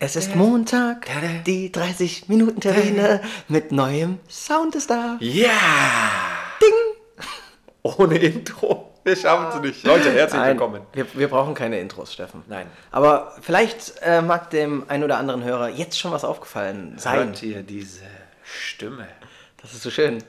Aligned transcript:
Es 0.00 0.16
ist 0.16 0.36
Montag, 0.36 1.06
die 1.46 1.72
30 1.72 2.28
Minuten 2.28 2.60
Terrine 2.60 3.20
mit 3.48 3.72
neuem 3.72 4.18
Sound 4.28 4.74
ist 4.74 4.90
da. 4.90 5.16
Ja! 5.20 5.50
Ding! 6.60 7.26
Ohne 7.82 8.18
Intro. 8.18 8.92
Wir 9.04 9.16
schaffen 9.16 9.58
es 9.58 9.60
nicht. 9.62 9.84
Leute, 9.84 10.12
herzlich 10.12 10.40
Nein, 10.40 10.58
willkommen. 10.58 10.82
Wir, 10.92 11.06
wir 11.14 11.28
brauchen 11.28 11.54
keine 11.54 11.78
Intros, 11.78 12.12
Steffen. 12.12 12.42
Nein. 12.48 12.66
Aber 12.90 13.36
vielleicht 13.40 13.94
äh, 14.02 14.20
mag 14.20 14.50
dem 14.50 14.84
ein 14.88 15.04
oder 15.04 15.18
anderen 15.18 15.44
Hörer 15.44 15.68
jetzt 15.68 15.98
schon 15.98 16.12
was 16.12 16.24
aufgefallen 16.24 16.94
sein. 16.98 17.28
Hört 17.28 17.42
ihr 17.42 17.62
diese 17.62 18.02
Stimme? 18.42 19.06
Das 19.62 19.72
ist 19.72 19.82
so 19.82 19.90
schön. 19.90 20.22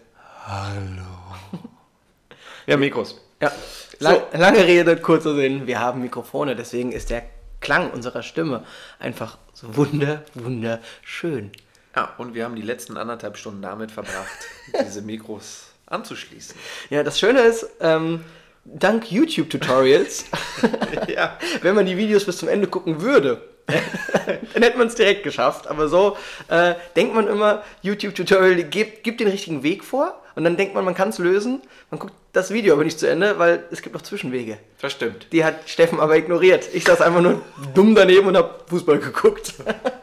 Ja, 2.67 2.77
Mikros. 2.77 3.21
Ja, 3.41 3.51
lang, 3.99 4.21
lange 4.33 4.65
Rede, 4.65 4.97
kurzer 4.97 5.35
Sinn. 5.35 5.67
Wir 5.67 5.79
haben 5.79 6.01
Mikrofone, 6.01 6.55
deswegen 6.55 6.91
ist 6.91 7.09
der 7.09 7.23
Klang 7.59 7.91
unserer 7.91 8.23
Stimme 8.23 8.63
einfach 8.99 9.37
so 9.53 9.75
wunder, 9.75 10.23
wunderschön. 10.33 11.51
Ja, 11.95 12.13
und 12.17 12.35
wir 12.35 12.45
haben 12.45 12.55
die 12.55 12.61
letzten 12.61 12.97
anderthalb 12.97 13.37
Stunden 13.37 13.61
damit 13.61 13.91
verbracht, 13.91 14.27
diese 14.85 15.01
Mikros 15.01 15.71
anzuschließen. 15.87 16.55
Ja, 16.89 17.03
das 17.03 17.19
Schöne 17.19 17.41
ist, 17.41 17.67
ähm, 17.79 18.23
dank 18.65 19.11
YouTube-Tutorials, 19.11 20.25
Ja. 21.07 21.37
wenn 21.61 21.75
man 21.75 21.85
die 21.85 21.97
Videos 21.97 22.25
bis 22.25 22.37
zum 22.37 22.49
Ende 22.49 22.67
gucken 22.67 23.01
würde, 23.01 23.41
dann 24.53 24.63
hätte 24.63 24.77
man 24.77 24.87
es 24.87 24.95
direkt 24.95 25.23
geschafft. 25.23 25.67
Aber 25.67 25.87
so 25.87 26.17
äh, 26.47 26.75
denkt 26.95 27.13
man 27.13 27.27
immer, 27.27 27.63
YouTube-Tutorial 27.81 28.63
gibt, 28.63 29.03
gibt 29.03 29.19
den 29.19 29.27
richtigen 29.27 29.63
Weg 29.63 29.83
vor 29.83 30.21
und 30.35 30.43
dann 30.43 30.55
denkt 30.55 30.73
man, 30.73 30.85
man 30.85 30.95
kann 30.95 31.09
es 31.09 31.17
lösen. 31.17 31.61
Man 31.89 31.99
guckt 31.99 32.13
das 32.31 32.51
Video 32.51 32.73
aber 32.73 32.83
nicht 32.83 32.99
zu 32.99 33.09
Ende, 33.09 33.39
weil 33.39 33.63
es 33.71 33.81
gibt 33.81 33.95
noch 33.95 34.03
Zwischenwege. 34.03 34.57
Das 34.81 34.91
stimmt. 34.91 35.27
Die 35.31 35.43
hat 35.43 35.67
Steffen 35.67 35.99
aber 35.99 36.15
ignoriert. 36.15 36.69
Ich 36.73 36.83
saß 36.83 37.01
einfach 37.01 37.21
nur 37.21 37.41
dumm 37.73 37.95
daneben 37.95 38.27
und 38.27 38.37
habe 38.37 38.55
Fußball 38.67 38.99
geguckt. 38.99 39.53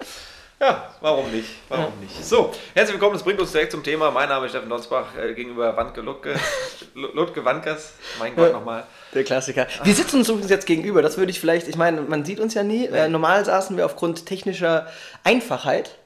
Ja, 0.65 0.89
warum 1.03 1.31
nicht? 1.31 1.51
Warum 1.69 1.93
nicht? 2.01 2.25
So, 2.25 2.51
herzlich 2.73 2.95
willkommen. 2.95 3.13
Das 3.13 3.23
bringt 3.23 3.39
uns 3.39 3.53
direkt 3.53 3.71
zum 3.71 3.83
Thema. 3.83 4.11
Mein 4.11 4.31
Name 4.31 4.47
ist 4.47 4.53
Steffen 4.53 4.71
Donsbach, 4.71 5.09
äh, 5.15 5.35
gegenüber 5.35 5.77
Wandke 5.77 6.01
Lutke, 6.01 6.37
Lutke 6.95 7.45
Wankers. 7.45 7.93
Mein 8.19 8.35
Gott, 8.35 8.55
nochmal. 8.55 8.85
Der 9.13 9.25
Klassiker. 9.25 9.67
Wir 9.83 9.93
sitzen 9.93 10.21
uns 10.21 10.29
übrigens 10.31 10.51
jetzt 10.51 10.65
gegenüber. 10.65 11.03
Das 11.03 11.19
würde 11.19 11.31
ich 11.33 11.39
vielleicht, 11.39 11.69
ich 11.69 11.77
meine, 11.77 12.01
man 12.01 12.25
sieht 12.25 12.41
uns 12.41 12.55
ja 12.55 12.63
nie. 12.63 12.87
Äh, 12.87 13.11
normal 13.11 13.45
saßen 13.45 13.77
wir 13.77 13.85
aufgrund 13.85 14.25
technischer 14.25 14.87
Einfachheit 15.23 15.99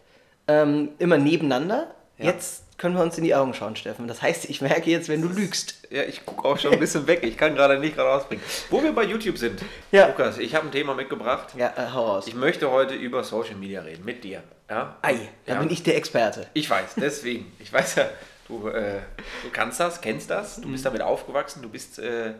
ähm, 0.48 0.88
immer 0.98 1.18
nebeneinander. 1.18 1.94
Ja. 2.16 2.24
Jetzt 2.24 2.64
können 2.78 2.94
wir 2.96 3.02
uns 3.02 3.18
in 3.18 3.24
die 3.24 3.34
Augen 3.34 3.52
schauen, 3.54 3.76
Steffen. 3.76 4.08
Das 4.08 4.22
heißt, 4.22 4.46
ich 4.48 4.60
merke 4.60 4.88
jetzt, 4.90 5.08
wenn 5.08 5.20
du 5.20 5.28
lügst. 5.28 5.74
Ja, 5.90 6.02
ich 6.04 6.24
gucke 6.24 6.46
auch 6.48 6.58
schon 6.58 6.72
ein 6.72 6.78
bisschen 6.80 7.06
weg. 7.06 7.20
Ich 7.24 7.36
kann 7.36 7.54
gerade 7.54 7.78
nicht 7.78 7.96
gerade 7.96 8.10
ausbringen. 8.10 8.42
Wo 8.70 8.82
wir 8.82 8.92
bei 8.92 9.02
YouTube 9.04 9.36
sind. 9.36 9.60
Ja. 9.92 10.06
Lukas, 10.08 10.38
ich 10.38 10.54
habe 10.54 10.66
ein 10.66 10.72
Thema 10.72 10.94
mitgebracht. 10.94 11.48
Ja, 11.56 11.72
äh, 11.76 11.90
hau 11.92 12.06
raus. 12.06 12.26
Ich 12.28 12.34
möchte 12.34 12.70
heute 12.70 12.94
über 12.94 13.24
Social 13.24 13.56
Media 13.56 13.82
reden, 13.82 14.04
mit 14.04 14.22
dir. 14.24 14.42
Ja? 14.70 14.96
Ei, 15.02 15.18
da 15.46 15.54
Ja. 15.54 15.60
bin 15.60 15.70
ich 15.70 15.82
der 15.82 15.96
Experte. 15.96 16.46
Ich 16.54 16.70
weiß, 16.70 16.94
deswegen. 16.96 17.50
Ich 17.58 17.72
weiß 17.72 17.96
ja, 17.96 18.08
du, 18.46 18.68
äh, 18.68 19.00
du 19.42 19.50
kannst 19.52 19.80
das, 19.80 20.00
kennst 20.00 20.30
das, 20.30 20.56
du 20.60 20.68
bist 20.70 20.82
Mhm. 20.84 20.88
damit 20.88 21.02
aufgewachsen, 21.02 21.62
du 21.62 21.68
bist, 21.68 21.98
äh, 21.98 22.34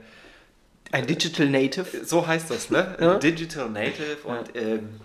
Ein 0.92 1.06
Digital 1.06 1.46
Native. 1.48 2.04
so 2.04 2.26
heißt 2.26 2.50
das, 2.50 2.70
ne? 2.70 2.96
Ja. 3.00 3.14
Digital 3.18 3.68
Native 3.70 4.18
und 4.24 4.54
ähm, 4.56 5.00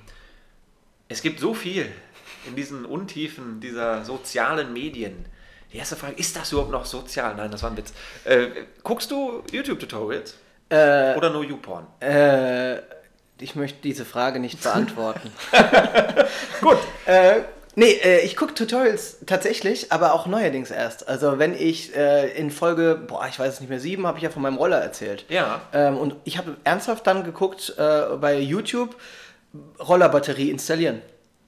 es 1.10 1.22
gibt 1.22 1.40
so 1.40 1.54
viel 1.54 1.90
in 2.48 2.56
diesen 2.56 2.86
Untiefen 2.86 3.60
dieser 3.60 4.04
sozialen 4.06 4.74
Medien. 4.74 5.26
Die 5.72 5.78
erste 5.78 5.96
Frage, 5.96 6.14
ist 6.18 6.36
das 6.36 6.52
überhaupt 6.52 6.72
noch 6.72 6.86
sozial? 6.86 7.36
Nein, 7.36 7.50
das 7.52 7.64
war 7.64 7.72
ein 7.72 7.78
Witz. 7.78 7.94
Äh, 8.26 8.48
guckst 8.84 9.10
du 9.12 9.42
YouTube-Tutorials 9.52 10.36
Äh, 10.70 11.16
oder 11.16 11.30
nur 11.32 11.44
YouPorn? 11.44 11.88
äh, 12.00 12.78
ich 13.40 13.56
möchte 13.56 13.80
diese 13.82 14.06
Frage 14.06 14.40
nicht 14.40 14.62
beantworten. 14.64 15.32
Gut. 16.62 16.78
Äh, 17.08 17.42
nee, 17.76 17.92
äh, 18.04 18.20
ich 18.22 18.36
gucke 18.36 18.54
Tutorials 18.54 19.18
tatsächlich, 19.26 19.92
aber 19.92 20.14
auch 20.14 20.28
neuerdings 20.28 20.70
erst. 20.72 21.08
Also 21.10 21.40
wenn 21.40 21.54
ich 21.56 21.96
äh, 21.96 22.30
in 22.38 22.52
Folge, 22.52 22.96
boah, 23.08 23.26
ich 23.28 23.40
weiß 23.40 23.56
es 23.56 23.60
nicht 23.60 23.70
mehr, 23.70 23.80
sieben, 23.80 24.06
habe 24.06 24.18
ich 24.20 24.24
ja 24.24 24.30
von 24.30 24.44
meinem 24.44 24.58
Roller 24.58 24.80
erzählt. 24.80 25.26
Ja. 25.30 25.62
Ähm, 25.74 25.98
und 25.98 26.16
ich 26.24 26.38
habe 26.38 26.56
ernsthaft 26.64 27.08
dann 27.08 27.24
geguckt 27.24 27.74
äh, 27.78 28.16
bei 28.22 28.38
YouTube, 28.40 28.96
Rollerbatterie 29.80 30.50
installieren. 30.52 31.02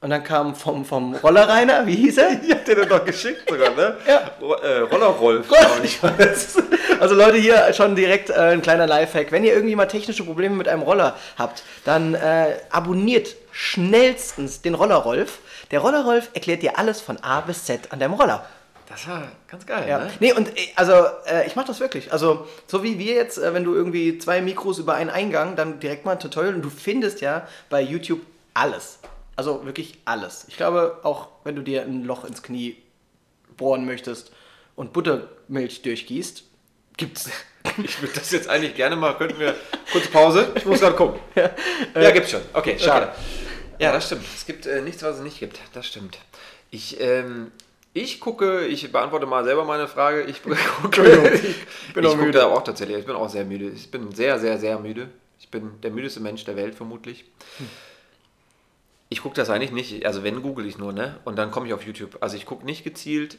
Und 0.06 0.12
dann 0.12 0.24
kam 0.24 0.54
vom, 0.54 0.86
vom 0.86 1.16
Roller 1.16 1.50
Rainer, 1.50 1.88
wie 1.88 1.96
hieß 1.96 2.20
er? 2.20 2.30
Ich 2.44 2.52
hab 2.52 2.64
das 2.64 2.88
doch 2.88 3.04
geschickt 3.04 3.50
sogar, 3.50 3.72
ne? 3.72 3.98
Ja. 4.08 4.22
Äh, 4.62 4.82
Rollerrolf. 4.82 5.48
Ich 5.84 6.04
weiß. 6.04 6.58
Also 7.00 7.16
Leute, 7.16 7.38
hier 7.38 7.74
schon 7.74 7.96
direkt 7.96 8.30
äh, 8.30 8.34
ein 8.36 8.62
kleiner 8.62 8.86
Lifehack. 8.86 9.32
Wenn 9.32 9.44
ihr 9.44 9.54
irgendwie 9.56 9.76
mal 9.76 9.88
technische 9.88 10.24
Probleme 10.24 10.56
mit 10.56 10.68
einem 10.68 10.84
Roller 10.84 11.16
habt, 11.40 11.64
dann 11.86 12.14
äh, 12.14 12.54
abonniert 12.70 13.36
schnellstens 13.52 14.62
den 14.62 14.76
Rollerrolf. 14.76 15.40
Der 15.72 15.80
Rollerrolf 15.80 16.30
erklärt 16.36 16.62
dir 16.62 16.78
alles 16.78 17.02
von 17.02 17.18
A 17.24 17.42
bis 17.42 17.66
Z 17.66 17.92
an 17.92 18.00
deinem 18.00 18.14
Roller. 18.14 18.46
Das 18.88 19.08
war 19.08 19.24
ganz 19.48 19.66
geil, 19.66 19.86
Ja. 19.90 19.98
ne? 19.98 20.12
Nee, 20.20 20.34
und 20.34 20.50
äh, 20.50 20.68
also 20.76 20.94
äh, 21.26 21.48
ich 21.48 21.56
mache 21.56 21.66
das 21.66 21.80
wirklich. 21.80 22.14
Also 22.14 22.48
so 22.68 22.84
wie 22.84 23.00
wir 23.00 23.16
jetzt, 23.16 23.42
wenn 23.42 23.64
du 23.64 23.74
irgendwie 23.74 24.20
zwei 24.20 24.40
Mikros 24.40 24.78
über 24.78 24.94
einen 24.94 25.10
Eingang, 25.10 25.56
dann 25.56 25.80
direkt 25.80 26.06
mal 26.06 26.12
ein 26.12 26.20
Tutorial 26.20 26.54
und 26.54 26.62
du 26.62 26.70
findest 26.70 27.22
ja 27.22 27.48
bei 27.72 27.82
YouTube 27.82 28.22
alles. 28.54 29.00
Also 29.36 29.66
wirklich 29.66 30.00
alles. 30.06 30.46
Ich 30.48 30.58
glaube, 30.58 31.00
auch 31.04 31.28
wenn 31.44 31.56
du 31.56 31.62
dir 31.62 31.84
ein 31.84 32.04
Loch 32.04 32.24
ins 32.24 32.42
Knie 32.42 32.78
bohren 33.58 33.86
möchtest 33.86 34.32
und 34.76 34.94
Buttermilch 34.94 35.82
durchgießt, 35.82 36.44
gibt's. 36.98 37.30
Ich 37.84 38.00
würde 38.00 38.14
das 38.14 38.32
jetzt 38.32 38.48
eigentlich 38.48 38.76
gerne 38.76 38.96
mal, 38.96 39.18
könnten 39.18 39.40
wir, 39.40 39.56
kurze 39.92 40.10
Pause, 40.10 40.52
ich 40.56 40.66
muss 40.66 40.80
gerade 40.80 40.96
gucken. 40.96 41.20
Ja, 41.96 42.12
gibt's 42.12 42.30
schon. 42.30 42.42
Okay, 42.54 42.78
schade. 42.78 43.12
Ja, 43.80 43.92
das 43.92 44.06
stimmt. 44.06 44.24
Es 44.36 44.46
gibt 44.46 44.66
äh, 44.68 44.82
nichts, 44.82 45.04
was 45.04 45.18
es 45.18 45.24
nicht 45.24 45.40
gibt. 45.40 45.60
Das 45.74 45.88
stimmt. 45.88 46.18
Ich, 46.70 47.02
ähm, 47.02 47.52
ich 47.94 48.20
gucke, 48.20 48.66
ich 48.66 48.92
beantworte 48.92 49.26
mal 49.26 49.44
selber 49.44 49.66
meine 49.66 49.88
Frage. 49.88 50.24
Ich 50.24 50.44
gucke, 50.82 51.32
ich, 51.34 51.94
bin 51.94 52.06
auch 52.06 52.12
gucke 52.12 52.24
müde. 52.24 52.40
da 52.40 52.48
auch 52.48 52.64
tatsächlich. 52.64 53.00
Ich 53.00 53.06
bin 53.06 53.16
auch 53.16 53.30
sehr 53.30 53.46
müde. 53.46 53.70
Ich 53.70 53.90
bin 53.90 54.14
sehr, 54.14 54.40
sehr, 54.40 54.60
sehr 54.60 54.80
müde. 54.80 55.10
Ich 55.40 55.50
bin 55.50 55.82
der 55.82 55.92
müdeste 55.92 56.20
Mensch 56.20 56.46
der 56.46 56.56
Welt 56.56 56.76
vermutlich. 56.76 57.26
Ich 59.10 59.22
gucke 59.22 59.36
das 59.36 59.50
eigentlich 59.50 59.72
nicht, 59.72 60.06
also 60.06 60.24
wenn 60.24 60.42
google 60.42 60.66
ich 60.66 60.78
nur, 60.78 60.92
ne? 60.92 61.20
Und 61.26 61.36
dann 61.38 61.52
komme 61.52 61.68
ich 61.68 61.74
auf 61.74 61.84
YouTube. 61.84 62.18
Also 62.22 62.38
ich 62.38 62.46
gucke 62.46 62.66
nicht 62.66 62.84
gezielt. 62.84 63.38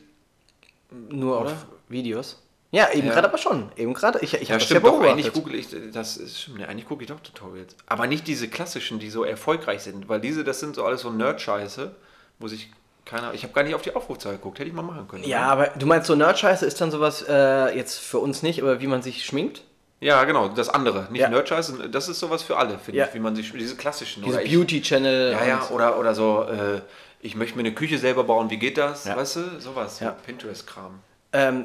Nur 0.91 1.41
auf 1.41 1.67
Videos. 1.89 2.43
Ja, 2.71 2.93
eben 2.93 3.07
Ja. 3.09 3.15
gerade 3.15 3.29
aber 3.29 3.39
schon. 3.39 3.71
Eben 3.77 3.95
gerade. 3.95 4.19
Ich, 4.21 4.35
ich 4.35 4.49
Ja, 4.49 4.61
stimmt 4.61 4.85
ja 4.85 4.91
doch. 4.91 5.01
Eigentlich 5.01 5.33
google 5.33 5.55
ich, 5.55 5.69
das 5.93 6.17
ist 6.17 6.41
stimmt, 6.43 6.59
ne, 6.59 6.69
eigentlich 6.69 6.87
gucke 6.87 7.03
ich 7.03 7.09
doch 7.09 7.21
Tutorials. 7.21 7.77
Aber 7.87 8.07
nicht 8.07 8.27
diese 8.27 8.49
klassischen, 8.49 8.99
die 8.99 9.11
so 9.11 9.25
erfolgreich 9.25 9.83
sind, 9.83 10.09
weil 10.09 10.21
diese, 10.21 10.45
das 10.45 10.61
sind 10.61 10.77
so 10.77 10.85
alles 10.85 11.01
so 11.01 11.11
Nerd-Scheiße, 11.11 11.95
wo 12.39 12.49
sich 12.49 12.71
keiner. 13.05 13.35
Ich 13.35 13.45
habe 13.45 13.53
gar 13.53 13.63
nicht 13.63 13.75
auf 13.75 13.83
die 13.83 13.95
Aufrufzahl 13.95 14.33
geguckt, 14.35 14.59
hätte 14.59 14.69
ich 14.69 14.75
mal 14.75 14.83
machen 14.83 15.09
können. 15.09 15.25
Ja, 15.25 15.41
ne? 15.41 15.47
aber 15.47 15.67
du 15.79 15.87
meinst 15.87 16.07
so 16.07 16.15
Nerdscheiße 16.15 16.67
ist 16.67 16.81
dann 16.81 16.91
sowas, 16.91 17.25
äh, 17.29 17.77
jetzt 17.77 17.99
für 17.99 18.19
uns 18.19 18.43
nicht, 18.43 18.61
aber 18.61 18.81
wie 18.81 18.87
man 18.89 19.01
sich 19.03 19.25
schminkt? 19.25 19.63
Ja, 20.01 20.25
genau, 20.25 20.49
das 20.49 20.69
andere. 20.69 21.07
Nicht 21.11 21.23
Ja. 21.23 21.29
Nerd-Scheiße, 21.31 21.89
das 21.89 22.09
ist 22.09 22.21
sowas 22.21 22.43
für 22.43 22.57
alle, 22.59 22.79
finde 22.79 22.99
Ja. 22.99 23.07
ich, 23.07 23.15
wie 23.15 23.19
man 23.19 23.35
sich. 23.35 23.51
Diese 23.53 23.77
klassischen. 23.77 24.23
Diese 24.23 24.37
oder 24.37 24.45
ich, 24.45 24.53
Beauty-Channel. 24.53 25.33
Ja, 25.33 25.45
ja, 25.47 25.69
oder, 25.71 25.99
oder 25.99 26.15
so, 26.15 26.43
äh, 26.45 26.81
ich 27.21 27.35
möchte 27.35 27.57
mir 27.57 27.61
eine 27.61 27.73
Küche 27.75 27.99
selber 27.99 28.25
bauen, 28.25 28.51
wie 28.51 28.59
geht 28.59 28.77
das? 28.77 29.07
Ja. 29.07 29.17
Weißt 29.17 29.37
du, 29.37 29.41
sowas. 29.61 30.01
Ja. 30.01 30.09
So 30.11 30.15
Pinterest-Kram. 30.27 31.01
Ähm, 31.33 31.65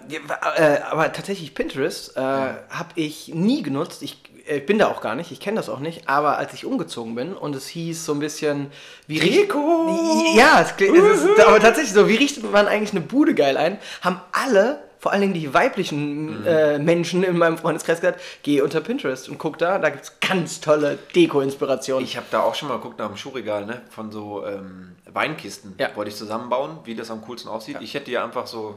äh, 0.58 0.78
aber 0.90 1.12
tatsächlich 1.14 1.54
Pinterest 1.54 2.16
äh, 2.18 2.20
habe 2.22 2.90
ich 2.96 3.30
nie 3.34 3.62
genutzt. 3.64 4.02
Ich, 4.02 4.18
äh, 4.48 4.60
bin 4.60 4.80
da 4.80 4.88
auch 4.88 5.02
gar 5.02 5.16
nicht, 5.16 5.32
ich 5.32 5.40
kenne 5.40 5.58
das 5.58 5.70
auch 5.70 5.80
nicht. 5.80 6.10
Aber 6.10 6.38
als 6.38 6.54
ich 6.54 6.66
umgezogen 6.66 7.14
bin 7.16 7.34
und 7.36 7.56
es 7.56 7.68
hieß 7.68 8.06
so 8.06 8.14
ein 8.14 8.20
bisschen 8.20 8.72
wie 9.08 9.20
Rico! 9.20 10.34
Ja, 10.36 10.62
es, 10.62 10.76
klingt- 10.78 10.98
es 10.98 11.22
ist 11.24 11.40
aber 11.46 11.60
tatsächlich 11.60 11.94
so. 11.94 12.08
Wie 12.08 12.16
richtet 12.16 12.50
man 12.52 12.68
eigentlich 12.68 12.92
eine 12.92 13.02
Bude 13.02 13.36
geil 13.36 13.56
ein? 13.56 13.78
Haben 14.02 14.20
alle, 14.32 14.82
vor 15.02 15.12
allen 15.12 15.22
Dingen 15.22 15.34
die 15.34 15.52
weiblichen 15.52 16.46
äh, 16.46 16.78
Menschen 16.78 17.24
in 17.24 17.36
meinem 17.36 17.58
Freundeskreis 17.58 18.02
gesagt, 18.02 18.22
geh 18.44 18.62
unter 18.62 18.82
Pinterest 18.82 19.28
und 19.30 19.40
guck 19.40 19.58
da. 19.58 19.80
Da 19.80 19.90
gibt 19.90 20.04
es 20.04 20.20
ganz 20.20 20.62
tolle 20.62 21.00
Deko-Inspirationen. 21.16 22.06
Ich 22.06 22.18
habe 22.18 22.28
da 22.30 22.42
auch 22.42 22.54
schon 22.54 22.68
mal 22.70 22.76
geguckt 22.76 23.00
nach 23.00 23.08
dem 23.08 23.18
Schuhregal, 23.18 23.66
ne? 23.66 23.82
Von 23.90 24.12
so 24.12 24.46
ähm, 24.46 24.96
Weinkisten. 25.12 25.74
Ja. 25.80 25.90
Wollte 25.96 26.10
ich 26.12 26.16
zusammenbauen, 26.18 26.78
wie 26.84 26.94
das 26.94 27.10
am 27.10 27.24
coolsten 27.24 27.50
aussieht. 27.50 27.78
Ich 27.80 27.96
hätte 27.96 28.06
die 28.06 28.20
einfach 28.20 28.46
so, 28.46 28.76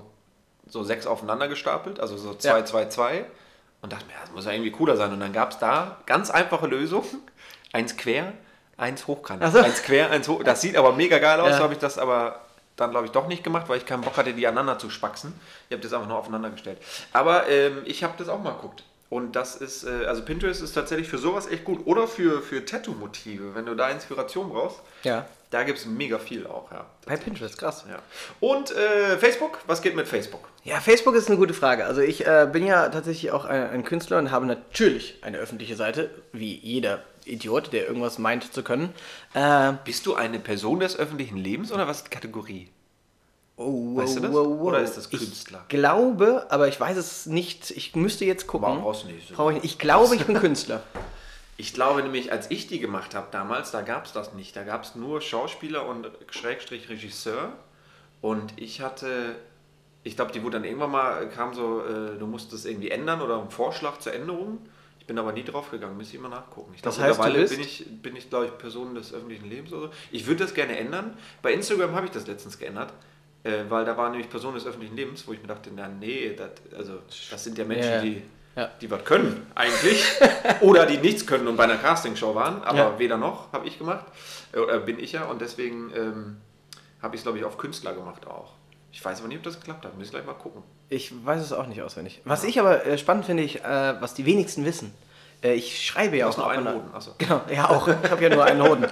so 0.67 0.83
sechs 0.83 1.07
aufeinander 1.07 1.47
gestapelt, 1.47 2.01
also 2.01 2.17
so 2.17 2.33
zwei, 2.33 2.59
Ja. 2.61 2.65
zwei, 2.65 2.87
zwei. 2.87 3.27
Und 3.83 3.93
dachte 3.93 4.07
mir, 4.07 4.13
ja, 4.13 4.21
das 4.23 4.33
muss 4.33 4.47
ja 4.47 4.53
irgendwie 4.53 4.71
cooler 4.71 4.97
sein. 4.97 5.13
Und 5.13 5.21
dann 5.21 5.35
gab 5.35 5.51
es 5.51 5.59
da 5.59 5.99
ganz 6.07 6.31
einfache 6.31 6.67
Lösungen. 6.67 7.05
Eins 7.75 7.99
quer, 7.99 8.33
eins 8.79 9.07
hochkant. 9.07 9.43
So. 9.53 9.59
Eins 9.59 9.83
quer, 9.83 10.11
eins 10.11 10.27
hoch. 10.27 10.43
Das 10.43 10.63
sieht 10.63 10.75
aber 10.77 10.93
mega 10.93 11.19
geil 11.19 11.39
aus. 11.41 11.51
Ja. 11.51 11.57
So 11.59 11.65
habe 11.65 11.75
ich 11.75 11.81
das 11.81 11.99
aber 11.99 12.41
dann, 12.77 12.91
glaube 12.91 13.07
ich, 13.07 13.13
doch 13.13 13.29
nicht 13.29 13.45
gemacht, 13.45 13.69
weil 13.69 13.79
ich 13.79 13.87
keinen 13.87 14.03
Bock 14.03 14.17
hatte, 14.17 14.33
die 14.33 14.47
aneinander 14.47 14.79
zu 14.79 14.91
spaxen. 14.91 15.33
Ich 15.69 15.75
habe 15.75 15.83
das 15.83 15.93
einfach 15.93 16.09
nur 16.09 16.19
aufeinander 16.19 16.51
gestellt. 16.51 16.79
Aber 17.13 17.49
ähm, 17.49 17.83
ich 17.85 18.03
habe 18.03 18.15
das 18.19 18.29
auch 18.29 18.43
mal 18.43 18.53
geguckt. 18.53 18.83
Und 19.11 19.37
das 19.37 19.55
ist, 19.55 19.85
äh, 19.85 20.07
also 20.07 20.23
Pinterest 20.23 20.61
ist 20.61 20.73
tatsächlich 20.73 21.09
für 21.09 21.19
sowas 21.19 21.47
echt 21.47 21.65
gut. 21.65 21.87
Oder 21.87 22.09
für, 22.09 22.43
für 22.43 22.65
Tattoo-Motive, 22.65 23.55
wenn 23.55 23.67
du 23.67 23.75
da 23.75 23.91
Inspiration 23.91 24.51
brauchst. 24.51 24.81
ja. 25.03 25.27
Da 25.51 25.63
gibt 25.63 25.79
es 25.79 25.87
mega 25.87 26.19
viel 26.19 26.49
auch, 26.49 26.73
ja. 26.73 26.85
Bei 27.07 27.17
Pinterest, 27.17 27.57
krass. 27.57 27.85
ja. 27.89 28.01
Und 28.41 28.73
äh, 28.73 29.17
Facebook, 29.19 29.61
was 29.69 29.83
geht 29.83 29.95
mit 29.95 30.09
Facebook? 30.09 30.49
Ja, 30.65 30.81
Facebook 30.81 31.15
ist 31.15 31.29
eine 31.29 31.37
gute 31.37 31.55
Frage. 31.55 31.85
Also 31.85 32.01
ich 32.01 32.27
äh, 32.27 32.49
bin 32.51 32.67
ja 32.67 32.89
tatsächlich 32.89 33.31
auch 33.31 33.45
ein, 33.45 33.71
ein 33.71 33.85
Künstler 33.85 34.19
und 34.19 34.33
habe 34.33 34.47
natürlich 34.47 35.23
eine 35.23 35.39
öffentliche 35.39 35.77
Seite, 35.77 36.11
wie 36.33 36.57
jeder 36.57 37.05
Idiot, 37.27 37.73
der 37.73 37.87
irgendwas 37.87 38.19
meint 38.19 38.53
zu 38.53 38.63
können. 38.63 38.93
Äh, 39.35 39.73
Bist 39.85 40.07
du 40.07 40.15
eine 40.15 40.39
Person 40.39 40.81
des 40.81 40.97
öffentlichen 40.99 41.37
Lebens 41.37 41.73
oder 41.73 41.87
was 41.87 41.99
ist 41.99 42.07
die 42.07 42.11
Kategorie? 42.11 42.69
oh, 43.57 43.97
Weißt 43.97 44.17
du 44.17 44.21
das? 44.21 44.33
wow, 44.33 44.47
wow. 44.47 44.61
Oder 44.63 44.81
ist 44.81 44.97
das 44.97 45.11
Künstler? 45.11 45.61
Ich 45.63 45.69
glaube, 45.69 46.47
aber 46.51 46.69
ich 46.69 46.79
weiß 46.81 46.97
es 46.97 47.27
nicht. 47.27 47.71
Ich 47.71 47.95
müsste 47.95 48.25
jetzt 48.25 48.47
gucken. 48.47 48.67
Warum 48.69 48.83
brauchst 48.83 49.05
du 49.05 49.09
nicht? 49.09 49.33
Brauche 49.33 49.53
ich, 49.53 49.63
nicht. 49.63 49.73
ich 49.73 49.79
glaube, 49.79 50.15
ich 50.17 50.25
bin 50.27 50.37
Künstler. 50.39 50.83
Ich 51.57 51.73
glaube 51.73 52.03
nämlich, 52.03 52.33
als 52.33 52.51
ich 52.51 52.67
die 52.67 52.81
gemacht 52.81 53.15
habe 53.15 53.29
damals, 53.31 53.71
da 53.71 53.83
gab 53.83 54.07
es 54.07 54.13
das 54.13 54.35
nicht. 54.35 54.57
Da 54.57 54.65
gab 54.65 54.83
es 54.83 54.97
nur 54.97 55.21
Schauspieler 55.21 55.87
und 55.87 56.11
Schrägstrich 56.31 56.89
Regisseur. 56.89 57.53
Und 58.21 58.55
ich 58.61 58.81
hatte, 58.81 59.37
ich 60.03 60.17
glaube, 60.17 60.33
die 60.33 60.43
wurde 60.43 60.57
dann 60.57 60.65
irgendwann 60.65 60.91
mal, 60.91 61.29
kam 61.29 61.55
so, 61.55 61.81
äh, 61.87 62.19
du 62.19 62.27
musst 62.27 62.53
das 62.53 62.65
irgendwie 62.65 62.91
ändern 62.91 63.21
oder 63.23 63.41
ein 63.41 63.51
Vorschlag 63.51 63.99
zur 64.01 64.15
Änderung. 64.15 64.59
Ich 65.05 65.07
bin 65.07 65.19
aber 65.19 65.33
nie 65.33 65.45
drauf 65.45 65.71
gegangen, 65.71 65.99
müsste 65.99 66.17
ich 66.17 66.23
mal 66.23 66.31
nachgucken. 66.31 66.73
Ich 66.75 66.81
Das 66.81 66.95
glaube, 66.97 67.11
heißt, 67.11 67.19
mittlerweile 67.21 67.47
bin 67.51 67.61
ich, 67.61 67.85
bin 68.01 68.17
ich 68.17 68.31
glaube 68.31 68.47
ich, 68.47 68.57
Person 68.57 68.95
des 68.95 69.13
öffentlichen 69.13 69.51
Lebens 69.51 69.71
oder 69.75 69.89
so. 69.89 69.91
Ich 70.11 70.27
würde 70.27 70.45
das 70.45 70.55
gerne 70.55 70.79
ändern. 70.79 71.19
Bei 71.43 71.53
Instagram 71.53 71.95
habe 71.95 72.07
ich 72.07 72.13
das 72.13 72.27
letztens 72.27 72.59
geändert. 72.59 72.91
Äh, 73.43 73.65
weil 73.69 73.85
da 73.85 73.99
war 73.99 74.09
nämlich 74.09 74.31
Person 74.31 74.55
des 74.55 74.65
öffentlichen 74.67 74.97
Lebens, 74.97 75.29
wo 75.29 75.35
ich 75.35 75.43
mir 75.43 75.49
dachte, 75.49 75.69
na 75.77 75.89
nee, 75.89 76.35
das, 76.35 76.53
also, 76.75 77.01
das 77.31 77.45
sind 77.45 77.59
ja 77.59 77.67
Menschen, 77.67 77.91
Ja. 77.93 78.01
die, 78.01 78.23
Ja. 78.57 78.71
die 78.81 78.91
was 78.91 79.05
können 79.05 79.47
eigentlich. 79.55 80.03
Oder 80.63 80.87
die 80.87 80.97
nichts 80.97 81.27
können 81.27 81.49
und 81.49 81.57
bei 81.59 81.65
einer 81.65 81.77
Castingshow 81.77 82.35
waren. 82.35 82.63
Aber 82.65 82.79
Ja. 82.79 82.99
weder 82.99 83.19
noch 83.19 83.53
habe 83.53 83.67
ich 83.69 83.79
gemacht. 83.79 84.07
Äh, 84.53 84.61
Oder 84.61 84.79
bin 84.81 84.99
ich 84.99 85.13
ja. 85.13 85.27
Und 85.27 85.43
deswegen 85.43 85.93
ähm, 85.95 86.37
habe 87.03 87.15
ich 87.15 87.19
es, 87.21 87.25
glaube 87.25 87.37
ich, 87.37 87.45
auf 87.45 87.59
Künstler 87.59 87.93
gemacht 87.93 88.27
auch. 88.27 88.55
Ich 88.95 89.05
weiß 89.05 89.19
aber 89.19 89.29
nicht, 89.29 89.39
ob 89.39 89.43
das 89.43 89.59
geklappt 89.59 89.85
hat. 89.85 89.93
Ich 90.01 90.11
gleich 90.11 90.25
mal 90.25 90.35
gucken. 90.35 90.63
Ich 90.89 91.13
weiß 91.27 91.43
es 91.43 91.53
auch 91.53 91.67
nicht 91.67 91.83
auswendig. 91.83 92.21
Was 92.25 92.45
ich 92.45 92.61
aber 92.61 92.87
äh, 92.87 92.97
spannend 92.97 93.27
finde, 93.27 93.43
ich, 93.43 93.57
äh, 93.65 94.01
was 94.01 94.15
die 94.15 94.25
wenigsten 94.25 94.65
wissen. 94.65 94.95
Äh, 95.43 95.55
ich 95.55 95.85
schreibe 95.85 96.17
ja 96.17 96.29
auch 96.29 96.37
nur 96.37 96.49
einen 96.49 96.69
Hoden. 96.69 96.95
Achso. 96.95 97.11
Genau, 97.19 97.41
ja 97.53 97.69
auch. 97.71 97.89
Ich 97.89 98.11
habe 98.11 98.23
ja 98.23 98.29
nur 98.33 98.45
einen 98.45 98.63
Hoden. 98.63 98.87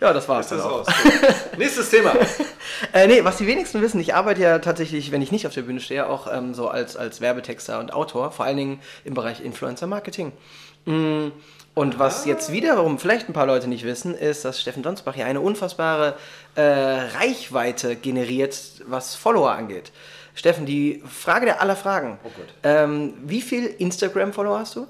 Ja, 0.00 0.12
das 0.12 0.28
war's 0.28 0.48
Das 0.48 0.60
ist 0.60 0.64
auch. 0.64 0.82
aus. 0.82 0.86
Nächstes 1.58 1.90
Thema. 1.90 2.14
Äh, 2.92 3.08
nee, 3.08 3.24
was 3.24 3.38
die 3.38 3.46
wenigsten 3.46 3.82
wissen, 3.82 3.98
ich 3.98 4.14
arbeite 4.14 4.40
ja 4.40 4.58
tatsächlich, 4.60 5.10
wenn 5.10 5.20
ich 5.20 5.32
nicht 5.32 5.46
auf 5.48 5.54
der 5.54 5.62
Bühne 5.62 5.80
stehe, 5.80 6.06
auch 6.06 6.32
ähm, 6.32 6.54
so 6.54 6.68
als, 6.68 6.96
als 6.96 7.20
Werbetexter 7.20 7.80
und 7.80 7.92
Autor, 7.92 8.30
vor 8.30 8.44
allen 8.44 8.56
Dingen 8.56 8.80
im 9.04 9.14
Bereich 9.14 9.40
Influencer 9.40 9.88
Marketing. 9.88 10.32
Mm, 10.84 11.28
Und 11.78 12.00
was 12.00 12.24
jetzt 12.24 12.50
wiederum 12.50 12.98
vielleicht 12.98 13.28
ein 13.28 13.32
paar 13.32 13.46
Leute 13.46 13.68
nicht 13.68 13.84
wissen, 13.84 14.12
ist, 14.12 14.44
dass 14.44 14.60
Steffen 14.60 14.82
Donsbach 14.82 15.14
ja 15.14 15.26
eine 15.26 15.40
unfassbare 15.40 16.16
äh, 16.56 16.60
Reichweite 16.60 17.94
generiert, 17.94 18.58
was 18.86 19.14
Follower 19.14 19.52
angeht. 19.52 19.92
Steffen, 20.34 20.66
die 20.66 21.00
Frage 21.08 21.46
der 21.46 21.62
aller 21.62 21.76
Fragen. 21.76 22.18
Oh. 22.24 22.28
Ähm, 22.64 23.14
wie 23.22 23.40
viel 23.40 23.64
Instagram-Follower 23.64 24.58
hast 24.58 24.74
du? 24.74 24.88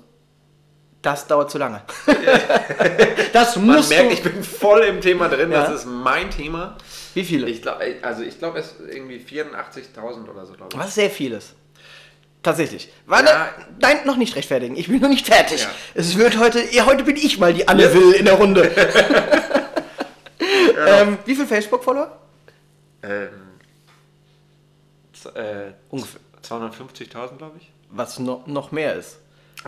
Das 1.02 1.26
dauert 1.26 1.50
zu 1.50 1.58
lange. 1.58 1.82
das 3.34 3.56
Man 3.56 3.67
musst 3.67 3.91
merkt, 3.91 4.08
du. 4.08 4.14
ich 4.14 4.23
bin 4.23 4.43
voll 4.43 4.81
im 4.84 5.02
Thema 5.02 5.29
drin. 5.29 5.52
Ja. 5.52 5.64
Das 5.64 5.81
ist 5.81 5.84
mein 5.84 6.31
Thema. 6.31 6.79
Wie 7.12 7.25
viele? 7.25 7.50
Ich 7.50 7.61
glaub, 7.61 7.81
also 8.00 8.23
ich 8.23 8.38
glaube, 8.38 8.61
es 8.61 8.69
ist 8.69 8.94
irgendwie 8.94 9.19
84.000 9.19 10.26
oder 10.26 10.46
so, 10.46 10.55
glaube 10.55 10.70
ich. 10.73 10.79
Was 10.79 10.94
sehr 10.94 11.11
vieles. 11.11 11.55
Tatsächlich. 12.43 12.93
Warte, 13.06 13.31
Ja. 13.31 13.49
nein, 13.81 13.99
noch 14.05 14.17
nicht 14.17 14.37
rechtfertigen. 14.37 14.76
Ich 14.76 14.88
bin 14.88 15.00
noch 15.00 15.08
nicht 15.08 15.26
fertig. 15.26 15.62
Ja. 15.62 15.69
Es 15.94 16.17
wird 16.17 16.38
heute, 16.38 16.61
ja, 16.73 16.87
heute 16.87 17.02
bin 17.05 17.17
ich 17.17 17.38
mal 17.38 17.52
die 17.52 17.67
Anne 17.69 17.93
Will 17.93 18.12
in 18.12 18.25
der 18.26 18.35
Runde. 18.35 18.70
ähm, 20.87 21.19
wie 21.25 21.35
viel 21.35 21.46
Facebook-Follower? 21.46 22.17
Ähm, 23.02 23.29
äh, 25.35 25.73
Ungefähr. 25.90 26.20
250.000, 26.49 27.37
glaube 27.38 27.58
ich. 27.61 27.70
Was 27.90 28.19
no, 28.19 28.43
noch 28.46 28.70
mehr 28.73 28.94
ist. 28.94 29.19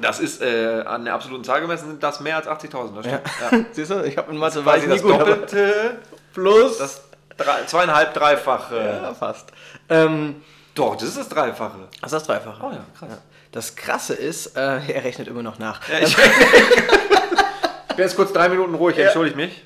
Das 0.00 0.20
ist 0.20 0.40
äh, 0.40 0.82
an 0.86 1.04
der 1.04 1.14
absoluten 1.14 1.42
Zahl 1.44 1.60
gemessen 1.60 1.88
sind 1.88 2.02
das 2.02 2.20
mehr 2.20 2.36
als 2.36 2.46
80.000. 2.46 2.94
Das 2.94 3.06
Ja. 3.06 3.20
stimmt. 3.48 3.66
Ja. 3.66 3.66
Siehst 3.72 3.90
du, 3.90 4.04
ich 4.04 4.16
habe 4.16 4.30
in 4.30 4.38
Mathe 4.38 4.64
war 4.64 4.76
ich 4.76 4.84
nie 4.84 4.90
das 4.90 5.02
gut, 5.02 5.12
Doppelte 5.12 5.98
plus. 6.32 6.78
das 6.78 7.02
drei, 7.36 7.64
zweieinhalb, 7.66 8.14
dreifache. 8.14 9.00
ja, 9.02 9.14
fast. 9.14 9.50
Ähm, 9.88 10.36
Doch, 10.74 10.96
das 10.96 11.08
ist 11.08 11.18
das 11.18 11.28
Dreifache. 11.28 11.88
das 12.00 12.12
ist 12.12 12.12
das 12.12 12.24
Dreifache. 12.24 12.64
Oh 12.64 12.70
ja, 12.70 12.84
krass. 12.98 13.18
Das 13.52 13.74
Krasse 13.74 14.14
ist, 14.14 14.56
äh, 14.56 14.60
er 14.60 15.04
rechnet 15.04 15.26
immer 15.28 15.42
noch 15.42 15.58
nach. 15.58 15.80
Ja, 15.88 15.98
ich, 15.98 16.16
ich 16.16 16.16
bin 17.96 17.98
jetzt 17.98 18.14
kurz 18.16 18.32
drei 18.32 18.48
Minuten 18.48 18.74
ruhig, 18.74 18.96
entschuldige 18.98 19.36
mich. 19.36 19.62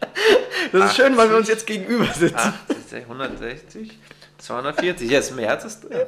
Das 0.72 0.90
ist 0.90 0.96
schön, 0.96 1.16
weil 1.16 1.28
wir 1.28 1.36
uns 1.36 1.48
jetzt 1.48 1.66
gegenüber 1.66 2.06
sitzen. 2.06 2.54
80, 2.68 3.02
160, 3.02 3.98
240. 4.38 5.10
Jetzt 5.10 5.36
mehr 5.36 5.50
als 5.50 5.62
das. 5.64 5.80
Ja. 5.90 5.98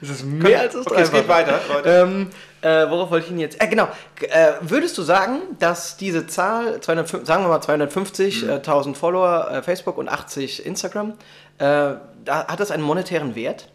Das 0.00 0.10
ist 0.10 0.24
mehr 0.24 0.60
als 0.60 0.74
das 0.74 0.86
Okay, 0.86 1.02
es 1.02 1.12
geht 1.12 1.28
Dreifache. 1.28 1.28
weiter, 1.28 1.60
Leute. 1.72 1.88
Ähm, 1.88 2.30
äh, 2.62 2.90
worauf 2.90 3.10
wollte 3.10 3.26
ich 3.26 3.32
ihn 3.32 3.38
jetzt? 3.38 3.62
Äh, 3.62 3.68
genau. 3.68 3.88
Äh, 4.20 4.52
würdest 4.60 4.98
du 4.98 5.02
sagen, 5.02 5.38
dass 5.58 5.96
diese 5.96 6.26
Zahl, 6.26 6.80
205, 6.80 7.26
sagen 7.26 7.44
wir 7.44 7.48
mal 7.48 7.60
250.000 7.60 8.94
Follower 8.94 9.50
äh, 9.50 9.62
Facebook 9.62 9.96
und 9.96 10.08
80 10.08 10.66
Instagram, 10.66 11.12
äh, 11.58 11.94
da, 12.24 12.46
hat 12.48 12.60
das 12.60 12.70
einen 12.70 12.82
monetären 12.82 13.34
Wert? 13.36 13.68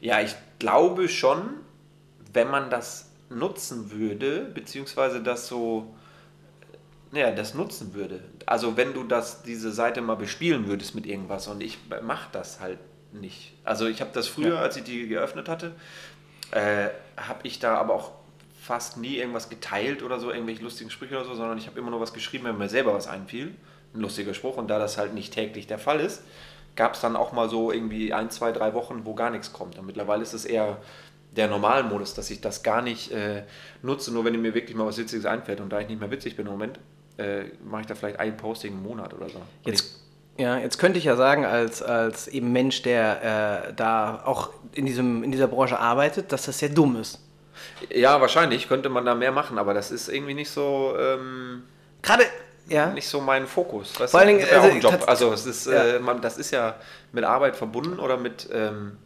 Ja, 0.00 0.20
ich 0.20 0.34
glaube 0.58 1.08
schon, 1.08 1.42
wenn 2.32 2.50
man 2.50 2.70
das 2.70 3.10
nutzen 3.28 3.90
würde, 3.90 4.50
beziehungsweise 4.54 5.22
das 5.22 5.46
so, 5.46 5.94
ja, 7.12 7.30
das 7.30 7.54
nutzen 7.54 7.94
würde. 7.94 8.20
Also 8.46 8.76
wenn 8.76 8.94
du 8.94 9.04
das, 9.04 9.42
diese 9.42 9.72
Seite 9.72 10.00
mal 10.00 10.16
bespielen 10.16 10.66
würdest 10.66 10.94
mit 10.94 11.06
irgendwas 11.06 11.46
und 11.48 11.62
ich 11.62 11.78
mache 12.02 12.28
das 12.32 12.60
halt 12.60 12.78
nicht. 13.12 13.52
Also 13.64 13.86
ich 13.86 14.00
habe 14.00 14.10
das 14.12 14.28
früher, 14.28 14.58
als 14.58 14.76
ich 14.76 14.84
die 14.84 15.08
geöffnet 15.08 15.48
hatte, 15.48 15.72
äh, 16.52 16.88
habe 17.16 17.40
ich 17.44 17.58
da 17.58 17.76
aber 17.76 17.94
auch 17.94 18.12
fast 18.60 18.98
nie 18.98 19.16
irgendwas 19.16 19.48
geteilt 19.48 20.02
oder 20.02 20.20
so, 20.20 20.30
irgendwelche 20.30 20.62
lustigen 20.62 20.90
Sprüche 20.90 21.16
oder 21.16 21.24
so, 21.24 21.34
sondern 21.34 21.58
ich 21.58 21.66
habe 21.66 21.78
immer 21.78 21.90
nur 21.90 22.00
was 22.00 22.12
geschrieben, 22.12 22.44
wenn 22.44 22.58
mir 22.58 22.68
selber 22.68 22.94
was 22.94 23.06
einfiel. 23.06 23.54
Ein 23.94 24.00
lustiger 24.00 24.34
Spruch. 24.34 24.56
Und 24.56 24.68
da 24.68 24.78
das 24.78 24.98
halt 24.98 25.14
nicht 25.14 25.32
täglich 25.32 25.66
der 25.66 25.78
Fall 25.78 26.00
ist, 26.00 26.22
gab 26.80 26.94
es 26.94 27.02
dann 27.02 27.14
auch 27.14 27.32
mal 27.32 27.50
so 27.50 27.70
irgendwie 27.70 28.14
ein, 28.14 28.30
zwei, 28.30 28.52
drei 28.52 28.72
Wochen, 28.72 29.02
wo 29.04 29.14
gar 29.14 29.28
nichts 29.28 29.52
kommt. 29.52 29.78
Und 29.78 29.84
mittlerweile 29.84 30.22
ist 30.22 30.32
es 30.32 30.46
eher 30.46 30.78
der 31.36 31.46
Normalmodus, 31.46 32.14
dass 32.14 32.30
ich 32.30 32.40
das 32.40 32.62
gar 32.62 32.80
nicht 32.80 33.12
äh, 33.12 33.42
nutze, 33.82 34.10
nur 34.10 34.24
wenn 34.24 34.40
mir 34.40 34.54
wirklich 34.54 34.74
mal 34.74 34.86
was 34.86 34.96
Witziges 34.96 35.26
einfällt. 35.26 35.60
Und 35.60 35.68
da 35.68 35.80
ich 35.80 35.88
nicht 35.88 36.00
mehr 36.00 36.10
witzig 36.10 36.36
bin 36.36 36.46
im 36.46 36.52
Moment, 36.52 36.80
äh, 37.18 37.42
mache 37.62 37.82
ich 37.82 37.86
da 37.86 37.94
vielleicht 37.94 38.18
ein 38.18 38.34
Posting 38.34 38.72
im 38.72 38.82
Monat 38.82 39.12
oder 39.12 39.28
so. 39.28 39.42
Jetzt, 39.66 40.00
ja, 40.38 40.56
jetzt 40.56 40.78
könnte 40.78 40.98
ich 40.98 41.04
ja 41.04 41.16
sagen, 41.16 41.44
als, 41.44 41.82
als 41.82 42.28
eben 42.28 42.50
Mensch, 42.50 42.80
der 42.80 43.66
äh, 43.68 43.74
da 43.74 44.22
auch 44.24 44.48
in, 44.72 44.86
diesem, 44.86 45.22
in 45.22 45.32
dieser 45.32 45.48
Branche 45.48 45.78
arbeitet, 45.78 46.32
dass 46.32 46.46
das 46.46 46.60
sehr 46.60 46.70
dumm 46.70 46.96
ist. 46.96 47.18
ja, 47.90 48.22
wahrscheinlich 48.22 48.68
könnte 48.68 48.88
man 48.88 49.04
da 49.04 49.14
mehr 49.14 49.32
machen, 49.32 49.58
aber 49.58 49.74
das 49.74 49.90
ist 49.90 50.08
irgendwie 50.08 50.32
nicht 50.32 50.50
so. 50.50 50.94
Ähm, 50.98 51.64
Gerade, 52.00 52.24
ja. 52.70 52.86
nicht 52.90 53.08
so 53.08 53.20
mein 53.20 53.46
Fokus. 53.46 53.98
Weißt 54.00 54.10
Vor 54.12 54.20
allen? 54.20 54.28
Dingen, 54.28 54.40
ist 54.40 54.50
ja 54.50 54.60
also, 54.62 54.76
Job. 54.78 55.04
Also 55.06 55.32
es 55.32 55.46
ist, 55.46 55.66
Ja. 55.66 55.84
äh, 55.84 55.98
man, 55.98 56.20
das 56.22 56.38
ist 56.38 56.50
ja 56.50 56.76
mit 57.12 57.24
Arbeit 57.24 57.56
verbunden 57.56 57.98
oder 57.98 58.16
mit 58.16 58.48
ähm, 58.52 58.96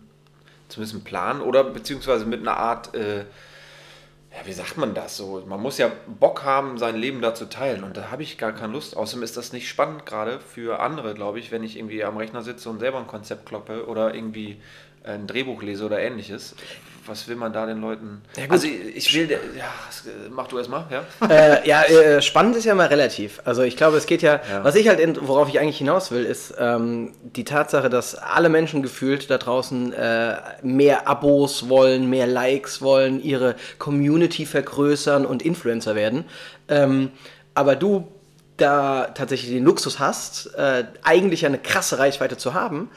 zumindest 0.68 0.94
einem 0.94 1.04
Plan 1.04 1.40
oder 1.40 1.64
beziehungsweise 1.64 2.25
mit 2.26 2.40
einer 2.40 2.56
Art, 2.56 2.94
äh, 2.94 3.18
ja, 3.21 4.40
wie 4.44 4.52
sagt 4.52 4.76
man 4.76 4.94
das 4.94 5.16
so? 5.16 5.42
Man 5.47 5.61
muss 5.61 5.78
ja 5.78 5.90
Bock 6.06 6.42
haben, 6.44 6.78
sein 6.78 6.97
Leben 6.97 7.23
da 7.23 7.35
zu 7.35 7.49
teilen 7.49 7.85
und 7.85 7.97
da 7.97 8.11
habe 8.11 8.23
ich 8.23 8.37
gar 8.37 8.52
keine 8.52 8.73
Lust. 8.73 8.97
Außerdem 8.97 9.23
ist 9.23 9.37
das 9.37 9.52
nicht 9.52 9.68
spannend 9.68 10.06
gerade 10.06 10.40
für 10.40 10.80
andere, 10.80 11.14
glaube 11.14 11.38
ich, 11.38 11.52
wenn 11.52 11.62
ich 11.62 11.76
irgendwie 11.76 12.02
am 12.04 12.16
Rechner 12.16 12.42
sitze 12.42 12.68
und 12.68 12.80
selber 12.80 12.99
ein 12.99 13.06
Konzept 13.06 13.47
kloppe 13.47 13.87
oder 13.87 14.14
irgendwie 14.14 14.61
ein 15.04 15.26
Drehbuch 15.26 15.62
lese 15.62 15.84
oder 15.84 16.00
ähnliches. 16.00 16.54
Was 17.06 17.28
will 17.28 17.37
man 17.37 17.52
da 17.52 17.66
den 17.66 17.82
Leuten? 17.82 18.23
Ja, 18.34 18.44
gut. 18.44 18.52
also 18.52 18.66
ich, 18.66 19.14
will, 19.14 19.30
ja, 19.30 19.66
mach 20.30 20.46
du 20.46 20.56
erst 20.56 20.70
mal, 20.70 20.87
ja. 20.90 21.28
äh, 21.28 21.68
ja, 21.68 21.82
äh, 21.82 22.23
spannend 22.23 22.56
ist 22.56 22.64
ja 22.64 22.75
mal 22.75 22.87
relativ. 22.87 23.42
Also 23.44 23.61
ich 23.61 23.76
glaube, 23.76 23.99
es 23.99 24.06
geht 24.06 24.23
ja, 24.23 24.40
Ja. 24.50 24.64
was 24.64 24.75
ich 24.75 24.88
halt, 24.88 25.00
worauf 25.20 25.50
ich 25.50 25.61
eigentlich 25.61 25.76
hinaus 25.76 26.11
will, 26.12 26.25
ist 26.25 26.54
ähm, 26.58 27.12
die 27.23 27.44
Tatsache, 27.44 27.90
dass 27.90 28.14
alle 28.14 28.49
Menschen 28.49 28.82
gefühlt 28.82 29.28
da 29.30 29.37
draußen 29.37 29.92
äh, 29.92 30.37
mehr 30.62 31.06
Abos 31.06 31.68
wollen, 31.68 32.08
mehr 32.08 32.26
Likes 32.26 32.80
wollen, 32.80 33.23
ihre 33.23 33.54
Community 33.78 34.46
vergrößern 34.46 35.26
und 35.26 35.42
Influencer 35.42 35.94
werden. 35.94 36.25
Ähm, 36.68 37.11
aber 37.52 37.76
du 37.76 38.08
da 38.56 39.08
tatsächlich 39.14 39.50
den 39.50 39.64
Luxus 39.64 39.99
hast, 39.99 40.54
äh, 40.54 40.84
eigentlich 41.02 41.44
eine 41.44 41.58
krasse 41.58 41.99
Reichweite 41.99 42.38
zu 42.38 42.54
haben, 42.54 42.88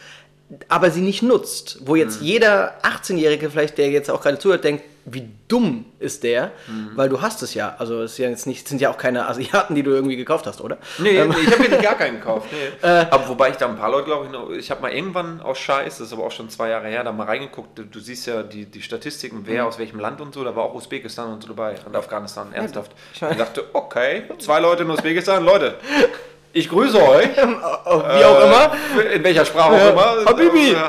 aber 0.69 0.91
sie 0.91 1.01
nicht 1.01 1.23
nutzt. 1.23 1.79
Wo 1.81 1.95
jetzt 1.95 2.21
jeder 2.21 2.75
18-Jährige 2.83 3.49
vielleicht, 3.49 3.77
der 3.77 3.89
jetzt 3.89 4.09
auch 4.09 4.21
gerade 4.21 4.39
zuhört, 4.39 4.63
denkt, 4.63 4.83
wie 5.09 5.29
dumm 5.47 5.85
ist 5.99 6.23
der, 6.23 6.51
weil 6.95 7.07
du 7.07 7.21
hast 7.21 7.41
es 7.41 7.53
ja. 7.53 7.75
Also 7.79 8.01
es 8.01 8.17
ja 8.17 8.29
jetzt 8.29 8.45
nicht, 8.45 8.67
sind 8.67 8.81
ja 8.81 8.89
auch 8.89 8.97
keine 8.97 9.25
Asiaten, 9.27 9.73
die 9.73 9.81
du 9.81 9.91
irgendwie 9.91 10.17
gekauft 10.17 10.45
hast, 10.47 10.59
oder? 10.59 10.77
Nee, 10.97 11.23
nee 11.23 11.35
ich 11.43 11.51
habe 11.51 11.69
mir 11.69 11.81
gar 11.81 11.95
keinen 11.95 12.19
gekauft. 12.19 12.47
Nee. 12.57 12.87
aber 12.87 13.27
wobei 13.27 13.49
ich 13.49 13.57
da 13.57 13.67
ein 13.67 13.77
paar 13.77 13.91
Leute, 13.91 14.05
glaube 14.05 14.25
ich, 14.25 14.31
noch, 14.31 14.49
ich 14.49 14.71
habe 14.71 14.81
mal 14.81 14.91
irgendwann 14.91 15.41
aus 15.41 15.59
Scheiß, 15.59 15.97
das 15.97 16.07
ist 16.07 16.13
aber 16.13 16.23
auch 16.23 16.31
schon 16.31 16.49
zwei 16.49 16.69
Jahre 16.69 16.87
her, 16.87 17.03
da 17.03 17.11
mal 17.11 17.25
reingeguckt. 17.25 17.77
Du, 17.77 17.83
du 17.83 17.99
siehst 17.99 18.25
ja 18.25 18.43
die, 18.43 18.65
die 18.65 18.81
Statistiken, 18.81 19.41
wer 19.45 19.65
aus 19.65 19.77
welchem 19.77 19.99
Land 19.99 20.21
und 20.21 20.33
so, 20.33 20.43
da 20.43 20.55
war 20.55 20.63
auch 20.63 20.73
Usbekistan 20.73 21.31
und 21.31 21.41
so 21.41 21.49
dabei 21.49 21.75
und 21.85 21.95
Afghanistan, 21.95 22.51
ernsthaft. 22.53 22.91
ich 23.13 23.19
dachte, 23.19 23.65
okay, 23.73 24.23
zwei 24.39 24.59
Leute 24.59 24.83
in 24.83 24.89
Usbekistan, 24.89 25.43
Leute, 25.43 25.75
Ich 26.53 26.69
grüße 26.69 26.97
euch. 26.97 27.27
Wie 27.37 28.23
auch 28.25 28.43
immer. 28.43 28.71
In 29.13 29.23
welcher 29.23 29.45
Sprache 29.45 29.73
auch 29.73 29.91
immer. 29.91 30.25
Habibi. 30.25 30.75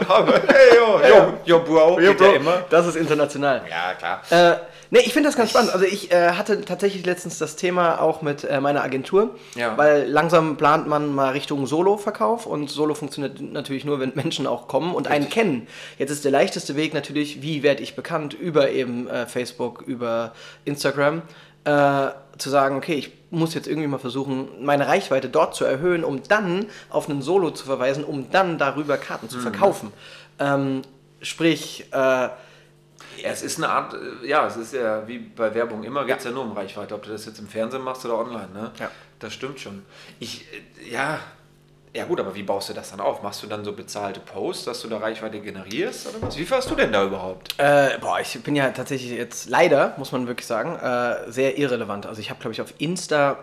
Hey, 0.48 0.76
yo, 0.76 1.00
yo, 1.08 1.32
yo, 1.44 1.58
Bro. 1.64 2.00
Ja 2.00 2.12
Bro, 2.12 2.32
immer. 2.34 2.64
Das 2.70 2.86
ist 2.86 2.96
international. 2.96 3.62
Ja, 3.68 3.94
klar. 3.94 4.22
Äh, 4.30 4.56
nee, 4.90 5.00
ich 5.00 5.12
finde 5.12 5.28
das 5.28 5.36
ganz 5.36 5.50
spannend. 5.50 5.72
Also 5.72 5.84
ich 5.84 6.10
äh, 6.10 6.30
hatte 6.32 6.62
tatsächlich 6.64 7.04
letztens 7.04 7.38
das 7.38 7.56
Thema 7.56 8.00
auch 8.00 8.22
mit 8.22 8.44
äh, 8.44 8.60
meiner 8.60 8.82
Agentur, 8.82 9.36
Ja. 9.56 9.76
weil 9.76 10.06
langsam 10.08 10.56
plant 10.56 10.86
man 10.88 11.14
mal 11.14 11.32
Richtung 11.32 11.66
Solo-Verkauf 11.66 12.46
und 12.46 12.70
Solo 12.70 12.94
funktioniert 12.94 13.40
natürlich 13.40 13.84
nur, 13.84 14.00
wenn 14.00 14.12
Menschen 14.14 14.46
auch 14.46 14.68
kommen 14.68 14.94
und 14.94 15.08
einen 15.08 15.28
kennen. 15.28 15.66
Jetzt 15.98 16.10
ist 16.10 16.24
der 16.24 16.32
leichteste 16.32 16.76
Weg 16.76 16.94
natürlich, 16.94 17.42
wie 17.42 17.62
werde 17.62 17.82
ich 17.82 17.94
bekannt? 17.94 18.32
Über 18.32 18.70
eben 18.70 19.08
äh, 19.08 19.26
Facebook, 19.26 19.82
über 19.82 20.32
Instagram. 20.64 21.22
Äh, 21.68 22.12
zu 22.38 22.50
sagen, 22.50 22.76
okay, 22.76 22.94
ich 22.94 23.12
muss 23.30 23.52
jetzt 23.52 23.66
irgendwie 23.66 23.88
mal 23.88 23.98
versuchen, 23.98 24.64
meine 24.64 24.86
Reichweite 24.86 25.28
dort 25.28 25.54
zu 25.54 25.64
erhöhen, 25.64 26.04
um 26.04 26.22
dann 26.22 26.66
auf 26.88 27.10
einen 27.10 27.20
Solo 27.20 27.50
zu 27.50 27.66
verweisen, 27.66 28.04
um 28.04 28.30
dann 28.30 28.58
darüber 28.58 28.96
Karten 28.96 29.28
zu 29.28 29.38
verkaufen. 29.40 29.92
Ähm, 30.38 30.82
sprich, 31.20 31.86
äh, 31.90 31.96
Ja, 31.96 32.30
es 33.22 33.42
ist 33.42 33.58
eine 33.58 33.68
Art, 33.68 33.94
äh, 33.94 34.26
ja, 34.26 34.46
es 34.46 34.56
ist 34.56 34.72
ja 34.72 35.06
wie 35.08 35.18
bei 35.18 35.52
Werbung 35.52 35.82
immer, 35.82 36.04
geht 36.06 36.18
es 36.18 36.24
ja. 36.24 36.30
nur 36.30 36.44
um 36.44 36.52
Reichweite, 36.52 36.94
ob 36.94 37.02
du 37.02 37.10
das 37.10 37.26
jetzt 37.26 37.40
im 37.40 37.48
Fernsehen 37.48 37.82
machst 37.82 38.04
oder 38.04 38.18
online, 38.18 38.48
ne? 38.54 38.70
Ja. 38.78 38.90
Das 39.18 39.34
stimmt 39.34 39.58
schon. 39.58 39.82
Ich, 40.20 40.46
äh, 40.52 40.90
ja, 40.92 41.18
ja 41.94 42.04
gut, 42.04 42.20
aber 42.20 42.34
wie 42.34 42.42
baust 42.42 42.68
du 42.68 42.74
das 42.74 42.90
dann 42.90 43.00
auf? 43.00 43.22
Machst 43.22 43.42
du 43.42 43.46
dann 43.46 43.64
so 43.64 43.72
bezahlte 43.72 44.20
Posts, 44.20 44.64
dass 44.66 44.82
du 44.82 44.88
da 44.88 44.98
Reichweite 44.98 45.40
generierst 45.40 46.08
oder 46.08 46.26
was? 46.26 46.36
Wie 46.36 46.44
fährst 46.44 46.70
du 46.70 46.74
denn 46.74 46.92
da 46.92 47.04
überhaupt? 47.04 47.54
Äh, 47.58 47.98
boah, 48.00 48.20
ich 48.20 48.40
bin 48.42 48.54
ja 48.56 48.70
tatsächlich 48.70 49.10
jetzt 49.10 49.48
leider, 49.48 49.94
muss 49.96 50.12
man 50.12 50.26
wirklich 50.26 50.46
sagen, 50.46 50.76
äh, 50.76 51.30
sehr 51.30 51.58
irrelevant. 51.58 52.06
Also 52.06 52.20
ich 52.20 52.30
habe, 52.30 52.40
glaube 52.40 52.52
ich, 52.52 52.60
auf 52.60 52.72
Insta 52.78 53.38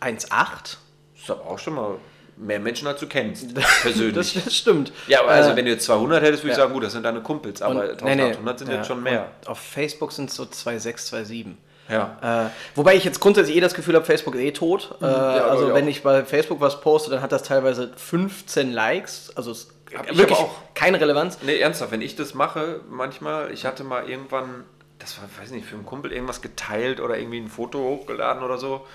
1,8. 0.00 0.28
Das 0.30 0.76
ist 1.22 1.30
aber 1.30 1.46
auch 1.46 1.58
schon 1.58 1.74
mal 1.74 1.94
mehr 2.36 2.60
Menschen, 2.60 2.86
als 2.86 3.00
du 3.00 3.06
kennst, 3.06 3.54
persönlich. 3.82 4.14
Das, 4.34 4.44
das 4.44 4.54
stimmt. 4.54 4.92
ja, 5.08 5.20
aber 5.20 5.30
also 5.30 5.50
Äh, 5.50 5.56
wenn 5.56 5.64
du 5.64 5.72
jetzt 5.72 5.84
200 5.86 6.22
hättest, 6.22 6.44
würde 6.44 6.52
ich 6.52 6.56
ja. 6.58 6.62
sagen, 6.64 6.72
gut, 6.74 6.84
das 6.84 6.92
sind 6.92 7.02
deine 7.04 7.20
Kumpels, 7.20 7.62
aber 7.62 7.74
und- 7.90 8.02
nee, 8.04 8.14
nee, 8.14 8.22
1800 8.22 8.58
sind 8.60 8.68
ja, 8.70 8.76
jetzt 8.76 8.86
schon 8.86 9.02
mehr. 9.02 9.28
und 9.42 9.48
Auf 9.48 9.58
Facebook 9.58 10.12
sind 10.12 10.30
es 10.30 10.36
so 10.36 10.44
2,6, 10.44 11.12
2,7. 11.12 11.54
Ja. 11.88 12.46
Äh, 12.46 12.50
wobei 12.74 12.96
ich 12.96 13.04
jetzt 13.04 13.20
grundsätzlich 13.20 13.56
eh 13.56 13.60
das 13.60 13.74
Gefühl 13.74 13.94
habe, 13.94 14.04
Facebook 14.04 14.34
ist 14.34 14.40
eh 14.40 14.52
tot. 14.52 14.94
Äh, 15.00 15.04
aber 15.06 15.50
also 15.50 15.74
wenn 15.74 15.88
ich 15.88 16.02
bei 16.02 16.24
Facebook 16.24 16.60
was 16.60 16.80
poste, 16.80 17.10
dann 17.10 17.22
hat 17.22 17.32
das 17.32 17.42
teilweise 17.42 17.90
15 17.96 18.72
Likes. 18.72 19.32
Also 19.34 19.52
es 19.52 19.68
Hab 19.96 20.10
ich 20.10 20.18
wirklich 20.18 20.38
auch. 20.38 20.50
keine 20.74 21.00
Relevanz. 21.00 21.38
Nee, 21.42 21.58
ernsthaft, 21.58 21.92
wenn 21.92 22.02
ich 22.02 22.16
das 22.16 22.34
mache, 22.34 22.80
manchmal, 22.90 23.52
ich 23.52 23.64
hatte 23.64 23.84
mal 23.84 24.08
irgendwann, 24.08 24.64
das 24.98 25.18
war, 25.18 25.28
weiß 25.40 25.50
nicht, 25.50 25.66
für 25.66 25.76
einen 25.76 25.86
Kumpel 25.86 26.12
irgendwas 26.12 26.42
geteilt 26.42 27.00
oder 27.00 27.18
irgendwie 27.18 27.40
ein 27.40 27.48
Foto 27.48 27.78
hochgeladen 27.78 28.42
oder 28.42 28.58
so. 28.58 28.86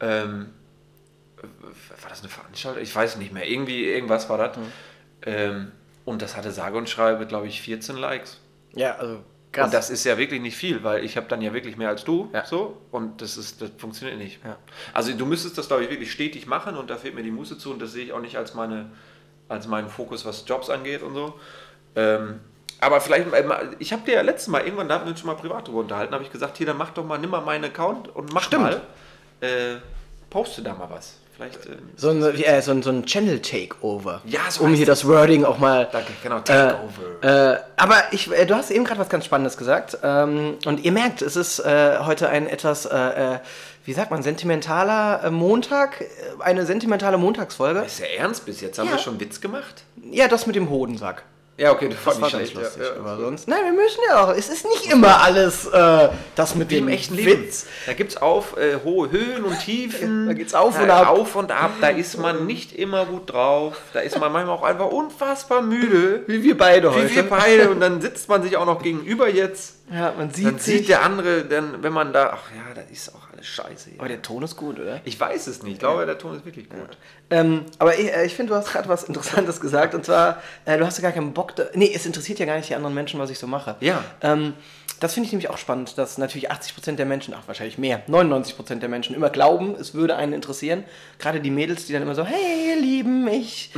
Ähm, 0.00 0.50
war 1.40 2.10
das 2.10 2.20
eine 2.20 2.28
Veranstaltung? 2.28 2.82
Ich 2.82 2.94
weiß 2.94 3.16
nicht 3.16 3.32
mehr. 3.32 3.48
Irgendwie, 3.48 3.84
irgendwas 3.84 4.28
war 4.28 4.38
das. 4.38 4.56
Mhm. 4.56 4.72
Ähm, 5.24 5.72
und 6.04 6.22
das 6.22 6.36
hatte 6.36 6.50
sage 6.50 6.76
und 6.76 6.88
schreibe, 6.88 7.26
glaube 7.26 7.46
ich, 7.46 7.62
14 7.62 7.96
Likes. 7.96 8.40
Ja, 8.74 8.96
also 8.96 9.20
krass. 9.52 9.66
Und 9.66 9.74
das 9.74 9.90
ist 9.90 10.04
ja 10.04 10.18
wirklich 10.18 10.40
nicht 10.40 10.56
viel, 10.56 10.82
weil 10.82 11.04
ich 11.04 11.16
habe 11.16 11.28
dann 11.28 11.42
ja 11.42 11.52
wirklich 11.52 11.76
mehr 11.76 11.88
als 11.88 12.04
du. 12.04 12.30
Ja. 12.32 12.44
So. 12.44 12.78
Und 12.90 13.20
das 13.20 13.36
ist, 13.36 13.60
das 13.60 13.70
funktioniert 13.78 14.18
nicht. 14.18 14.44
Ja. 14.44 14.56
Also 14.92 15.12
du 15.12 15.26
müsstest 15.26 15.58
das, 15.58 15.68
glaube 15.68 15.84
ich, 15.84 15.90
wirklich 15.90 16.10
stetig 16.10 16.46
machen 16.46 16.76
und 16.76 16.90
da 16.90 16.96
fehlt 16.96 17.14
mir 17.14 17.22
die 17.22 17.30
Muße 17.30 17.58
zu 17.58 17.70
und 17.70 17.80
das 17.80 17.92
sehe 17.92 18.04
ich 18.04 18.12
auch 18.12 18.20
nicht 18.20 18.36
als 18.36 18.54
meine, 18.54 18.90
als 19.48 19.66
meinen 19.66 19.88
Fokus, 19.88 20.24
was 20.24 20.44
Jobs 20.46 20.70
angeht 20.70 21.02
und 21.02 21.14
so. 21.14 21.38
Ähm, 21.94 22.40
aber 22.80 23.00
vielleicht, 23.00 23.32
äh, 23.32 23.44
ich 23.78 23.92
habe 23.92 24.02
dir 24.04 24.14
ja 24.14 24.22
letztes 24.22 24.48
Mal, 24.48 24.62
irgendwann, 24.64 24.88
da 24.88 24.96
hatten 24.96 25.04
wir 25.04 25.10
uns 25.10 25.20
schon 25.20 25.28
mal 25.28 25.36
privat 25.36 25.68
drüber 25.68 25.80
unterhalten, 25.80 26.14
habe 26.14 26.24
ich 26.24 26.32
gesagt, 26.32 26.56
hier, 26.56 26.66
dann 26.66 26.78
mach 26.78 26.90
doch 26.90 27.04
mal, 27.04 27.18
nimm 27.18 27.30
mal 27.30 27.40
meinen 27.40 27.64
Account 27.64 28.08
und 28.14 28.32
mach 28.32 28.42
Stimmt. 28.42 28.62
mal, 28.62 28.80
äh, 29.40 29.76
poste 30.30 30.62
da 30.62 30.74
mal 30.74 30.90
was. 30.90 31.18
Vielleicht, 31.36 31.64
ähm, 31.66 31.78
so 31.96 32.10
ein, 32.10 32.22
äh, 32.22 32.60
so 32.62 32.70
ein, 32.72 32.82
so 32.82 32.90
ein 32.90 33.04
Channel-Takeover. 33.06 34.20
Ja, 34.26 34.40
so 34.50 34.64
Um 34.64 34.74
hier 34.74 34.86
das 34.86 35.06
Wording 35.06 35.44
auch 35.44 35.58
mal. 35.58 35.88
danke, 35.90 36.12
genau, 36.22 36.38
Äh, 36.38 36.42
Takeover. 36.42 37.54
äh, 37.54 37.58
aber 37.76 37.96
ich, 38.12 38.30
äh, 38.30 38.44
du 38.46 38.54
hast 38.54 38.70
eben 38.70 38.84
gerade 38.84 39.00
was 39.00 39.08
ganz 39.08 39.24
Spannendes 39.24 39.56
gesagt. 39.56 39.98
Ähm, 40.02 40.58
und 40.66 40.84
ihr 40.84 40.92
merkt, 40.92 41.22
es 41.22 41.36
ist 41.36 41.58
äh, 41.60 41.98
heute 42.00 42.28
ein 42.28 42.46
etwas, 42.46 42.84
äh, 42.86 43.34
äh, 43.34 43.38
wie 43.84 43.92
sagt 43.94 44.10
man, 44.10 44.22
sentimentaler 44.22 45.24
äh, 45.24 45.30
Montag, 45.30 46.02
äh, 46.02 46.06
eine 46.40 46.66
sentimentale 46.66 47.16
Montagsfolge. 47.18 47.80
ist 47.80 48.00
ja 48.00 48.06
ernst 48.18 48.44
bis 48.44 48.60
jetzt, 48.60 48.78
haben 48.78 48.86
Ja. 48.86 48.92
wir 48.92 48.98
schon 48.98 49.18
Witz 49.18 49.40
gemacht? 49.40 49.84
Ja, 50.10 50.28
das 50.28 50.46
mit 50.46 50.54
dem 50.56 50.68
Hodensack. 50.70 51.24
Ja, 51.58 51.70
okay, 51.72 51.90
das, 51.90 51.98
Das 52.02 52.20
war 52.20 52.28
ich 52.28 52.32
ganz 52.34 52.50
schlecht. 52.50 52.54
lustig. 52.54 52.82
Ja, 52.82 52.94
ja. 52.94 53.00
Aber 53.00 53.16
sonst, 53.18 53.46
nein, 53.46 53.58
wir 53.64 53.72
müssen 53.72 54.00
ja 54.08 54.24
auch. 54.24 54.30
Es 54.34 54.48
ist 54.48 54.64
nicht 54.64 54.90
immer 54.90 55.20
alles 55.20 55.66
äh, 55.66 56.08
das 56.34 56.54
mit 56.54 56.70
dem 56.70 56.88
echten 56.88 57.14
Leben. 57.14 57.44
Witz. 57.44 57.66
Da 57.86 57.92
gibt 57.92 58.12
es 58.12 58.16
auf 58.16 58.56
äh, 58.56 58.78
hohe 58.82 59.10
Höhen 59.10 59.44
und 59.44 59.58
Tiefen. 59.60 60.26
Da 60.32 60.32
geht's 60.32 60.54
auf 60.54 60.80
und 60.80 60.86
Ja, 60.88 61.02
ab. 61.02 61.08
Auf 61.10 61.36
und 61.36 61.52
ab. 61.52 61.72
Da 61.80 61.88
ist 61.88 62.18
man 62.18 62.46
nicht 62.46 62.72
immer 62.72 63.04
gut 63.04 63.32
drauf. 63.32 63.76
Da 63.92 64.00
ist 64.00 64.18
man 64.18 64.32
manchmal 64.32 64.56
auch 64.56 64.62
einfach 64.62 64.86
unfassbar 64.88 65.60
müde. 65.62 66.22
Wie 66.26 66.42
wir 66.42 66.56
beide 66.56 66.92
heute. 66.94 67.10
Wie 67.10 67.16
wir 67.16 67.28
beide. 67.28 67.70
Und 67.70 67.80
dann 67.80 68.00
sitzt 68.00 68.28
man 68.30 68.42
sich 68.42 68.56
auch 68.56 68.66
noch 68.66 68.82
gegenüber 68.82 69.28
jetzt. 69.28 69.74
Ja, 69.92 70.14
man 70.16 70.30
sieht 70.30 70.46
Dann 70.46 70.58
sich. 70.58 70.78
sieht 70.78 70.88
der 70.88 71.02
andere, 71.02 71.44
dann, 71.44 71.82
wenn 71.82 71.92
man 71.92 72.14
da, 72.14 72.30
ach 72.32 72.50
ja, 72.56 72.74
das 72.74 72.90
ist 72.90 73.14
auch 73.14 73.30
alles 73.42 73.46
scheiße. 73.46 73.90
Hier. 73.90 74.00
aber 74.00 74.08
der 74.08 74.22
Ton 74.22 74.42
ist 74.42 74.56
gut, 74.56 74.78
oder? 74.78 75.00
Ich 75.04 75.18
weiß 75.18 75.46
es 75.46 75.62
nicht. 75.62 75.74
Ich 75.74 75.78
glaube, 75.78 76.06
der 76.06 76.18
Ton 76.18 76.36
ist 76.36 76.44
wirklich 76.44 76.68
gut. 76.68 76.96
Ähm, 77.30 77.64
aber 77.78 77.98
ich, 77.98 78.12
äh, 78.12 78.24
ich 78.24 78.34
finde, 78.34 78.52
du 78.52 78.58
hast 78.58 78.70
gerade 78.72 78.88
was 78.88 79.04
Interessantes 79.04 79.60
gesagt. 79.60 79.94
Und 79.94 80.04
zwar, 80.04 80.42
äh, 80.64 80.78
du 80.78 80.86
hast 80.86 80.98
ja 80.98 81.02
gar 81.02 81.12
keinen 81.12 81.32
Bock. 81.32 81.56
Da 81.56 81.64
nee, 81.74 81.92
es 81.94 82.06
interessiert 82.06 82.38
ja 82.38 82.46
gar 82.46 82.56
nicht 82.56 82.68
die 82.68 82.74
anderen 82.74 82.94
Menschen, 82.94 83.18
was 83.20 83.30
ich 83.30 83.38
so 83.38 83.46
mache. 83.46 83.76
Ja. 83.80 84.04
Ähm, 84.20 84.54
das 85.02 85.14
finde 85.14 85.26
ich 85.26 85.32
nämlich 85.32 85.50
auch 85.50 85.58
spannend, 85.58 85.98
dass 85.98 86.16
natürlich 86.16 86.52
80% 86.52 86.92
der 86.94 87.06
Menschen, 87.06 87.34
ach 87.36 87.42
wahrscheinlich 87.46 87.76
mehr, 87.76 88.02
99% 88.08 88.76
der 88.76 88.88
Menschen 88.88 89.16
immer 89.16 89.30
glauben, 89.30 89.74
es 89.78 89.94
würde 89.94 90.14
einen 90.14 90.32
interessieren. 90.32 90.84
Gerade 91.18 91.40
die 91.40 91.50
Mädels, 91.50 91.86
die 91.86 91.92
dann 91.92 92.02
immer 92.02 92.14
so, 92.14 92.24
hey 92.24 92.68
ihr 92.68 92.76
Lieben, 92.80 93.26
ich, 93.26 93.70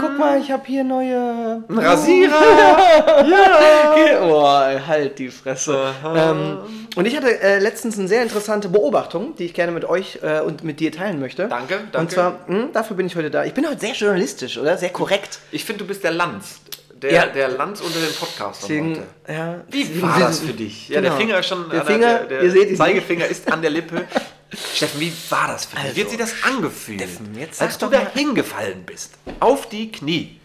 guck 0.00 0.18
mal, 0.18 0.40
ich 0.40 0.50
habe 0.50 0.62
hier 0.66 0.82
neue... 0.82 1.62
Rasierer! 1.68 2.32
ja! 3.30 4.26
Boah, 4.26 4.80
halt 4.86 5.18
die 5.18 5.28
Fresse. 5.28 5.92
Ähm, 6.04 6.58
und 6.96 7.06
ich 7.06 7.16
hatte 7.16 7.40
äh, 7.40 7.58
letztens 7.58 7.98
eine 7.98 8.08
sehr 8.08 8.22
interessante 8.22 8.68
Beobachtung, 8.68 9.36
die 9.36 9.44
ich 9.44 9.54
gerne 9.54 9.72
mit 9.72 9.84
euch 9.84 10.20
äh, 10.22 10.40
und 10.40 10.64
mit 10.64 10.80
dir 10.80 10.90
teilen 10.90 11.20
möchte. 11.20 11.48
Danke, 11.48 11.78
Und 11.80 11.94
danke. 11.94 12.14
zwar, 12.14 12.38
mh, 12.46 12.68
dafür 12.72 12.96
bin 12.96 13.06
ich 13.06 13.16
heute 13.16 13.30
da. 13.30 13.44
Ich 13.44 13.52
bin 13.52 13.66
heute 13.68 13.80
sehr 13.80 13.92
journalistisch, 13.92 14.56
oder? 14.56 14.78
Sehr 14.78 14.90
korrekt. 14.90 15.38
Ich 15.50 15.64
finde, 15.64 15.80
du 15.80 15.88
bist 15.88 16.02
der 16.02 16.12
Lanz. 16.12 16.60
Der, 17.02 17.12
Ja. 17.12 17.26
der 17.26 17.48
Lanz 17.48 17.80
unter 17.80 17.98
den 18.00 18.14
Podcastern 18.14 18.68
Deswegen, 18.68 18.90
heute. 18.96 19.32
ja, 19.32 19.64
Wie 19.68 20.02
war 20.02 20.20
das 20.20 20.38
für 20.38 20.52
dich? 20.52 20.88
Ja, 20.88 21.00
der 21.00 21.10
Genau. 21.10 21.20
Finger 21.20 21.38
ist 21.40 21.48
schon 21.48 21.68
Der 21.70 21.80
an 21.80 21.86
Finger, 21.86 22.18
der, 22.20 22.24
der, 22.26 22.42
ihr 22.42 22.50
seht 22.52 22.70
ihn 22.70 22.76
Zeigefinger 22.76 23.26
ist 23.26 23.50
an 23.52 23.60
der 23.60 23.70
Lippe. 23.70 24.06
Steffen, 24.74 25.00
wie 25.00 25.12
war 25.30 25.48
das 25.48 25.64
für 25.64 25.76
dich? 25.76 25.84
Also, 25.84 25.96
wie 25.96 26.00
hat 26.02 26.08
sich 26.10 26.18
das 26.18 26.34
angefühlt? 26.44 27.00
Steffen, 27.00 27.38
jetzt 27.38 27.60
als 27.62 27.78
du 27.78 27.86
da 27.88 28.06
hingefallen 28.14 28.84
bist. 28.84 29.14
Auf 29.40 29.68
die 29.68 29.90
Knie. 29.90 30.38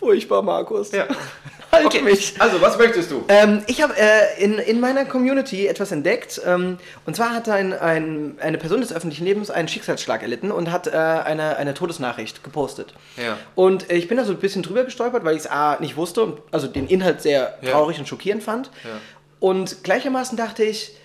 Furchtbar, 0.00 0.42
Markus. 0.42 0.90
Ja. 0.90 1.06
Halt 1.72 1.86
Okay, 1.86 2.02
mich. 2.02 2.34
also 2.40 2.60
was 2.60 2.76
möchtest 2.78 3.12
du? 3.12 3.24
Ähm, 3.28 3.62
ich 3.68 3.80
habe 3.80 3.94
äh, 3.96 4.42
in, 4.42 4.54
in 4.58 4.80
meiner 4.80 5.04
Community 5.04 5.68
etwas 5.68 5.92
entdeckt. 5.92 6.40
Ähm, 6.44 6.78
und 7.06 7.14
zwar 7.14 7.30
hat 7.32 7.48
ein, 7.48 7.72
ein, 7.72 8.38
eine 8.40 8.58
Person 8.58 8.80
des 8.80 8.92
öffentlichen 8.92 9.24
Lebens 9.24 9.50
einen 9.50 9.68
Schicksalsschlag 9.68 10.22
erlitten 10.22 10.50
und 10.50 10.72
hat 10.72 10.88
äh, 10.88 10.90
eine, 10.96 11.58
eine 11.58 11.74
Todesnachricht 11.74 12.42
gepostet. 12.42 12.92
Ja. 13.16 13.36
Und 13.54 13.88
äh, 13.88 13.94
ich 13.94 14.08
bin 14.08 14.16
da 14.16 14.24
so 14.24 14.32
ein 14.32 14.38
bisschen 14.40 14.64
drüber 14.64 14.82
gestolpert, 14.82 15.22
weil 15.24 15.34
ich 15.36 15.42
es 15.42 15.46
A 15.46 15.76
nicht 15.78 15.96
wusste 15.96 16.24
und 16.24 16.42
also 16.50 16.66
den 16.66 16.88
Inhalt 16.88 17.22
sehr 17.22 17.56
Ja. 17.62 17.70
traurig 17.70 18.00
und 18.00 18.08
schockierend 18.08 18.42
fand. 18.42 18.70
Ja. 18.82 18.90
Und 19.38 19.84
gleichermaßen 19.84 20.36
dachte 20.36 20.64
ich, 20.64 20.96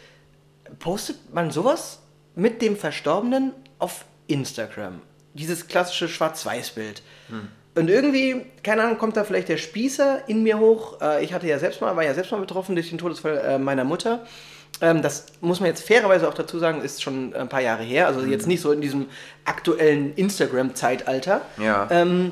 postet 0.80 1.32
man 1.32 1.52
sowas 1.52 2.00
mit 2.34 2.64
dem 2.64 2.75
Verstorbenen 2.75 3.52
auf 3.78 4.06
Instagram? 4.25 5.00
Dieses 5.36 5.68
klassische 5.68 6.08
Schwarz-Weiß-Bild. 6.08 7.04
Und 7.75 7.89
irgendwie, 7.89 8.46
keine 8.63 8.84
Ahnung, 8.84 8.98
kommt 8.98 9.17
da 9.17 9.25
vielleicht 9.25 9.50
der 9.50 9.58
Spießer 9.58 10.24
in 10.27 10.44
mir 10.44 10.60
hoch. 10.60 11.01
Äh, 11.01 11.24
ich 11.24 11.34
hatte 11.34 11.46
ja 11.48 11.60
selbst 11.60 11.82
mal, 11.82 11.96
war 11.96 12.03
ja 12.03 12.13
selbst 12.13 12.32
mal 12.32 12.39
betroffen 12.39 12.75
durch 12.75 12.89
den 12.89 12.98
Todesfall 12.98 13.38
äh, 13.38 13.60
meiner 13.60 13.84
Mutter. 13.84 14.25
Ähm, 14.82 15.01
das 15.01 15.25
muss 15.41 15.60
man 15.60 15.67
jetzt 15.67 15.86
fairerweise 15.86 16.27
auch 16.27 16.34
dazu 16.34 16.58
sagen, 16.58 16.82
ist 16.82 17.03
schon 17.03 17.34
ein 17.34 17.50
paar 17.50 17.62
Jahre 17.62 17.84
her. 17.84 18.08
Also 18.08 18.22
jetzt 18.22 18.48
nicht 18.48 18.62
so 18.62 18.72
in 18.72 18.82
diesem 18.82 19.08
aktuellen 19.44 20.13
Instagram-Zeitalter. 20.15 21.41
Ja. 21.58 21.88
Ähm, 21.91 22.32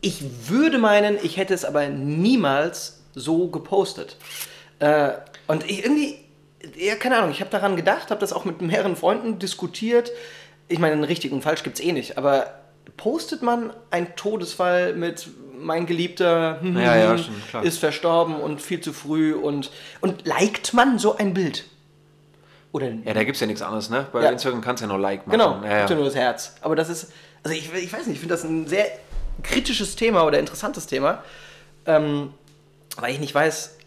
ich 0.00 0.22
würde 0.48 0.78
meinen, 0.78 1.18
ich 1.22 1.38
hätte 1.38 1.54
es 1.54 1.64
aber 1.64 1.88
niemals 1.88 3.00
so 3.14 3.48
gepostet. 3.48 4.16
Äh, 4.78 5.12
und 5.46 5.68
ich 5.68 5.84
irgendwie, 5.84 6.18
ja, 6.76 6.94
keine 6.96 7.16
Ahnung, 7.16 7.30
ich 7.30 7.40
habe 7.40 7.50
daran 7.50 7.76
gedacht, 7.76 8.10
habe 8.10 8.20
das 8.20 8.32
auch 8.32 8.44
mit 8.44 8.60
mehreren 8.60 8.94
Freunden 8.94 9.38
diskutiert. 9.38 10.12
Ich 10.68 10.78
meine, 10.78 10.92
einen 10.92 11.04
richtigen 11.04 11.36
und 11.36 11.42
falsch 11.42 11.62
gibt 11.62 11.78
es 11.78 11.84
eh 11.84 11.92
nicht, 11.92 12.18
aber 12.18 12.57
postet 12.96 13.42
man 13.42 13.72
einen 13.90 14.14
Todesfall 14.16 14.94
mit 14.94 15.28
mein 15.58 15.86
Geliebter 15.86 16.60
hm, 16.60 16.76
Ja, 16.80 16.96
ja, 16.96 17.16
klar. 17.50 17.64
ist 17.64 17.78
verstorben 17.78 18.36
und 18.36 18.60
viel 18.62 18.80
zu 18.80 18.92
früh 18.92 19.34
und, 19.34 19.70
und 20.00 20.26
liked 20.26 20.72
man 20.74 20.98
so 20.98 21.16
ein 21.16 21.34
Bild? 21.34 21.64
Oder 22.72 22.90
Ja, 23.04 23.14
da 23.14 23.24
gibt 23.24 23.36
es 23.36 23.40
ja 23.40 23.46
nichts 23.46 23.62
anderes, 23.62 23.90
ne? 23.90 24.06
Bei 24.12 24.22
Ja. 24.22 24.30
Instagram 24.30 24.60
kannst 24.60 24.82
du 24.82 24.86
ja 24.86 24.92
nur 24.92 25.00
Like 25.00 25.26
machen. 25.26 25.38
Genau, 25.38 25.62
ja 25.64 25.88
ja. 25.88 25.94
nur 25.94 26.04
das 26.04 26.14
Herz. 26.14 26.56
Aber 26.60 26.76
das 26.76 26.88
ist, 26.88 27.12
also 27.42 27.56
ich, 27.56 27.72
ich 27.72 27.92
weiß 27.92 28.06
nicht, 28.06 28.14
ich 28.16 28.20
finde 28.20 28.34
das 28.34 28.44
ein 28.44 28.66
sehr 28.66 28.86
kritisches 29.42 29.96
Thema 29.96 30.24
oder 30.24 30.38
interessantes 30.38 30.86
Thema, 30.86 31.22
ähm, 31.86 32.34
weil 32.96 33.12
ich 33.12 33.20
nicht 33.20 33.34
weiß, 33.34 33.78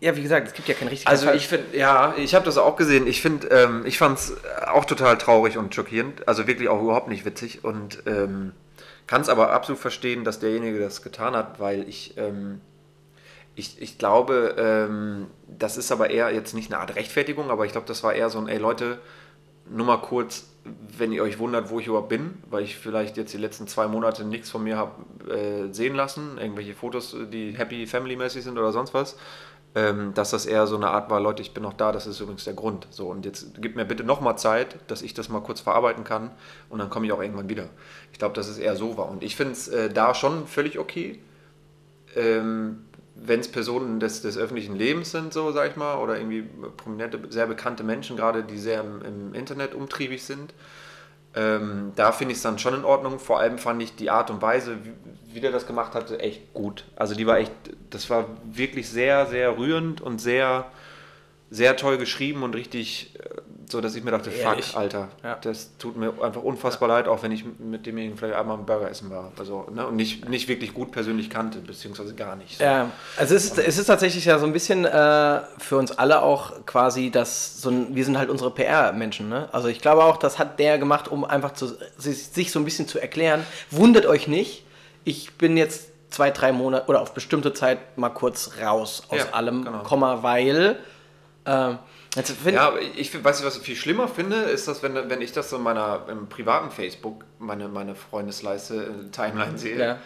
ja, 0.00 0.16
wie 0.16 0.22
gesagt, 0.22 0.48
es 0.48 0.54
gibt 0.54 0.68
ja 0.68 0.74
kein 0.74 0.88
richtiges 0.88 1.10
Also 1.10 1.32
ich 1.32 1.48
finde, 1.48 1.76
ja, 1.76 2.14
ich 2.16 2.34
habe 2.34 2.44
das 2.44 2.58
auch 2.58 2.76
gesehen. 2.76 3.06
Ich 3.06 3.22
finde, 3.22 3.46
ähm, 3.48 3.86
ich 3.86 3.96
fand 3.98 4.18
es 4.18 4.36
auch 4.66 4.84
total 4.84 5.16
traurig 5.16 5.56
und 5.56 5.74
schockierend. 5.74 6.28
Also 6.28 6.46
wirklich 6.46 6.68
auch 6.68 6.82
überhaupt 6.82 7.08
nicht 7.08 7.24
witzig. 7.24 7.64
Und 7.64 8.02
ähm, 8.06 8.52
kann 9.06 9.20
es 9.20 9.28
aber 9.28 9.52
absolut 9.52 9.80
verstehen, 9.80 10.24
dass 10.24 10.40
derjenige 10.40 10.78
das 10.78 11.02
getan 11.02 11.34
hat, 11.36 11.60
weil 11.60 11.88
ich, 11.88 12.16
ähm, 12.16 12.60
ich, 13.54 13.80
ich 13.80 13.98
glaube, 13.98 14.56
ähm, 14.58 15.26
das 15.46 15.76
ist 15.76 15.92
aber 15.92 16.10
eher 16.10 16.32
jetzt 16.34 16.54
nicht 16.54 16.72
eine 16.72 16.80
Art 16.80 16.96
Rechtfertigung, 16.96 17.50
aber 17.50 17.64
ich 17.66 17.72
glaube, 17.72 17.86
das 17.86 18.02
war 18.02 18.14
eher 18.14 18.30
so 18.30 18.38
ein, 18.38 18.48
ey 18.48 18.58
Leute, 18.58 18.98
nur 19.68 19.86
mal 19.86 19.98
kurz, 19.98 20.50
wenn 20.98 21.12
ihr 21.12 21.22
euch 21.22 21.38
wundert, 21.38 21.70
wo 21.70 21.80
ich 21.80 21.86
überhaupt 21.86 22.08
bin, 22.08 22.42
weil 22.50 22.64
ich 22.64 22.76
vielleicht 22.76 23.16
jetzt 23.16 23.32
die 23.32 23.38
letzten 23.38 23.66
zwei 23.66 23.86
Monate 23.86 24.24
nichts 24.24 24.50
von 24.50 24.62
mir 24.64 24.76
habe 24.76 25.30
äh, 25.30 25.72
sehen 25.72 25.94
lassen, 25.94 26.38
irgendwelche 26.38 26.74
Fotos, 26.74 27.16
die 27.32 27.52
happy 27.56 27.86
family-mäßig 27.86 28.44
sind 28.44 28.58
oder 28.58 28.72
sonst 28.72 28.94
was, 28.94 29.16
ähm, 29.74 30.14
dass 30.14 30.30
das 30.30 30.46
eher 30.46 30.66
so 30.66 30.76
eine 30.76 30.88
Art 30.88 31.10
war, 31.10 31.20
Leute, 31.20 31.42
ich 31.42 31.52
bin 31.52 31.62
noch 31.62 31.72
da, 31.72 31.90
das 31.90 32.06
ist 32.06 32.20
übrigens 32.20 32.44
der 32.44 32.54
Grund. 32.54 32.86
So, 32.90 33.08
und 33.08 33.24
jetzt 33.24 33.60
gib 33.60 33.74
mir 33.74 33.84
bitte 33.84 34.04
nochmal 34.04 34.38
Zeit, 34.38 34.76
dass 34.86 35.02
ich 35.02 35.14
das 35.14 35.28
mal 35.28 35.40
kurz 35.40 35.60
verarbeiten 35.60 36.04
kann 36.04 36.30
und 36.68 36.78
dann 36.78 36.90
komme 36.90 37.06
ich 37.06 37.12
auch 37.12 37.20
irgendwann 37.20 37.48
wieder. 37.48 37.68
Ich 38.12 38.18
glaube, 38.18 38.34
dass 38.34 38.48
es 38.48 38.58
eher 38.58 38.76
so 38.76 38.96
war. 38.96 39.08
Und 39.08 39.22
ich 39.22 39.34
finde 39.34 39.52
es 39.52 39.68
äh, 39.68 39.90
da 39.90 40.14
schon 40.14 40.46
völlig 40.46 40.78
okay. 40.78 41.20
Ähm, 42.14 42.84
wenn 43.16 43.40
es 43.40 43.48
Personen 43.48 44.00
des, 44.00 44.22
des 44.22 44.36
öffentlichen 44.36 44.76
Lebens 44.76 45.12
sind, 45.12 45.32
so 45.32 45.52
sag 45.52 45.70
ich 45.70 45.76
mal, 45.76 45.98
oder 45.98 46.18
irgendwie 46.18 46.42
prominente, 46.76 47.20
sehr 47.30 47.46
bekannte 47.46 47.84
Menschen, 47.84 48.16
gerade 48.16 48.42
die 48.42 48.58
sehr 48.58 48.80
im, 48.80 49.02
im 49.02 49.34
Internet 49.34 49.74
umtriebig 49.74 50.24
sind, 50.24 50.52
ähm, 51.36 51.92
da 51.96 52.12
finde 52.12 52.32
ich 52.32 52.38
es 52.38 52.42
dann 52.42 52.58
schon 52.58 52.74
in 52.74 52.84
Ordnung. 52.84 53.18
Vor 53.18 53.40
allem 53.40 53.58
fand 53.58 53.82
ich 53.82 53.96
die 53.96 54.10
Art 54.10 54.30
und 54.30 54.40
Weise, 54.40 54.78
wie, 54.84 54.92
wie 55.34 55.40
der 55.40 55.50
das 55.50 55.66
gemacht 55.66 55.94
hatte, 55.94 56.20
echt 56.20 56.54
gut. 56.54 56.84
Also 56.96 57.14
die 57.14 57.26
war 57.26 57.38
echt, 57.38 57.52
das 57.90 58.08
war 58.08 58.26
wirklich 58.44 58.88
sehr, 58.88 59.26
sehr 59.26 59.58
rührend 59.58 60.00
und 60.00 60.20
sehr, 60.20 60.66
sehr 61.50 61.76
toll 61.76 61.98
geschrieben 61.98 62.42
und 62.42 62.54
richtig 62.54 63.14
äh, 63.18 63.40
so, 63.68 63.80
dass 63.80 63.94
ich 63.94 64.04
mir 64.04 64.10
dachte, 64.10 64.30
Ehrlich? 64.30 64.66
fuck, 64.66 64.76
Alter, 64.80 65.08
Ja. 65.22 65.36
das 65.40 65.76
tut 65.78 65.96
mir 65.96 66.12
einfach 66.22 66.42
unfassbar 66.42 66.88
leid, 66.88 67.08
auch 67.08 67.22
wenn 67.22 67.32
ich 67.32 67.44
mit 67.58 67.86
demjenigen 67.86 68.16
vielleicht 68.16 68.34
einmal 68.36 68.56
einen 68.56 68.66
Burger 68.66 68.90
essen 68.90 69.10
war. 69.10 69.32
Also, 69.38 69.66
ne, 69.72 69.86
und 69.86 69.96
nicht, 69.96 70.28
nicht 70.28 70.48
wirklich 70.48 70.74
gut 70.74 70.92
persönlich 70.92 71.30
kannte, 71.30 71.58
beziehungsweise 71.58 72.14
gar 72.14 72.36
nicht. 72.36 72.58
So. 72.58 72.64
Ja, 72.64 72.90
also 73.16 73.34
es 73.34 73.44
ist, 73.46 73.58
es 73.58 73.78
ist 73.78 73.86
tatsächlich 73.86 74.24
ja 74.24 74.38
so 74.38 74.46
ein 74.46 74.52
bisschen 74.52 74.84
äh, 74.84 75.40
für 75.58 75.76
uns 75.76 75.92
alle 75.92 76.22
auch 76.22 76.64
quasi 76.66 77.10
das, 77.10 77.60
so 77.60 77.70
ein, 77.70 77.94
wir 77.94 78.04
sind 78.04 78.18
halt 78.18 78.30
unsere 78.30 78.50
PR-Menschen, 78.50 79.28
ne? 79.28 79.48
Also 79.52 79.68
ich 79.68 79.80
glaube 79.80 80.04
auch, 80.04 80.16
das 80.16 80.38
hat 80.38 80.58
der 80.58 80.78
gemacht, 80.78 81.08
um 81.08 81.24
einfach 81.24 81.52
zu, 81.54 81.68
sich, 81.98 82.50
so 82.52 82.58
ein 82.58 82.64
bisschen 82.64 82.88
zu 82.88 82.98
erklären. 82.98 83.44
Wundert 83.70 84.06
euch 84.06 84.28
nicht, 84.28 84.64
ich 85.04 85.34
bin 85.34 85.56
jetzt 85.56 85.88
zwei, 86.10 86.30
drei 86.30 86.52
Monate 86.52 86.88
oder 86.88 87.00
auf 87.02 87.12
bestimmte 87.14 87.52
Zeit 87.52 87.78
mal 87.98 88.08
kurz 88.10 88.52
raus 88.62 89.02
aus 89.08 89.18
Ja, 89.18 89.24
allem, 89.32 89.64
genau. 89.64 89.82
Komma, 89.82 90.22
weil 90.22 90.78
find, 91.44 91.78
Ja, 92.46 92.68
aber 92.68 92.80
ich 92.80 93.10
find- 93.10 93.24
weiß 93.24 93.38
nicht, 93.38 93.46
was 93.46 93.56
ich 93.56 93.62
viel 93.62 93.76
schlimmer 93.76 94.06
finde, 94.08 94.36
ist, 94.36 94.68
dass 94.68 94.82
wenn, 94.82 94.94
wenn 94.94 95.20
ich 95.20 95.32
das 95.32 95.50
so 95.50 95.56
in 95.56 95.62
meiner 95.62 96.04
im 96.08 96.28
privaten 96.28 96.70
Facebook, 96.70 97.24
meine, 97.38 97.68
meine 97.68 97.94
Freundesleiste, 97.94 98.74
äh, 99.06 99.10
Timeline 99.10 99.58
sehe 99.58 99.78
ja. 99.78 99.98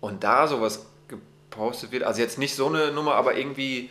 und 0.00 0.22
da 0.24 0.46
sowas 0.46 0.86
gepostet 1.08 1.92
wird, 1.92 2.02
also 2.02 2.20
jetzt 2.20 2.38
nicht 2.38 2.54
so 2.54 2.66
eine 2.66 2.92
Nummer, 2.92 3.14
aber 3.14 3.36
irgendwie, 3.36 3.90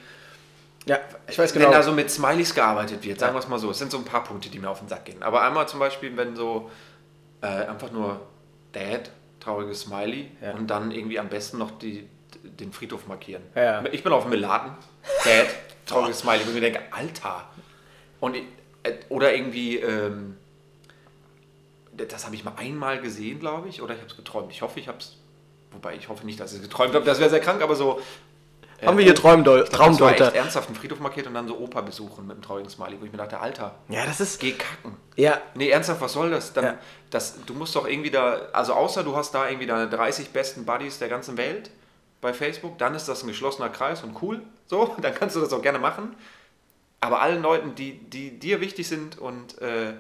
ja, 0.86 1.00
ich 1.28 1.38
weiß 1.40 1.54
genau. 1.54 1.66
wenn 1.66 1.72
da 1.72 1.82
so 1.84 1.92
mit 1.92 2.12
Smileys 2.12 2.54
gearbeitet 2.54 3.04
wird, 3.04 3.20
sagen 3.20 3.34
wir 3.34 3.40
es 3.40 3.48
mal 3.48 3.60
so, 3.60 3.72
es 3.72 3.80
sind 3.80 3.92
so 3.92 3.98
ein 3.98 4.06
paar 4.06 4.24
Punkte, 4.24 4.50
die 4.50 4.60
mir 4.60 4.70
auf 4.70 4.80
den 4.80 4.88
Sack 4.88 5.06
gehen. 5.06 5.24
Aber 5.24 5.42
einmal 5.42 5.68
zum 5.68 5.80
Beispiel, 5.80 6.16
wenn 6.16 6.36
so 6.36 6.70
äh, 7.42 7.48
einfach 7.48 7.92
nur 7.92 8.22
Dad, 8.74 9.10
trauriges 9.40 9.82
Smiley 9.82 10.30
Ja. 10.42 10.52
und 10.52 10.68
dann 10.68 10.92
irgendwie 10.92 11.20
am 11.20 11.30
besten 11.30 11.58
noch 11.58 11.72
die, 11.80 12.08
den 12.44 12.72
Friedhof 12.72 13.08
markieren. 13.08 13.42
Ja. 13.56 13.84
Ich 13.92 14.04
bin 14.04 14.14
auf 14.14 14.24
dem 14.24 14.30
Melaten, 14.32 14.72
Dad, 15.24 15.48
trauriges 15.88 16.20
Smiley, 16.20 16.42
wo 16.46 16.50
ich 16.50 16.56
mir 16.56 16.62
denke, 16.62 16.82
Alter. 16.92 17.48
Und 18.20 18.36
äh, 18.36 18.42
oder 19.10 19.34
irgendwie, 19.34 19.78
ähm, 19.78 20.38
das 21.94 22.26
habe 22.26 22.36
ich 22.36 22.44
mal 22.44 22.54
einmal 22.58 23.00
gesehen, 23.02 23.40
glaube 23.40 23.70
ich, 23.70 23.82
oder 23.82 23.94
ich 23.94 24.00
habe 24.02 24.10
es 24.10 24.16
geträumt. 24.18 24.52
Ich 24.52 24.62
hoffe, 24.62 24.80
ich 24.80 24.88
habe 24.88 25.00
es, 25.00 25.18
wobei 25.72 25.96
ich 25.96 26.10
hoffe 26.10 26.26
nicht, 26.26 26.40
dass 26.40 26.52
ich 26.52 26.58
es 26.58 26.64
geträumt 26.64 26.94
habe, 26.94 27.06
das 27.06 27.20
wäre 27.20 27.30
sehr 27.30 27.40
krank, 27.40 27.62
aber 27.62 27.76
so. 27.76 28.00
äh, 28.80 28.86
Haben 28.86 28.98
wir 28.98 29.06
hier 29.06 29.16
Träumdeu 29.16 29.64
ich 29.64 29.70
glaub, 29.70 29.88
das 29.90 30.00
war 30.00 30.10
Traumdeuter? 30.16 30.36
ernsthaft 30.36 30.68
einen 30.70 30.76
Friedhof 30.78 31.00
markiert 31.00 31.26
und 31.28 31.34
dann 31.34 31.48
so 31.48 31.58
Opa 31.58 31.82
besuchen 31.82 32.28
mit 32.28 32.36
einem 32.36 32.44
traurigen 32.44 32.70
Smiley, 32.70 32.98
wo 33.02 33.06
ich 33.06 33.12
mir 33.12 33.18
dachte, 33.18 33.40
Alter, 33.40 33.76
Ja, 33.90 34.06
das 34.06 34.20
ist, 34.20 34.40
geh 34.40 34.52
kacken. 34.54 34.96
ja, 35.16 35.42
Nee, 35.56 35.70
ernsthaft, 35.70 36.02
was 36.02 36.14
soll 36.14 36.30
das? 36.30 36.54
Dann, 36.54 36.66
Ja. 36.66 36.78
das? 37.10 37.40
Du 37.46 37.54
musst 37.56 37.76
doch 37.76 37.88
irgendwie 37.88 38.12
da, 38.12 38.42
also 38.54 38.74
außer 38.74 39.04
du 39.04 39.16
hast 39.16 39.34
da 39.34 39.48
irgendwie 39.48 39.68
deine 39.68 39.90
30 39.90 40.30
besten 40.30 40.66
Buddies 40.66 41.00
der 41.00 41.10
ganzen 41.10 41.38
Welt 41.38 41.72
bei 42.22 42.34
Facebook, 42.34 42.78
dann 42.78 42.96
ist 42.96 43.08
das 43.08 43.24
ein 43.24 43.28
geschlossener 43.28 43.70
Kreis 43.70 44.04
und 44.04 44.22
cool, 44.22 44.42
so, 44.66 44.96
dann 45.02 45.14
kannst 45.16 45.36
du 45.36 45.40
das 45.40 45.54
auch 45.54 45.62
gerne 45.62 45.80
machen. 45.80 46.16
Aber 47.00 47.22
allen 47.22 47.42
Leuten, 47.44 47.76
die, 47.76 47.94
die 48.00 48.40
dir 48.40 48.60
wichtig 48.60 48.88
sind 48.88 49.20
und 49.20 49.62
äh, 49.62 49.94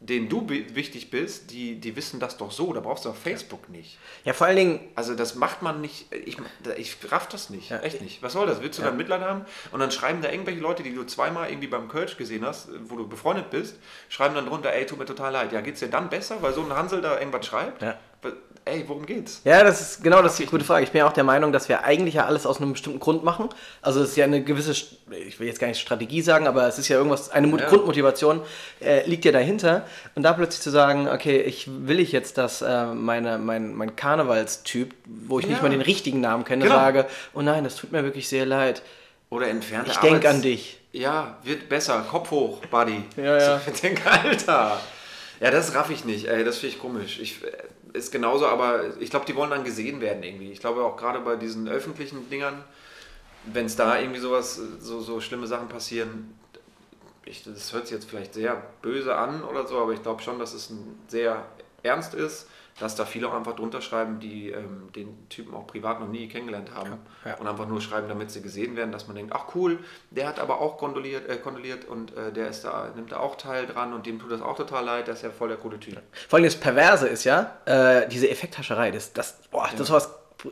denen 0.00 0.28
du 0.28 0.46
wichtig 0.50 1.10
bist, 1.10 1.50
die, 1.52 1.76
die 1.80 1.96
wissen 1.96 2.20
das 2.20 2.36
doch 2.36 2.50
so, 2.50 2.72
da 2.74 2.80
brauchst 2.80 3.04
du 3.06 3.08
auf 3.10 3.16
Facebook 3.18 3.68
nicht. 3.70 3.96
ja, 4.24 4.32
vor 4.34 4.48
allen 4.48 4.56
Dingen, 4.56 4.80
Also 4.96 5.14
das 5.14 5.36
macht 5.36 5.62
man 5.62 5.80
nicht, 5.80 6.12
ich, 6.12 6.36
ich 6.76 6.96
raff 7.10 7.28
das 7.28 7.48
nicht, 7.48 7.70
Ja. 7.70 7.78
echt 7.78 8.02
nicht. 8.02 8.22
Was 8.22 8.34
soll 8.34 8.46
das? 8.46 8.60
Willst 8.60 8.78
du 8.78 8.82
Ja. 8.82 8.88
dann 8.88 8.98
Mitleid 8.98 9.22
haben? 9.22 9.46
Und 9.70 9.78
dann 9.80 9.90
schreiben 9.92 10.20
da 10.20 10.30
irgendwelche 10.30 10.60
Leute, 10.60 10.82
die 10.82 10.92
du 10.94 11.04
zweimal 11.04 11.48
irgendwie 11.48 11.68
beim 11.68 11.88
Kölsch 11.88 12.16
gesehen 12.18 12.44
hast, 12.44 12.68
wo 12.90 12.96
du 12.96 13.08
befreundet 13.08 13.48
bist, 13.50 13.76
schreiben 14.10 14.34
dann 14.34 14.46
drunter, 14.46 14.72
ey, 14.74 14.84
tut 14.84 14.98
mir 14.98 15.06
total 15.06 15.32
leid. 15.32 15.52
Ja, 15.52 15.60
geht's 15.62 15.80
dir 15.80 15.88
dann 15.88 16.10
besser, 16.10 16.42
weil 16.42 16.52
so 16.52 16.62
ein 16.62 16.72
Hansel 16.74 17.00
da 17.00 17.18
irgendwas 17.18 17.46
schreibt? 17.46 17.80
Ja. 17.80 17.96
Ey, 18.66 18.82
worum 18.86 19.04
geht's? 19.04 19.42
Ja, 19.44 19.62
das 19.62 19.80
ist 19.82 20.02
genau 20.02 20.22
das 20.22 20.32
ist 20.32 20.38
die 20.38 20.46
gute 20.46 20.64
Frage. 20.64 20.84
Ich 20.84 20.90
bin 20.90 21.00
ja 21.00 21.06
auch 21.06 21.12
der 21.12 21.22
Meinung, 21.24 21.52
dass 21.52 21.68
wir 21.68 21.84
eigentlich 21.84 22.14
ja 22.14 22.24
alles 22.24 22.46
aus 22.46 22.58
einem 22.62 22.72
bestimmten 22.72 22.98
Grund 22.98 23.22
machen. 23.22 23.50
Also 23.82 24.00
es 24.02 24.10
ist 24.10 24.16
ja 24.16 24.24
eine 24.24 24.42
gewisse, 24.42 24.70
ich 24.72 25.38
will 25.38 25.46
jetzt 25.46 25.60
gar 25.60 25.66
nicht 25.66 25.78
Strategie 25.80 26.22
sagen, 26.22 26.46
aber 26.46 26.66
es 26.66 26.78
ist 26.78 26.88
ja 26.88 26.96
irgendwas, 26.96 27.28
eine 27.28 27.46
Ja. 27.48 27.68
Grundmotivation 27.68 28.40
äh, 28.80 29.06
liegt 29.06 29.26
ja 29.26 29.32
dahinter. 29.32 29.86
Und 30.14 30.22
da 30.22 30.32
plötzlich 30.32 30.62
zu 30.62 30.70
sagen, 30.70 31.08
okay, 31.08 31.42
ich 31.42 31.68
will 31.68 32.00
ich 32.00 32.12
jetzt, 32.12 32.38
dass 32.38 32.62
äh, 32.62 32.86
meine, 32.86 33.36
mein, 33.36 33.74
mein 33.74 33.96
Karnevalstyp, 33.96 34.94
wo 35.04 35.38
ich 35.40 35.46
nicht 35.46 35.58
Ja. 35.58 35.62
mal 35.62 35.68
den 35.70 35.82
richtigen 35.82 36.22
Namen 36.22 36.44
kenne, 36.46 36.64
Genau. 36.64 36.76
sage, 36.76 37.04
oh 37.34 37.42
nein, 37.42 37.64
das 37.64 37.76
tut 37.76 37.92
mir 37.92 38.02
wirklich 38.02 38.28
sehr 38.30 38.46
leid. 38.46 38.80
Oder 39.28 39.48
entfernte 39.48 39.90
Ich 39.90 39.98
denk 39.98 40.16
Arbeits- 40.24 40.34
an 40.36 40.40
dich. 40.42 40.78
Ja, 40.92 41.36
wird 41.42 41.68
besser. 41.68 42.02
Kopf 42.10 42.30
hoch, 42.30 42.60
Buddy. 42.70 43.02
Ja, 43.18 43.36
ja. 43.38 43.60
Ich 43.74 43.80
denke, 43.82 44.10
Alter. 44.10 44.80
Ja, 45.40 45.50
das 45.50 45.74
raff 45.74 45.90
ich 45.90 46.06
nicht. 46.06 46.28
Ey, 46.28 46.44
das 46.44 46.58
finde 46.58 46.76
ich 46.76 46.80
komisch. 46.80 47.18
Ich, 47.20 47.42
äh, 47.44 47.48
ist 47.94 48.12
genauso, 48.12 48.46
aber 48.46 49.00
ich 49.00 49.08
glaube, 49.08 49.24
die 49.24 49.36
wollen 49.36 49.50
dann 49.50 49.64
gesehen 49.64 50.00
werden 50.00 50.22
irgendwie. 50.22 50.50
Ich 50.50 50.60
glaube 50.60 50.84
auch 50.84 50.96
gerade 50.96 51.20
bei 51.20 51.36
diesen 51.36 51.68
öffentlichen 51.68 52.28
Dingern, 52.28 52.62
wenn 53.46 53.66
es 53.66 53.76
da 53.76 53.98
irgendwie 53.98 54.20
sowas, 54.20 54.60
so, 54.80 55.00
so 55.00 55.20
schlimme 55.20 55.46
Sachen 55.46 55.68
passieren, 55.68 56.38
ich, 57.24 57.44
das 57.44 57.72
hört 57.72 57.86
sich 57.86 57.94
jetzt 57.94 58.10
vielleicht 58.10 58.34
sehr 58.34 58.60
böse 58.82 59.14
an 59.14 59.44
oder 59.44 59.66
so, 59.66 59.78
aber 59.78 59.92
ich 59.92 60.02
glaube 60.02 60.22
schon, 60.22 60.38
dass 60.38 60.52
es 60.52 60.70
ein 60.70 60.98
sehr 61.08 61.46
ernst 61.82 62.14
ist, 62.14 62.48
dass 62.80 62.96
da 62.96 63.04
viele 63.04 63.28
auch 63.28 63.34
einfach 63.34 63.54
drunter 63.54 63.80
schreiben, 63.80 64.18
die 64.18 64.50
ähm, 64.50 64.90
den 64.94 65.28
Typen 65.28 65.54
auch 65.54 65.66
privat 65.66 66.00
noch 66.00 66.08
nie 66.08 66.28
kennengelernt 66.28 66.74
haben 66.74 66.98
Ja, 67.24 67.30
ja. 67.30 67.36
und 67.36 67.46
einfach 67.46 67.68
nur 67.68 67.80
schreiben, 67.80 68.08
damit 68.08 68.30
sie 68.30 68.42
gesehen 68.42 68.76
werden, 68.76 68.90
dass 68.90 69.06
man 69.06 69.16
denkt, 69.16 69.32
ach 69.34 69.54
cool, 69.54 69.78
der 70.10 70.26
hat 70.26 70.40
aber 70.40 70.60
auch 70.60 70.76
kondoliert, 70.78 71.28
äh, 71.28 71.36
kondoliert 71.36 71.84
und 71.84 72.16
äh, 72.16 72.32
der 72.32 72.48
ist 72.48 72.64
da, 72.64 72.90
nimmt 72.96 73.12
da 73.12 73.18
auch 73.18 73.36
teil 73.36 73.66
dran 73.66 73.92
und 73.92 74.06
dem 74.06 74.18
tut 74.18 74.32
das 74.32 74.42
auch 74.42 74.56
total 74.56 74.84
leid, 74.84 75.08
das 75.08 75.18
ist 75.18 75.22
ja 75.22 75.30
voll 75.30 75.48
der 75.48 75.56
coole 75.56 75.78
Typ. 75.78 76.00
Vor 76.28 76.36
allem 76.38 76.44
das 76.44 76.56
Perverse 76.56 77.06
ist 77.06 77.24
ja, 77.24 77.58
äh, 77.64 78.08
diese 78.08 78.28
Effekthascherei, 78.28 78.90
das, 78.90 79.12
das, 79.12 79.38
boah, 79.50 79.68
das 79.76 79.86
sowas 79.86 80.10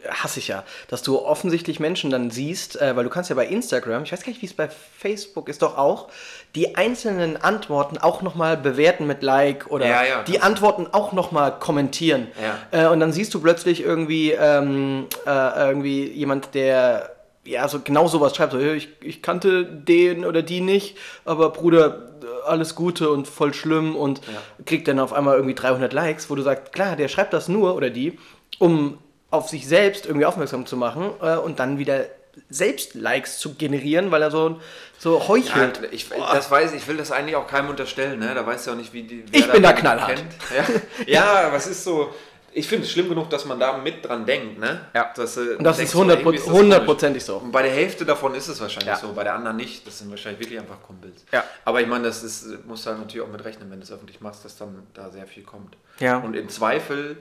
hasse 0.08 0.38
ich 0.38 0.48
ja, 0.48 0.64
dass 0.88 1.02
du 1.02 1.20
offensichtlich 1.20 1.80
Menschen 1.80 2.10
dann 2.10 2.30
siehst, 2.30 2.80
äh, 2.80 2.96
weil 2.96 3.04
du 3.04 3.10
kannst 3.10 3.30
ja 3.30 3.36
bei 3.36 3.46
Instagram, 3.46 4.04
ich 4.04 4.12
weiß 4.12 4.22
gar 4.22 4.28
nicht, 4.28 4.42
wie 4.42 4.46
es 4.46 4.54
bei 4.54 4.68
Facebook 4.68 5.48
ist, 5.48 5.62
doch 5.62 5.76
auch, 5.76 6.08
die 6.54 6.76
einzelnen 6.76 7.36
Antworten 7.36 7.98
auch 7.98 8.22
nochmal 8.22 8.56
bewerten 8.56 9.06
mit 9.06 9.22
Like 9.22 9.70
oder 9.70 9.86
Ja, 9.86 10.04
ja, 10.04 10.22
die 10.22 10.40
Antworten 10.40 10.86
auch 10.92 11.12
nochmal 11.12 11.58
kommentieren. 11.58 12.28
Ja. 12.72 12.86
Äh, 12.86 12.92
und 12.92 13.00
dann 13.00 13.12
siehst 13.12 13.32
du 13.34 13.40
plötzlich 13.40 13.82
irgendwie, 13.82 14.32
ähm, 14.32 15.06
äh, 15.26 15.68
irgendwie 15.68 16.04
jemand, 16.10 16.54
der 16.54 17.10
ja 17.44 17.66
so 17.68 17.80
genau 17.80 18.06
sowas 18.06 18.36
schreibt, 18.36 18.52
so, 18.52 18.58
"Hey, 18.58 18.74
ich, 18.74 18.88
ich 19.00 19.22
kannte 19.22 19.64
den 19.64 20.24
oder 20.24 20.42
die 20.42 20.60
nicht, 20.60 20.96
aber 21.24 21.50
Bruder, 21.50 22.08
alles 22.46 22.74
Gute 22.74 23.10
und 23.10 23.26
voll 23.26 23.52
schlimm 23.54 23.96
und 23.96 24.20
kriegt 24.64 24.88
dann 24.88 24.98
auf 25.00 25.12
einmal 25.12 25.36
irgendwie 25.36 25.54
300 25.54 25.92
Likes, 25.92 26.30
wo 26.30 26.34
du 26.34 26.42
sagst, 26.42 26.72
klar, 26.72 26.96
der 26.96 27.08
schreibt 27.08 27.32
das 27.32 27.48
nur 27.48 27.74
oder 27.74 27.90
die, 27.90 28.18
um 28.58 28.98
auf 29.32 29.48
sich 29.48 29.66
selbst 29.66 30.06
irgendwie 30.06 30.26
aufmerksam 30.26 30.64
zu 30.66 30.76
machen 30.76 31.10
äh, 31.20 31.36
und 31.36 31.58
dann 31.58 31.78
wieder 31.78 32.04
selbst 32.48 32.94
Likes 32.94 33.38
zu 33.38 33.54
generieren, 33.54 34.10
weil 34.10 34.22
er 34.22 34.30
so, 34.30 34.60
so 34.98 35.26
heuchelt. 35.28 35.80
Ja, 35.82 35.88
ich, 35.90 36.08
das 36.08 36.50
weiß, 36.50 36.72
ich 36.74 36.86
will 36.86 36.96
das 36.96 37.10
eigentlich 37.12 37.36
auch 37.36 37.46
keinem 37.46 37.68
unterstellen, 37.70 38.20
ne? 38.20 38.32
Da 38.34 38.46
weißt 38.46 38.66
du 38.66 38.70
auch 38.70 38.76
nicht, 38.76 38.92
wie 38.92 39.02
die. 39.02 39.24
wer 39.30 39.40
Ich 39.40 39.50
bin 39.50 39.62
da 39.62 39.72
knallhart. 39.72 40.14
kennt. 40.14 40.32
Ja, 40.56 41.04
ja, 41.06 41.46
aber 41.48 41.56
es 41.56 41.66
ist 41.66 41.82
so. 41.84 42.14
Ich 42.54 42.68
finde 42.68 42.84
es 42.84 42.92
schlimm 42.92 43.08
genug, 43.08 43.30
dass 43.30 43.46
man 43.46 43.58
da 43.58 43.78
mit 43.78 44.04
dran 44.06 44.26
denkt, 44.26 44.58
ne? 44.58 44.82
Ja. 44.94 45.10
Dass, 45.16 45.38
äh, 45.38 45.56
Und 45.56 45.64
das 45.64 45.78
ist 45.78 45.92
so, 45.92 45.98
100 46.00 46.18
irgendwie 46.20 46.36
ist 46.36 46.46
das 46.46 46.52
hundertprozentig 46.52 47.24
so. 47.24 47.36
Und 47.38 47.50
bei 47.50 47.62
der 47.62 47.72
Hälfte 47.72 48.04
davon 48.04 48.34
ist 48.34 48.48
es 48.48 48.60
wahrscheinlich 48.60 48.88
Ja. 48.92 48.96
so, 48.96 49.14
bei 49.14 49.24
der 49.24 49.34
anderen 49.34 49.56
nicht. 49.56 49.86
Das 49.86 49.98
sind 49.98 50.10
wahrscheinlich 50.10 50.40
wirklich 50.40 50.58
einfach 50.60 50.82
Kumpels. 50.82 51.24
Ja. 51.32 51.44
Aber 51.64 51.80
ich 51.80 51.86
meine, 51.86 52.04
das 52.04 52.22
ist, 52.22 52.66
musst 52.66 52.84
du 52.84 52.90
halt 52.90 52.98
natürlich 53.00 53.26
auch 53.26 53.32
mit 53.32 53.42
rechnen, 53.42 53.70
wenn 53.70 53.78
du 53.80 53.84
es 53.84 53.90
öffentlich 53.90 54.20
machst, 54.20 54.44
dass 54.44 54.58
dann 54.58 54.86
da 54.92 55.08
sehr 55.10 55.26
viel 55.26 55.44
kommt. 55.44 55.76
Ja. 55.98 56.18
Und 56.18 56.34
im 56.36 56.50
Zweifel 56.50 57.16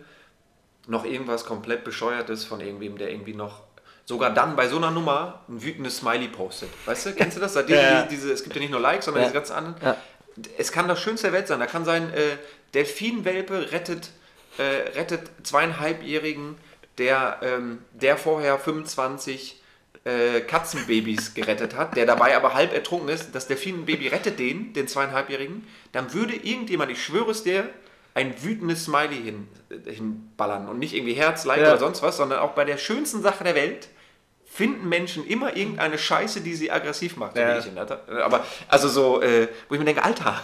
noch 0.88 1.06
irgendwas 1.06 1.46
komplett 1.46 1.84
bescheuertes 1.84 2.44
von 2.46 2.60
irgendwem, 2.62 2.98
der 2.98 3.12
irgendwie 3.12 3.34
noch 3.34 3.62
sogar 4.06 4.34
dann 4.34 4.56
bei 4.56 4.68
so 4.68 4.78
einer 4.78 4.92
Nummer 4.92 5.42
ein 5.48 5.62
wütendes 5.64 5.98
Smiley 5.98 6.28
postet. 6.28 6.70
Weißt 6.86 7.06
du, 7.06 7.14
kennst 7.14 7.38
du 7.38 7.42
das? 7.42 7.54
Seitdem 7.54 7.76
Ja. 7.78 8.02
die, 8.04 8.10
diese, 8.10 8.32
es 8.34 8.44
gibt 8.44 8.56
ja 8.56 8.62
nicht 8.62 8.72
nur 8.72 8.80
Likes, 8.80 9.06
sondern 9.06 9.24
Ja. 9.24 9.28
diese 9.30 9.36
ganzen 9.40 9.54
anderen. 9.54 9.76
Ja. 9.84 9.98
Es 10.58 10.72
kann 10.72 10.88
das 10.88 11.00
Schönste 11.02 11.28
der 11.28 11.34
Welt 11.34 11.48
sein. 11.48 11.60
Da 11.60 11.68
kann 11.68 11.86
sein 11.86 12.12
äh, 12.14 12.38
Delfinwelpe 12.74 13.72
rettet, 13.72 14.10
äh, 14.58 14.64
rettet 14.98 15.30
zweieinhalbjährigen, 15.44 16.56
der, 16.98 17.38
ähm, 17.42 17.80
der 17.94 18.18
vorher 18.18 18.58
25 18.60 19.62
äh, 20.04 20.42
Katzenbabys 20.42 21.34
gerettet 21.36 21.76
hat, 21.76 21.96
der 21.96 22.06
dabei 22.06 22.36
aber 22.36 22.54
halb 22.54 22.74
ertrunken 22.74 23.10
ist. 23.10 23.36
Das 23.36 23.48
Delfinenbaby 23.48 24.08
rettet 24.08 24.40
den, 24.40 24.74
den 24.74 24.88
zweieinhalbjährigen. 24.88 25.68
Dann 25.92 26.14
würde 26.14 26.34
irgendjemand, 26.34 26.92
ich 26.92 27.04
schwöre 27.04 27.32
es 27.32 27.44
dir, 27.44 27.70
ein 28.14 28.44
wütendes 28.44 28.86
Smiley 28.86 29.22
hin, 29.22 29.48
äh, 29.70 29.92
hinballern 29.92 30.68
und 30.68 30.80
nicht 30.80 30.94
irgendwie 30.94 31.14
Herz, 31.14 31.46
Like 31.46 31.62
Ja. 31.62 31.70
oder 31.70 31.80
sonst 31.80 32.02
was, 32.02 32.18
sondern 32.18 32.40
auch 32.40 32.52
bei 32.52 32.66
der 32.66 32.78
schönsten 32.78 33.22
Sache 33.22 33.44
der 33.44 33.56
Welt 33.56 33.90
finden 34.46 34.90
Menschen 34.90 35.26
immer 35.26 35.56
irgendeine 35.56 35.98
Scheiße, 35.98 36.42
die 36.42 36.56
sie 36.56 36.72
aggressiv 36.72 37.16
macht. 37.16 37.36
So 37.36 37.42
Ja. 37.42 37.62
Aber 38.24 38.46
also 38.68 38.90
so, 38.90 39.22
äh, 39.22 39.48
wo 39.70 39.76
ich 39.76 39.80
mir 39.80 39.86
denke, 39.86 40.04
Alter, 40.04 40.42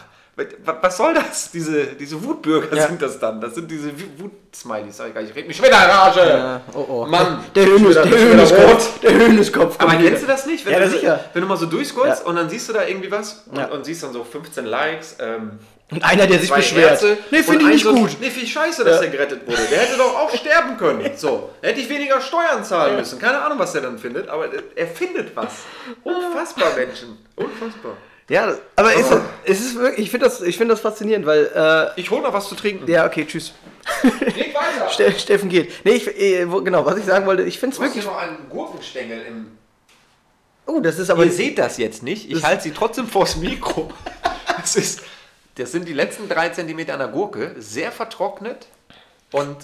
was 0.82 0.98
soll 0.98 1.16
das? 1.16 1.50
Diese, 1.52 1.86
diese 1.88 2.24
Wutbürger 2.24 2.76
Ja. 2.76 2.88
sind 2.88 3.02
das 3.02 3.18
dann. 3.20 3.42
Das 3.42 3.56
sind 3.56 3.70
diese 3.72 3.88
Wut- 3.92 4.20
Wut-Smileys. 4.20 4.98
Sag 4.98 5.08
ich 5.08 5.14
gar 5.16 5.22
nicht. 5.22 5.32
Ich 5.32 5.36
rede 5.36 5.48
mich 5.48 5.58
schon 5.58 5.66
wieder 5.66 5.78
Rage. 5.78 6.20
Ja, 6.30 6.62
oh 6.74 6.86
oh. 6.88 7.06
Mann. 7.08 7.44
Der 7.56 7.66
wieder- 7.66 8.04
der 8.06 8.20
Höneskopf. 8.20 8.64
rot. 8.64 9.04
Der. 9.04 9.12
Aber 9.80 9.96
kennst 9.96 10.24
du 10.24 10.28
das 10.28 10.46
nicht? 10.46 10.64
Wenn, 10.66 10.74
Ja, 10.74 10.80
du, 10.82 10.90
sicher. 10.90 11.20
wenn 11.34 11.42
du 11.42 11.48
mal 11.48 11.58
so 11.58 11.66
durchscrollst 11.66 12.24
und 12.26 12.36
dann 12.36 12.50
siehst 12.50 12.70
du 12.70 12.74
da 12.74 12.86
irgendwie 12.86 13.10
was 13.12 13.46
und, 13.52 13.72
und 13.72 13.86
siehst 13.86 14.04
dann 14.04 14.14
so 14.14 14.24
15 14.24 14.66
Likes, 14.66 15.16
ähm, 15.20 15.58
Und 15.90 16.04
einer, 16.04 16.28
der 16.28 16.38
sich 16.40 16.52
beschwert. 16.54 16.90
Herze 16.92 17.18
nee, 17.32 17.42
finde 17.42 17.64
ich 17.64 17.70
nicht 17.70 17.84
so, 17.86 17.96
gut. 17.96 18.18
Nee, 18.20 18.30
viel 18.30 18.46
scheiße, 18.46 18.84
dass 18.84 19.00
der 19.00 19.10
gerettet 19.10 19.48
wurde. 19.48 19.62
Der 19.72 19.80
hätte 19.80 19.98
doch 19.98 20.16
auch 20.20 20.36
sterben 20.36 20.78
können. 20.78 21.10
So, 21.18 21.50
hätte 21.62 21.80
ich 21.80 21.90
weniger 21.90 22.22
Steuern 22.22 22.64
zahlen 22.64 22.98
müssen. 22.98 23.18
Keine 23.18 23.42
Ahnung, 23.42 23.58
was 23.58 23.72
der 23.72 23.82
dann 23.82 23.98
findet, 23.98 24.28
aber 24.30 24.50
er 24.76 24.88
findet 24.88 25.36
was. 25.36 25.52
Unfassbar, 26.04 26.76
Menschen. 26.76 27.18
Unfassbar. 27.36 27.94
Ja, 28.30 28.54
aber 28.76 28.90
Oh. 28.96 29.00
ist, 29.00 29.12
es 29.46 29.60
ist 29.62 29.76
wirklich, 29.78 30.06
ich 30.06 30.12
finde 30.12 30.26
das, 30.26 30.42
ich 30.42 30.58
find 30.58 30.70
das 30.70 30.82
faszinierend, 30.82 31.26
weil, 31.26 31.50
äh, 31.96 32.00
Ich 32.00 32.12
hole 32.12 32.22
noch 32.22 32.34
was 32.34 32.50
zu 32.50 32.56
trinken. 32.56 32.90
ja, 32.92 33.06
okay, 33.06 33.26
tschüss. 33.26 33.54
Leg 34.04 34.54
weiter. 34.54 34.90
Ste 34.92 35.12
Steffen 35.18 35.48
geht. 35.50 35.86
Nee, 35.86 35.92
ich, 35.92 36.08
äh, 36.20 36.46
genau, 36.46 36.86
was 36.86 36.98
ich 36.98 37.06
sagen 37.06 37.26
wollte, 37.26 37.44
ich 37.44 37.58
finde 37.58 37.74
es 37.74 37.78
Du 37.80 37.84
hast 37.86 37.94
hier 37.94 38.04
wirklich. 38.04 38.14
noch 38.14 38.22
einen 38.22 38.50
Gurkenstängel 38.50 39.22
im. 39.28 39.58
Oh, 40.66 40.82
das 40.82 41.00
ist 41.00 41.10
aber. 41.10 41.24
Ihr 41.24 41.32
seht 41.32 41.58
das 41.58 41.78
jetzt 41.78 42.04
nicht. 42.04 42.30
Ich 42.30 42.44
halte 42.44 42.64
sie 42.64 42.72
trotzdem 42.72 43.08
vors 43.08 43.36
Mikro. 43.38 43.92
Das, 44.58 44.76
ist, 44.76 45.02
das 45.56 45.72
sind 45.72 45.88
die 45.88 45.94
letzten 45.94 46.28
drei 46.28 46.50
Zentimeter 46.50 46.96
einer 46.96 47.08
Gurke. 47.08 47.56
Sehr 47.60 47.92
vertrocknet. 47.92 48.68
Und 49.32 49.56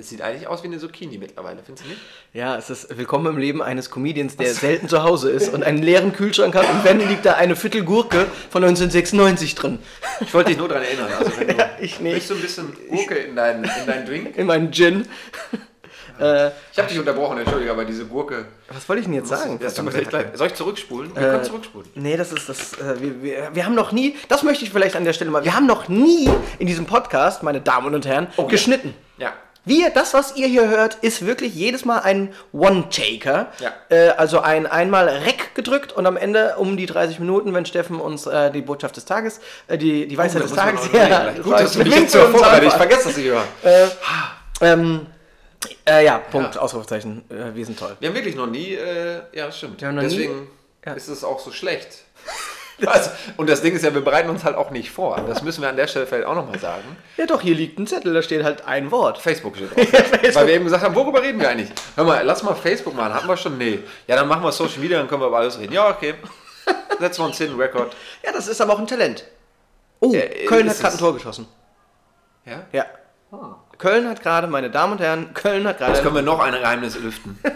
es 0.00 0.08
sieht 0.08 0.22
eigentlich 0.22 0.48
aus 0.48 0.62
wie 0.62 0.68
eine 0.68 0.78
Zucchini 0.78 1.18
mittlerweile, 1.18 1.60
findest 1.64 1.84
du 1.84 1.90
nicht? 1.90 2.00
Ja, 2.32 2.56
es 2.56 2.70
ist 2.70 2.96
willkommen 2.96 3.26
im 3.26 3.38
Leben 3.38 3.62
eines 3.62 3.90
Comedians, 3.90 4.36
der 4.36 4.52
selten 4.54 4.88
zu 4.88 5.02
Hause 5.02 5.30
ist 5.30 5.52
und 5.52 5.62
einen 5.62 5.82
leeren 5.82 6.12
Kühlschrank 6.12 6.54
hat 6.54 6.68
und 6.68 6.84
wenn 6.84 6.98
liegt 7.06 7.26
da 7.26 7.34
eine 7.34 7.54
Viertel 7.54 7.84
Gurke 7.84 8.26
von 8.50 8.64
1996 8.64 9.54
drin. 9.54 9.78
Ich 10.20 10.32
wollte 10.34 10.50
dich 10.50 10.58
nur 10.58 10.68
daran 10.68 10.84
erinnern. 10.84 11.08
Also 11.18 11.32
wenn 11.38 11.48
du 11.48 11.54
Ja, 11.56 11.70
ich 11.80 12.00
nicht. 12.00 12.12
möchtest 12.14 12.28
so 12.28 12.34
ein 12.34 12.40
bisschen 12.40 12.72
Gurke 12.88 13.14
in 13.16 13.36
deinen 13.36 13.64
in 13.64 13.86
deinen 13.86 14.06
Drink. 14.06 14.36
In 14.36 14.46
meinem 14.46 14.72
Gin. 14.72 15.06
äh, 16.20 16.48
Ich 16.72 16.78
habe 16.78 16.88
dich 16.88 16.98
unterbrochen, 16.98 17.38
entschuldige, 17.38 17.70
aber 17.70 17.84
diese 17.84 18.06
Gurke. 18.06 18.46
was 18.68 18.88
wollte 18.88 19.00
ich 19.00 19.06
denn 19.06 19.14
jetzt 19.14 19.28
sagen? 19.28 19.58
Ja, 19.62 19.70
tut 19.70 19.84
mir 19.84 20.00
leid. 20.00 20.36
Soll 20.38 20.46
ich 20.48 20.54
zurückspulen? 20.54 21.14
Wir 21.14 21.22
Äh, 21.22 21.30
können 21.32 21.44
zurückspulen. 21.44 21.88
Nee, 21.94 22.16
das 22.16 22.32
ist 22.32 22.48
das. 22.48 22.72
Äh, 22.74 23.00
wir, 23.00 23.22
wir, 23.22 23.50
wir 23.54 23.64
haben 23.66 23.74
noch 23.74 23.92
nie, 23.92 24.16
das 24.28 24.42
möchte 24.42 24.64
ich 24.64 24.70
vielleicht 24.70 24.96
an 24.96 25.04
der 25.04 25.12
Stelle 25.12 25.30
mal, 25.30 25.44
wir 25.44 25.54
haben 25.54 25.66
noch 25.66 25.88
nie 25.88 26.28
in 26.58 26.66
diesem 26.66 26.86
Podcast, 26.86 27.42
meine 27.42 27.60
Damen 27.60 27.94
und 27.94 28.06
Herren, 28.06 28.28
Oh, 28.36 28.42
ja. 28.42 28.48
geschnitten. 28.48 28.94
Ja. 29.18 29.32
Wir, 29.70 29.90
das, 29.90 30.14
was 30.14 30.34
ihr 30.36 30.48
hier 30.48 30.68
hört, 30.68 30.96
ist 31.02 31.24
wirklich 31.24 31.54
jedes 31.54 31.84
Mal 31.84 32.00
ein 32.00 32.34
One-Taker. 32.52 33.52
Ja. 33.60 33.72
Äh, 33.88 34.08
also 34.10 34.40
ein 34.40 34.66
einmal 34.66 35.08
Rec 35.08 35.54
gedrückt 35.54 35.92
und 35.92 36.06
am 36.06 36.16
Ende 36.16 36.56
um 36.56 36.76
die 36.76 36.86
30 36.86 37.20
Minuten, 37.20 37.54
wenn 37.54 37.64
Steffen 37.66 38.00
uns 38.00 38.26
äh, 38.26 38.50
die 38.50 38.62
Botschaft 38.62 38.96
des 38.96 39.04
Tages, 39.04 39.40
äh, 39.68 39.78
die, 39.78 40.08
die 40.08 40.18
Weisheit 40.18 40.42
Oh, 40.42 40.46
des 40.46 40.54
Tages. 40.54 40.80
das 40.92 41.34
Gut, 41.42 41.52
war- 41.52 41.58
dass 41.60 41.72
du 41.74 41.78
mich 41.84 41.94
jetzt 41.94 42.16
vorbereitet. 42.16 42.68
Ich 42.68 42.74
vergesse 42.74 43.04
das 43.08 43.16
nicht 43.16 43.26
immer. 43.26 43.44
Äh, 43.62 43.86
ähm, 44.62 45.06
äh, 45.88 46.04
ja, 46.04 46.18
Punkt, 46.18 46.58
Ausrufezeichen. 46.58 47.22
Äh, 47.30 47.54
wir 47.54 47.64
sind 47.64 47.78
toll. 47.78 47.96
Wir 48.00 48.08
haben 48.08 48.16
wirklich 48.16 48.34
noch 48.34 48.46
nie, 48.48 48.74
äh, 48.74 49.20
ja, 49.32 49.52
stimmt. 49.52 49.80
Noch 49.82 49.92
nie- 49.92 50.00
Deswegen 50.00 50.48
Ja. 50.84 50.94
ist 50.94 51.08
es 51.08 51.22
auch 51.22 51.38
so 51.38 51.52
schlecht. 51.52 51.98
Also, 52.86 53.10
und 53.36 53.48
das 53.50 53.62
Ding 53.62 53.74
ist 53.74 53.84
ja, 53.84 53.92
wir 53.92 54.00
bereiten 54.00 54.30
uns 54.30 54.44
halt 54.44 54.56
auch 54.56 54.70
nicht 54.70 54.90
vor. 54.90 55.20
Das 55.26 55.42
müssen 55.42 55.62
wir 55.62 55.68
an 55.68 55.76
der 55.76 55.86
Stelle 55.86 56.06
vielleicht 56.06 56.26
auch 56.26 56.34
nochmal 56.34 56.58
sagen. 56.58 56.82
Ja, 57.16 57.26
doch, 57.26 57.40
hier 57.40 57.54
liegt 57.54 57.78
ein 57.78 57.86
Zettel, 57.86 58.14
da 58.14 58.22
steht 58.22 58.42
halt 58.44 58.64
ein 58.66 58.90
Wort. 58.90 59.18
Facebook 59.18 59.56
steht 59.56 59.70
drauf. 59.76 60.34
Weil 60.34 60.46
wir 60.46 60.54
eben 60.54 60.64
gesagt 60.64 60.82
haben, 60.84 60.94
worüber 60.94 61.22
reden 61.22 61.40
wir 61.40 61.48
eigentlich? 61.48 61.70
Hör 61.96 62.04
mal, 62.04 62.22
lass 62.24 62.42
mal 62.42 62.54
Facebook 62.54 62.94
machen. 62.94 63.14
Hatten 63.14 63.28
wir 63.28 63.36
schon? 63.36 63.58
Nee. 63.58 63.80
Ja, 64.06 64.16
dann 64.16 64.28
machen 64.28 64.42
wir 64.42 64.52
Social 64.52 64.78
Media, 64.80 64.98
dann 64.98 65.08
können 65.08 65.22
wir 65.22 65.28
über 65.28 65.38
alles 65.38 65.58
reden. 65.58 65.72
Ja, 65.72 65.88
okay. 65.90 66.14
Setzen 66.98 67.22
wir 67.22 67.26
uns 67.26 67.38
hin, 67.38 67.54
Record. 67.56 67.94
Ja, 68.24 68.32
das 68.32 68.46
ist 68.48 68.60
aber 68.60 68.74
auch 68.74 68.78
ein 68.78 68.86
Talent. 68.86 69.24
Oh, 70.00 70.12
Äh, 70.14 70.44
Köln 70.46 70.68
hat 70.68 70.78
gerade 70.78 70.94
ein. 70.94 70.98
Tor 70.98 71.14
geschossen. 71.14 71.46
Ja? 72.46 72.62
Ja. 72.72 72.86
Köln 73.78 74.08
hat 74.08 74.22
gerade, 74.22 74.46
meine 74.46 74.70
Damen 74.70 74.92
und 74.94 75.00
Herren, 75.00 75.32
Köln 75.34 75.66
hat 75.66 75.78
gerade. 75.78 75.92
Jetzt 75.92 76.02
können 76.02 76.14
wir 76.14 76.22
noch 76.22 76.40
ein 76.40 76.52
Geheimnis 76.52 76.98
lüften. 76.98 77.38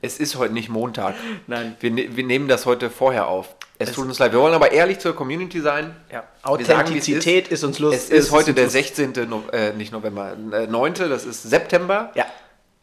Es 0.00 0.20
ist 0.20 0.36
heute 0.36 0.54
nicht 0.54 0.68
Montag. 0.68 1.16
Nein. 1.48 1.76
Wir, 1.80 1.90
ne- 1.90 2.08
wir 2.16 2.22
nehmen 2.22 2.46
das 2.46 2.66
heute 2.66 2.88
vorher 2.88 3.26
auf. 3.26 3.56
Es 3.78 3.92
tut 3.92 4.06
uns 4.06 4.18
leid. 4.18 4.32
Wir 4.32 4.40
wollen 4.40 4.54
aber 4.54 4.72
ehrlich 4.72 4.98
zur 4.98 5.14
Community 5.14 5.60
sein. 5.60 5.94
Ja. 6.12 6.24
Wir 6.42 6.50
sagen, 6.50 6.62
es 6.62 6.70
Authentizität 6.70 7.48
ist, 7.48 7.62
uns 7.62 7.78
lustig. 7.78 8.10
Es 8.10 8.26
ist 8.26 8.32
heute 8.32 8.52
der 8.52 8.68
16. 8.68 9.12
No 9.28 9.44
äh, 9.52 9.72
nicht 9.72 9.92
November, 9.92 10.36
äh, 10.52 10.66
9. 10.66 10.94
Das 10.94 11.24
ist 11.24 11.44
September. 11.44 12.10
Ja. 12.14 12.26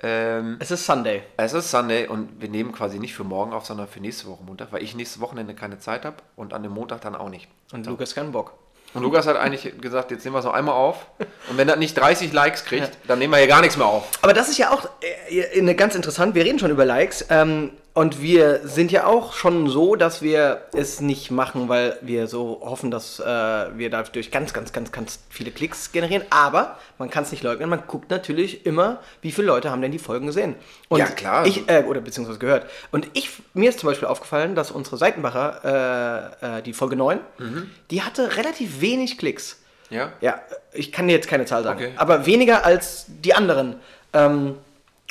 Ähm, 0.01 0.57
Es 0.59 0.71
ist 0.71 0.85
Sunday. 0.85 1.23
es 1.37 1.53
ist 1.53 1.71
Sunday 1.71 2.07
und 2.07 2.41
wir 2.41 2.49
nehmen 2.49 2.71
quasi 2.71 2.99
nicht 2.99 3.13
für 3.13 3.23
morgen 3.23 3.53
auf, 3.53 3.65
sondern 3.65 3.87
für 3.87 3.99
nächste 3.99 4.27
Woche 4.27 4.43
Montag, 4.43 4.71
weil 4.71 4.83
ich 4.83 4.93
nächstes 4.95 5.21
Wochenende 5.21 5.53
keine 5.53 5.79
Zeit 5.79 6.05
habe 6.05 6.17
und 6.35 6.53
an 6.53 6.63
dem 6.63 6.73
Montag 6.73 7.01
dann 7.01 7.15
auch 7.15 7.29
nicht. 7.29 7.47
Und 7.71 7.85
Lukas 7.87 8.13
keinen 8.13 8.31
Bock. 8.31 8.53
Und 8.93 9.03
Lukas 9.03 9.27
hat 9.27 9.35
eigentlich 9.35 9.79
gesagt, 9.81 10.11
jetzt 10.11 10.23
nehmen 10.23 10.35
wir 10.35 10.39
es 10.39 10.45
noch 10.45 10.53
einmal 10.53 10.75
auf. 10.75 11.05
Und 11.49 11.57
wenn 11.57 11.67
das 11.67 11.77
nicht 11.77 11.95
30 11.95 12.31
Likes 12.31 12.63
kriegt, 12.63 12.97
dann 13.07 13.19
nehmen 13.19 13.33
wir 13.33 13.39
hier 13.39 13.47
gar 13.47 13.59
nichts 13.59 13.75
mehr 13.75 13.87
auf. 13.87 14.07
Aber 14.21 14.31
das 14.31 14.47
ist 14.47 14.57
ja 14.57 14.71
auch 14.71 14.87
äh, 15.29 15.59
eine 15.59 15.75
ganz 15.75 15.95
interessant. 15.95 16.33
Wir 16.33 16.45
reden 16.45 16.59
schon 16.59 16.71
über 16.71 16.85
Likes. 16.85 17.25
Ähm, 17.29 17.71
und 17.95 18.21
wir 18.21 18.59
sind 18.67 18.91
ja 18.91 19.07
auch 19.07 19.33
schon 19.33 19.67
so, 19.69 19.95
dass 19.95 20.21
wir 20.21 20.61
es 20.73 20.99
nicht 21.01 21.31
machen, 21.31 21.69
weil 21.69 21.97
wir 22.01 22.27
so 22.27 22.61
hoffen, 22.63 22.91
dass 22.91 23.19
äh, 23.19 23.23
wir 23.23 23.89
dadurch 23.89 24.29
ganz, 24.31 24.53
ganz, 24.53 24.71
ganz, 24.73 24.91
ganz 24.91 25.19
viele 25.29 25.49
Klicks 25.49 25.91
generieren. 25.91 26.23
Aber 26.29 26.77
man 26.99 27.09
kann 27.09 27.23
es 27.23 27.31
nicht 27.31 27.41
leugnen. 27.41 27.67
Man 27.69 27.83
guckt 27.87 28.11
natürlich 28.11 28.65
immer, 28.65 28.99
wie 29.21 29.31
viele 29.31 29.47
Leute 29.47 29.71
haben 29.71 29.81
denn 29.81 29.91
die 29.93 29.97
Folgen 29.99 30.27
gesehen. 30.27 30.55
Und 30.89 30.99
Ja, 30.99 31.07
klar. 31.07 31.45
Ich, 31.47 31.67
äh, 31.69 31.83
oder 31.87 32.01
beziehungsweise 32.01 32.37
gehört. 32.37 32.69
Und 32.91 33.07
ich, 33.13 33.29
mir 33.53 33.69
ist 33.69 33.79
zum 33.79 33.87
Beispiel 33.89 34.07
aufgefallen, 34.07 34.55
dass 34.55 34.69
unsere 34.71 34.97
Seitenbacher, 34.97 36.35
äh, 36.43 36.57
äh, 36.59 36.61
die 36.61 36.73
Folge 36.73 36.95
9, 36.97 37.19
Mhm. 37.39 37.71
die 37.91 38.01
hatte 38.03 38.37
relativ 38.37 38.81
wenig 38.81 39.17
Klicks. 39.17 39.61
Ja? 39.89 40.11
Ja, 40.19 40.41
ich 40.73 40.91
kann 40.91 41.07
dir 41.07 41.13
jetzt 41.13 41.27
keine 41.29 41.45
Zahl 41.45 41.63
sagen, 41.63 41.79
Okay. 41.79 41.93
aber 41.95 42.25
weniger 42.25 42.65
als 42.65 43.05
die 43.07 43.33
anderen. 43.33 43.75
Ähm, 44.13 44.55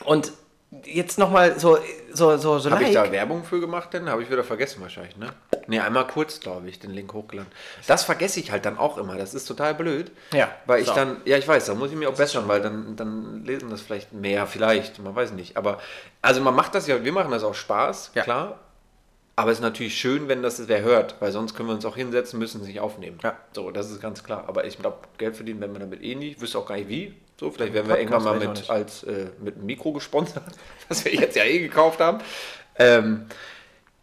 und 0.04 0.32
jetzt 0.84 1.18
nochmal 1.18 1.58
so, 1.58 1.78
so, 2.12 2.36
so, 2.36 2.58
so 2.58 2.70
Habe 2.70 2.84
ich 2.84 2.92
like. 2.92 3.06
da 3.06 3.12
Werbung 3.12 3.44
für 3.44 3.60
gemacht 3.60 3.92
denn? 3.92 4.08
Habe 4.08 4.22
ich 4.22 4.30
wieder 4.30 4.44
vergessen 4.44 4.80
wahrscheinlich, 4.82 5.16
ne? 5.16 5.28
Ne, 5.66 5.82
einmal 5.82 6.06
kurz, 6.06 6.40
glaube 6.40 6.68
ich, 6.68 6.78
den 6.78 6.90
Link 6.90 7.12
hochgeladen. 7.12 7.50
Das 7.86 8.04
vergesse 8.04 8.38
ich 8.40 8.50
halt 8.50 8.66
dann 8.66 8.76
auch 8.78 8.98
immer. 8.98 9.16
Das 9.16 9.32
ist 9.34 9.46
total 9.46 9.74
blöd. 9.74 10.10
Ja, 10.32 10.50
Weil 10.66 10.82
ich 10.82 10.88
so. 10.88 10.94
dann, 10.94 11.22
ja, 11.24 11.38
ich 11.38 11.48
weiß, 11.48 11.66
da 11.66 11.74
muss 11.74 11.90
ich 11.90 11.96
mir 11.96 12.08
auch 12.10 12.14
bessern, 12.16 12.46
weil 12.48 12.60
dann, 12.60 12.96
dann 12.96 13.44
lesen 13.44 13.70
das 13.70 13.80
vielleicht 13.80 14.12
mehr, 14.12 14.46
vielleicht, 14.46 14.98
man 15.02 15.14
weiß 15.16 15.32
nicht. 15.32 15.56
Aber, 15.56 15.78
also 16.20 16.40
man 16.42 16.54
macht 16.54 16.74
das 16.74 16.86
ja, 16.86 17.02
wir 17.02 17.12
machen 17.12 17.30
das 17.30 17.44
auch 17.44 17.54
Spaß, 17.54 18.10
Ja. 18.14 18.22
klar. 18.24 18.58
Aber 19.36 19.50
es 19.50 19.58
ist 19.58 19.62
natürlich 19.62 19.98
schön, 19.98 20.28
wenn 20.28 20.42
das 20.42 20.68
wer 20.68 20.82
hört, 20.82 21.16
weil 21.20 21.32
sonst 21.32 21.54
können 21.56 21.68
wir 21.68 21.74
uns 21.74 21.84
auch 21.84 21.96
hinsetzen, 21.96 22.38
müssen 22.38 22.60
es 22.60 22.68
nicht 22.68 22.78
aufnehmen. 22.78 23.18
Ja. 23.24 23.36
So, 23.52 23.72
das 23.72 23.90
ist 23.90 24.00
ganz 24.00 24.22
klar. 24.22 24.44
Aber 24.46 24.64
ich 24.64 24.78
glaube, 24.78 24.98
Geld 25.18 25.34
verdienen 25.34 25.60
werden 25.60 25.72
wir 25.72 25.80
damit 25.80 26.04
eh 26.04 26.14
nicht. 26.14 26.40
Wüsste 26.40 26.56
auch 26.58 26.66
gar 26.66 26.76
nicht 26.76 26.88
wie. 26.88 27.14
So, 27.38 27.50
vielleicht 27.50 27.74
werden 27.74 27.88
wir 27.88 27.98
irgendwann 27.98 28.22
mal 28.24 28.38
mit, 28.38 28.70
als, 28.70 29.02
äh, 29.04 29.26
mit 29.40 29.56
einem 29.56 29.66
Mikro 29.66 29.92
gesponsert, 29.92 30.44
was 30.88 31.04
wir 31.04 31.14
jetzt 31.14 31.36
ja 31.36 31.44
eh 31.44 31.58
gekauft 31.60 32.00
haben. 32.00 32.18
Ähm, 32.78 33.26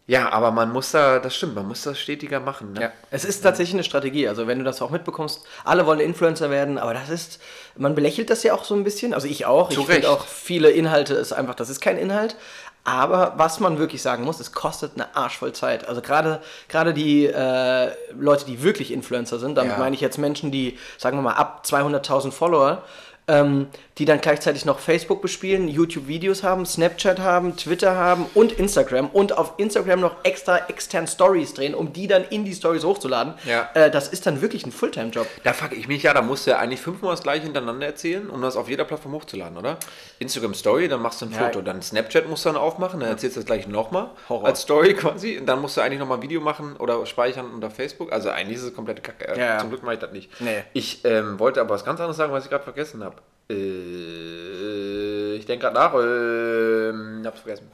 ja, 0.06 0.30
aber 0.32 0.50
man 0.50 0.72
muss 0.72 0.90
da, 0.90 1.20
das 1.20 1.36
stimmt, 1.36 1.54
man 1.54 1.66
muss 1.68 1.82
das 1.82 1.98
stetiger 1.98 2.40
machen. 2.40 2.72
Ne? 2.72 2.82
Ja, 2.82 2.92
es 3.10 3.24
ist 3.24 3.40
tatsächlich 3.40 3.74
eine 3.74 3.84
Strategie. 3.84 4.28
Also 4.28 4.46
wenn 4.46 4.58
du 4.58 4.64
das 4.64 4.82
auch 4.82 4.90
mitbekommst, 4.90 5.42
alle 5.64 5.86
wollen 5.86 6.00
Influencer 6.00 6.50
werden, 6.50 6.76
aber 6.76 6.92
das 6.92 7.08
ist, 7.08 7.40
man 7.76 7.94
belächelt 7.94 8.28
das 8.28 8.42
ja 8.42 8.52
auch 8.52 8.64
so 8.64 8.74
ein 8.74 8.84
bisschen. 8.84 9.14
Also 9.14 9.28
ich 9.28 9.46
auch. 9.46 9.70
Zu 9.70 9.82
ich 9.82 9.86
finde 9.86 10.10
auch 10.10 10.26
viele 10.26 10.70
Inhalte 10.70 11.14
ist 11.14 11.32
einfach, 11.32 11.54
das 11.54 11.70
ist 11.70 11.80
kein 11.80 11.98
Inhalt. 11.98 12.36
Aber 12.84 13.34
was 13.36 13.60
man 13.60 13.78
wirklich 13.78 14.02
sagen 14.02 14.24
muss, 14.24 14.40
es 14.40 14.50
kostet 14.50 14.94
eine 14.96 15.14
Arsch 15.14 15.38
voll 15.38 15.52
Zeit. 15.52 15.88
Also 15.88 16.02
gerade 16.02 16.42
gerade 16.68 16.92
die 16.92 17.26
äh, 17.26 17.92
Leute, 18.18 18.44
die 18.44 18.64
wirklich 18.64 18.92
Influencer 18.92 19.38
sind, 19.38 19.54
damit 19.54 19.74
Ja. 19.74 19.78
meine 19.78 19.94
ich 19.94 20.00
jetzt 20.00 20.18
Menschen, 20.18 20.50
die, 20.50 20.78
sagen 20.98 21.16
wir 21.16 21.22
mal, 21.22 21.34
ab 21.34 21.62
200.000 21.64 22.32
Follower 22.32 22.82
ähm, 23.28 23.68
die 23.98 24.04
dann 24.06 24.20
gleichzeitig 24.20 24.64
noch 24.64 24.78
Facebook 24.78 25.20
bespielen, 25.20 25.68
YouTube-Videos 25.68 26.42
haben, 26.42 26.64
Snapchat 26.64 27.18
haben, 27.18 27.56
Twitter 27.56 27.94
haben 27.94 28.24
und 28.34 28.52
Instagram 28.52 29.08
und 29.08 29.36
auf 29.36 29.54
Instagram 29.58 30.00
noch 30.00 30.16
extra 30.24 30.66
extern 30.68 31.06
Stories 31.06 31.52
drehen, 31.52 31.74
um 31.74 31.92
die 31.92 32.06
dann 32.06 32.24
in 32.24 32.44
die 32.44 32.54
Stories 32.54 32.84
hochzuladen. 32.84 33.34
Ja. 33.44 33.68
Äh, 33.74 33.90
das 33.90 34.08
ist 34.08 34.24
dann 34.26 34.40
wirklich 34.40 34.64
ein 34.64 34.72
Fulltime-Job. 34.72 35.26
Da 35.44 35.52
fuck 35.52 35.72
ich 35.72 35.88
mich 35.88 36.02
ja, 36.04 36.14
da 36.14 36.22
musst 36.22 36.46
du 36.46 36.52
ja 36.52 36.58
eigentlich 36.58 36.80
fünfmal 36.80 37.10
das 37.12 37.22
gleiche 37.22 37.42
hintereinander 37.44 37.86
erzählen, 37.86 38.30
um 38.30 38.40
das 38.40 38.56
auf 38.56 38.68
jeder 38.68 38.84
Plattform 38.84 39.12
hochzuladen, 39.12 39.58
oder? 39.58 39.76
Instagram 40.20 40.54
Story, 40.54 40.88
dann 40.88 41.02
machst 41.02 41.20
du 41.20 41.26
ein 41.26 41.32
Ja. 41.32 41.38
Foto, 41.38 41.60
dann 41.60 41.82
Snapchat 41.82 42.28
musst 42.28 42.44
du 42.46 42.48
dann 42.48 42.56
aufmachen, 42.56 43.00
dann 43.00 43.10
erzählst 43.10 43.36
du 43.36 43.40
das 43.40 43.46
gleich 43.46 43.66
nochmal 43.68 44.08
Horror. 44.28 44.46
als 44.48 44.62
Story 44.62 44.94
quasi, 44.94 45.36
und 45.38 45.46
dann 45.46 45.60
musst 45.60 45.76
du 45.76 45.82
eigentlich 45.82 45.98
nochmal 45.98 46.18
ein 46.18 46.22
Video 46.22 46.40
machen 46.40 46.76
oder 46.78 47.04
speichern 47.04 47.50
unter 47.52 47.70
Facebook. 47.70 48.10
Also 48.12 48.30
eigentlich 48.30 48.56
ist 48.56 48.64
es 48.64 48.74
komplette 48.74 49.02
Kacke. 49.02 49.28
Äh, 49.28 49.38
Ja, 49.38 49.44
ja. 49.46 49.58
Zum 49.58 49.68
Glück 49.68 49.82
mache 49.82 49.94
ich 49.94 50.00
das 50.00 50.12
nicht. 50.12 50.30
Nee. 50.40 50.62
Ich 50.72 51.04
ähm, 51.04 51.38
wollte 51.38 51.60
aber 51.60 51.70
was 51.74 51.84
ganz 51.84 52.00
anderes 52.00 52.16
sagen, 52.16 52.32
was 52.32 52.44
ich 52.44 52.50
gerade 52.50 52.64
vergessen 52.64 53.04
habe. 53.04 53.16
Äh, 53.50 55.34
ich 55.36 55.46
denke 55.46 55.66
gerade 55.66 55.74
nach, 55.74 55.94
äh, 55.94 57.26
hab's 57.26 57.40
vergessen. 57.40 57.70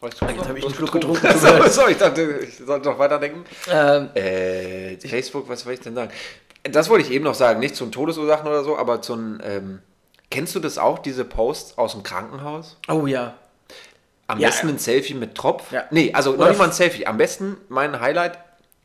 Weißt 0.00 0.20
du, 0.20 0.26
Jetzt 0.26 0.48
habe 0.48 0.58
ich 0.58 0.64
einen 0.64 0.74
Schluck 0.74 0.94
hast 0.94 1.00
getrunken. 1.00 1.68
so, 1.70 1.88
ich 1.88 1.98
dachte, 1.98 2.22
ich 2.42 2.56
sollte 2.56 2.88
noch 2.88 2.98
weiterdenken. 2.98 3.44
Ähm, 3.70 4.08
Äh, 4.14 4.96
Facebook, 4.96 5.48
was 5.48 5.60
soll 5.60 5.74
ich 5.74 5.80
denn 5.80 5.94
sagen? 5.94 6.10
Das 6.62 6.88
wollte 6.88 7.04
ich 7.06 7.10
eben 7.12 7.24
noch 7.24 7.34
sagen, 7.34 7.60
nicht 7.60 7.76
zu 7.76 7.86
Todesursachen 7.86 8.46
oder 8.46 8.64
so, 8.64 8.76
aber 8.78 9.02
zu 9.02 9.14
ähm, 9.42 9.80
kennst 10.30 10.54
du 10.54 10.60
das 10.60 10.78
auch, 10.78 10.98
diese 10.98 11.24
Posts 11.24 11.76
aus 11.78 11.92
dem 11.92 12.02
Krankenhaus? 12.02 12.78
oh 12.88 13.06
ja. 13.06 13.34
Am 14.26 14.38
Ja, 14.38 14.48
besten 14.48 14.68
ja. 14.68 14.74
ein 14.74 14.78
Selfie 14.78 15.14
mit 15.14 15.34
Tropf? 15.34 15.72
Ja. 15.72 15.84
Nee, 15.90 16.12
also 16.14 16.34
noch 16.36 16.48
nicht 16.48 16.58
mal 16.58 16.66
ein 16.66 16.72
Selfie. 16.72 17.06
Am 17.06 17.18
besten 17.18 17.56
mein 17.68 17.98
Highlight, 18.00 18.38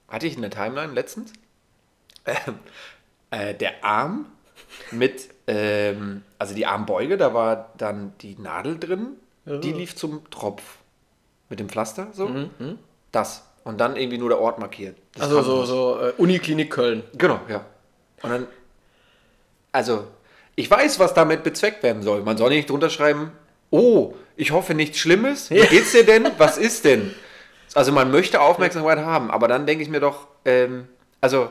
hatte 0.10 0.26
ich 0.26 0.36
in 0.36 0.42
der 0.42 0.52
Timeline 0.52 0.94
letztens, 0.94 1.32
ähm, 2.26 2.60
äh, 3.32 3.54
der 3.54 3.84
Arm 3.84 4.26
mit, 4.92 5.30
ähm, 5.48 6.24
also 6.40 6.56
die 6.56 6.66
Armbeuge, 6.66 7.18
da 7.18 7.34
war 7.34 7.72
dann 7.78 8.14
die 8.22 8.36
Nadel 8.40 8.80
drin, 8.80 9.10
die 9.46 9.72
lief 9.72 9.96
zum 9.96 10.30
Tropf. 10.32 10.64
Mit 11.50 11.60
dem 11.60 11.70
Pflaster, 11.70 12.08
so. 12.12 12.28
Das. 13.12 13.44
Und 13.64 13.80
dann 13.80 13.96
irgendwie 13.96 14.18
nur 14.18 14.30
der 14.30 14.40
Ort 14.40 14.58
markiert. 14.60 14.98
Das 15.14 15.24
Also 15.24 15.42
so, 15.44 15.66
so 15.66 16.00
äh, 16.00 16.12
Uniklinik 16.18 16.72
Köln. 16.72 17.04
Genau, 17.14 17.40
ja. 17.48 17.64
Und 18.24 18.30
dann, 18.32 18.48
also, 19.72 20.06
ich 20.56 20.70
weiß, 20.70 20.98
was 21.00 21.14
damit 21.14 21.44
bezweckt 21.44 21.84
werden 21.84 22.02
soll. 22.02 22.22
Man 22.24 22.38
soll 22.38 22.50
nicht 22.50 22.70
drunter 22.70 22.90
schreiben, 22.90 23.32
oh, 23.70 24.14
ich 24.36 24.52
hoffe 24.52 24.74
nichts 24.74 24.98
Schlimmes. 24.98 25.50
Wie 25.52 25.58
Ja. 25.58 25.66
geht's 25.66 25.92
dir 25.92 26.06
denn? 26.06 26.28
Was 26.38 26.58
ist 26.58 26.86
denn? 26.86 27.14
Also 27.74 27.92
man 27.92 28.10
möchte 28.10 28.40
Aufmerksamkeit 28.40 29.00
haben, 29.00 29.30
aber 29.30 29.50
dann 29.50 29.66
denke 29.66 29.84
ich 29.84 29.90
mir 29.90 30.00
doch, 30.00 30.28
ähm, 30.46 30.88
also, 31.20 31.50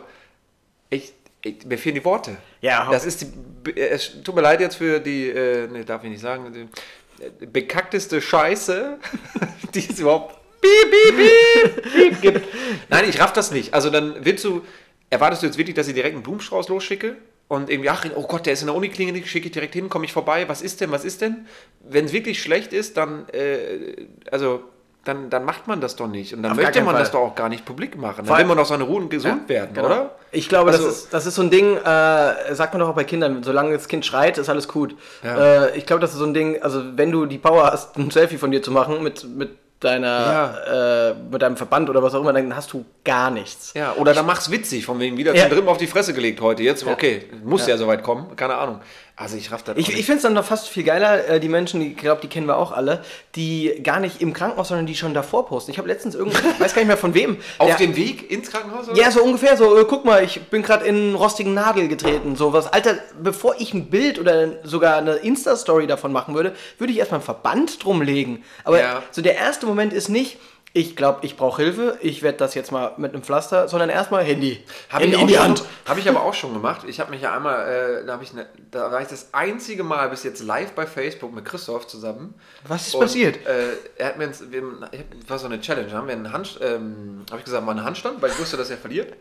ich, 0.88 1.12
ich, 1.44 1.64
mir 1.66 1.78
fehlen 1.78 1.94
die 1.94 2.04
Worte. 2.04 2.36
Ja, 2.60 2.90
das 2.90 3.04
ist 3.04 3.22
die, 3.22 3.70
äh, 3.70 3.88
es 3.88 4.22
tut 4.22 4.34
mir 4.34 4.40
leid 4.40 4.60
jetzt 4.60 4.76
für 4.76 4.98
die, 4.98 5.28
äh, 5.28 5.68
ne, 5.68 5.84
darf 5.84 6.02
ich 6.02 6.10
nicht 6.10 6.22
sagen, 6.22 6.52
die 6.52 7.22
äh, 7.22 7.46
bekackteste 7.46 8.20
Scheiße, 8.20 8.98
die 9.74 9.80
es 9.80 9.98
überhaupt 9.98 10.36
piep, 10.60 10.90
piep, 10.90 11.16
piep, 11.16 11.92
piep 11.92 12.20
gibt. 12.22 12.48
Nein, 12.88 13.04
ich 13.08 13.20
raff 13.20 13.32
das 13.32 13.50
nicht. 13.50 13.74
Also 13.74 13.90
dann 13.90 14.24
willst 14.24 14.44
du, 14.44 14.62
erwartest 15.10 15.42
du 15.42 15.46
jetzt 15.46 15.58
wirklich, 15.58 15.76
dass 15.76 15.86
ich 15.86 15.94
direkt 15.94 16.14
einen 16.14 16.22
Blumenstrauß 16.22 16.68
losschicke? 16.68 17.16
Und 17.46 17.68
irgendwie, 17.68 17.90
ach, 17.90 18.06
oh 18.16 18.26
Gott, 18.26 18.46
der 18.46 18.54
ist 18.54 18.62
in 18.62 18.68
der 18.68 18.74
Uniklinik, 18.74 19.28
schicke 19.28 19.46
ich 19.46 19.52
direkt 19.52 19.74
hin, 19.74 19.90
komme 19.90 20.06
ich 20.06 20.12
vorbei, 20.12 20.48
was 20.48 20.62
ist 20.62 20.80
denn, 20.80 20.90
was 20.90 21.04
ist 21.04 21.20
denn? 21.20 21.46
Wenn 21.80 22.06
es 22.06 22.14
wirklich 22.14 22.42
schlecht 22.42 22.72
ist, 22.72 22.96
dann, 22.96 23.28
äh, 23.28 24.06
also, 24.30 24.64
dann, 25.04 25.30
dann 25.30 25.44
macht 25.44 25.66
man 25.66 25.80
das 25.80 25.96
doch 25.96 26.06
nicht. 26.08 26.34
Und 26.34 26.42
dann 26.42 26.52
Auf 26.52 26.56
möchte 26.56 26.80
man 26.82 26.94
Fall. 26.94 27.02
das 27.02 27.10
doch 27.10 27.20
auch 27.20 27.34
gar 27.34 27.48
nicht 27.48 27.64
publik 27.64 27.96
machen. 27.96 28.24
Dann 28.26 28.38
will 28.38 28.44
man 28.46 28.56
doch 28.56 28.66
seine 28.66 28.84
Ruhe 28.84 28.98
und 29.02 29.10
gesund 29.10 29.48
werden, 29.48 29.74
Genau. 29.74 29.86
oder? 29.86 30.10
Ich 30.32 30.48
glaube, 30.48 30.70
Also- 30.72 30.86
das, 30.86 30.96
ist, 30.96 31.14
das 31.14 31.26
ist 31.26 31.34
so 31.36 31.42
ein 31.42 31.50
Ding, 31.50 31.76
äh, 31.76 32.54
sagt 32.54 32.72
man 32.74 32.80
doch 32.80 32.88
auch 32.88 32.94
bei 32.94 33.04
Kindern, 33.04 33.42
solange 33.42 33.72
das 33.72 33.86
Kind 33.88 34.04
schreit, 34.04 34.38
ist 34.38 34.48
alles 34.48 34.66
gut. 34.68 34.96
Ja. 35.22 35.66
Äh, 35.66 35.76
ich 35.78 35.86
glaube, 35.86 36.00
das 36.00 36.12
ist 36.12 36.18
so 36.18 36.24
ein 36.24 36.34
Ding, 36.34 36.60
also 36.62 36.82
wenn 36.96 37.10
du 37.12 37.26
die 37.26 37.38
Power 37.38 37.70
hast, 37.70 37.96
ein 37.96 38.10
Selfie 38.10 38.38
von 38.38 38.50
dir 38.50 38.62
zu 38.62 38.70
machen 38.72 39.02
mit, 39.02 39.24
mit 39.24 39.50
deiner, 39.84 41.14
äh, 41.16 41.32
mit 41.32 41.42
deinem 41.42 41.56
Verband 41.56 41.88
oder 41.90 42.02
was 42.02 42.14
auch 42.14 42.20
immer, 42.20 42.32
dann 42.32 42.54
hast 42.56 42.72
du 42.72 42.84
gar 43.04 43.30
nichts. 43.30 43.72
Ja, 43.74 43.94
oder 43.96 44.14
dann 44.14 44.26
mach's 44.26 44.50
witzig, 44.50 44.84
von 44.86 44.98
wegen 45.00 45.16
wieder 45.16 45.34
Ja. 45.34 45.42
zum 45.42 45.50
dritten 45.50 45.68
auf 45.68 45.76
die 45.78 45.86
Fresse 45.86 46.14
gelegt 46.14 46.40
heute. 46.40 46.62
Jetzt, 46.62 46.86
okay, 46.86 47.26
muss 47.44 47.66
ja, 47.66 47.76
soweit 47.76 48.02
kommen, 48.02 48.34
keine 48.36 48.56
Ahnung. 48.56 48.80
Also 49.16 49.36
ich 49.36 49.52
raff 49.52 49.62
das 49.62 49.76
Ich, 49.76 49.90
ich 49.96 50.06
finde 50.06 50.16
es 50.16 50.22
dann 50.22 50.32
noch 50.32 50.44
fast 50.44 50.68
viel 50.68 50.82
geiler, 50.82 51.28
äh, 51.28 51.38
die 51.38 51.48
Menschen, 51.48 51.78
die, 51.78 51.92
ich 51.92 51.96
glaube, 51.96 52.20
die 52.20 52.26
kennen 52.26 52.48
wir 52.48 52.56
auch 52.56 52.72
alle, 52.72 53.04
die 53.36 53.78
gar 53.84 54.00
nicht 54.00 54.20
im 54.20 54.32
Krankenhaus, 54.32 54.68
sondern 54.68 54.86
die 54.86 54.96
schon 54.96 55.14
davor 55.14 55.46
posten. 55.46 55.70
Ich 55.70 55.78
habe 55.78 55.86
letztens 55.86 56.16
irgendwie, 56.16 56.36
ich 56.36 56.44
weiß 56.60 56.74
gar 56.74 56.80
nicht 56.80 56.88
mehr 56.88 56.96
von 56.96 57.14
wem. 57.14 57.36
Auf 57.58 57.68
der- 57.68 57.76
dem 57.76 57.94
Weg 57.94 58.28
ins 58.32 58.50
Krankenhaus? 58.50 58.88
Oder? 58.88 58.98
Ja, 59.00 59.12
so 59.12 59.22
ungefähr 59.22 59.56
so, 59.56 59.78
äh, 59.78 59.84
guck 59.88 60.04
mal, 60.04 60.24
ich 60.24 60.40
bin 60.48 60.62
gerade 60.62 60.84
in 60.86 60.96
einen 60.96 61.14
rostigen 61.14 61.54
Nagel 61.54 61.86
getreten, 61.86 62.34
sowas. 62.34 62.72
Alter, 62.72 62.96
bevor 63.22 63.54
ich 63.60 63.72
ein 63.72 63.88
Bild 63.88 64.18
oder 64.18 64.48
sogar 64.64 64.96
eine 64.96 65.12
Insta-Story 65.14 65.86
davon 65.86 66.10
machen 66.10 66.34
würde, 66.34 66.52
würde 66.78 66.92
ich 66.92 66.98
erstmal 66.98 67.20
einen 67.20 67.24
Verband 67.24 67.84
drum 67.84 68.02
legen. 68.02 68.42
Aber 68.64 68.80
Ja. 68.80 69.02
so 69.12 69.22
der 69.22 69.36
erste 69.36 69.66
Moment 69.66 69.73
ist 69.80 70.08
nicht, 70.08 70.38
ich 70.76 70.96
glaube, 70.96 71.20
ich 71.24 71.36
brauche 71.36 71.62
Hilfe, 71.62 71.96
ich 72.00 72.22
werde 72.24 72.36
das 72.38 72.54
jetzt 72.54 72.72
mal 72.72 72.94
mit 72.96 73.12
einem 73.14 73.22
Pflaster, 73.22 73.68
sondern 73.68 73.90
erstmal 73.90 74.24
Handy. 74.24 74.64
Habe 74.90 75.04
Handy 75.04 75.20
in 75.20 75.26
die 75.28 75.38
Hand. 75.38 75.62
hab 75.86 75.98
ich 75.98 76.08
aber 76.08 76.22
auch 76.22 76.34
schon 76.34 76.52
gemacht. 76.52 76.82
Ich 76.88 76.98
habe 76.98 77.12
mich 77.12 77.22
ja 77.22 77.32
einmal, 77.32 77.68
äh, 78.02 78.04
da, 78.04 78.14
hab 78.14 78.22
ich 78.22 78.32
ne, 78.32 78.48
da 78.72 78.90
war 78.90 79.00
ich 79.00 79.06
das 79.06 79.28
einzige 79.32 79.84
Mal 79.84 80.08
bis 80.08 80.24
jetzt 80.24 80.42
live 80.42 80.72
bei 80.72 80.84
Facebook 80.84 81.32
mit 81.32 81.44
Christoph 81.44 81.86
zusammen. 81.86 82.34
Was 82.66 82.88
ist 82.88 82.94
Und, 82.96 83.02
passiert? 83.02 83.46
Äh, 83.46 83.74
er 83.98 84.06
hat 84.08 84.18
mir, 84.18 84.24
ins, 84.24 84.50
wir, 84.50 84.64
ich 84.90 84.98
hab- 84.98 85.30
war 85.30 85.38
so 85.38 85.46
eine 85.46 85.60
Challenge, 85.60 85.92
haben 85.92 86.08
wir 86.08 86.14
einen 86.14 86.32
Hand, 86.32 86.58
ähm, 86.60 87.24
habe 87.30 87.38
ich 87.38 87.44
gesagt, 87.44 87.64
mal 87.64 87.70
einen 87.70 87.84
Handstand, 87.84 88.20
weil 88.20 88.30
ich 88.32 88.38
wusste, 88.40 88.56
dass 88.56 88.68
er 88.68 88.76
verliert. 88.76 89.12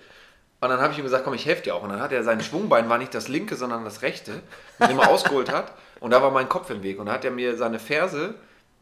Und 0.60 0.70
dann 0.70 0.82
habe 0.82 0.92
ich 0.94 0.98
ihm 0.98 1.04
gesagt, 1.04 1.24
komm, 1.24 1.36
ich 1.36 1.46
helfe 1.46 1.62
dir 1.62 1.76
auch. 1.76 1.84
Und 1.84 1.90
dann 1.90 2.02
hat 2.02 2.12
er 2.14 2.24
sein 2.24 2.42
Schwungbein 2.42 2.90
war 2.90 2.98
nicht 2.98 3.14
das 3.14 3.28
linke, 3.28 3.56
sondern 3.58 3.84
das 3.86 4.02
rechte, 4.02 4.32
mit 4.80 4.90
dem 4.90 4.98
er 4.98 5.12
ausgeholt 5.12 5.52
hat. 5.52 5.74
Und 6.00 6.10
da 6.12 6.22
war 6.24 6.32
mein 6.32 6.50
Kopf 6.50 6.72
im 6.72 6.82
Weg. 6.82 7.00
Und 7.00 7.06
da 7.08 7.12
hat 7.14 7.26
er 7.26 7.32
mir 7.32 7.58
seine 7.58 7.78
Ferse 7.78 8.34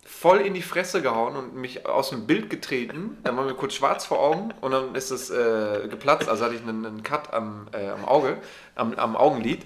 voll 0.05 0.39
in 0.41 0.53
die 0.53 0.61
Fresse 0.61 1.01
gehauen 1.01 1.35
und 1.35 1.55
mich 1.55 1.85
aus 1.85 2.09
dem 2.09 2.27
Bild 2.27 2.49
getreten. 2.49 3.17
Dann 3.23 3.37
war 3.37 3.43
mir 3.45 3.53
kurz 3.53 3.73
schwarz 3.73 4.05
vor 4.05 4.19
Augen 4.19 4.53
und 4.61 4.71
dann 4.71 4.95
ist 4.95 5.11
es 5.11 5.29
äh, 5.29 5.87
geplatzt. 5.89 6.27
Also 6.29 6.45
hatte 6.45 6.55
ich 6.55 6.61
einen, 6.61 6.85
einen 6.85 7.03
Cut 7.03 7.33
am, 7.33 7.67
äh, 7.71 7.89
am 7.89 8.05
Auge, 8.05 8.37
am, 8.75 8.93
am 8.95 9.15
Augenlid. 9.15 9.65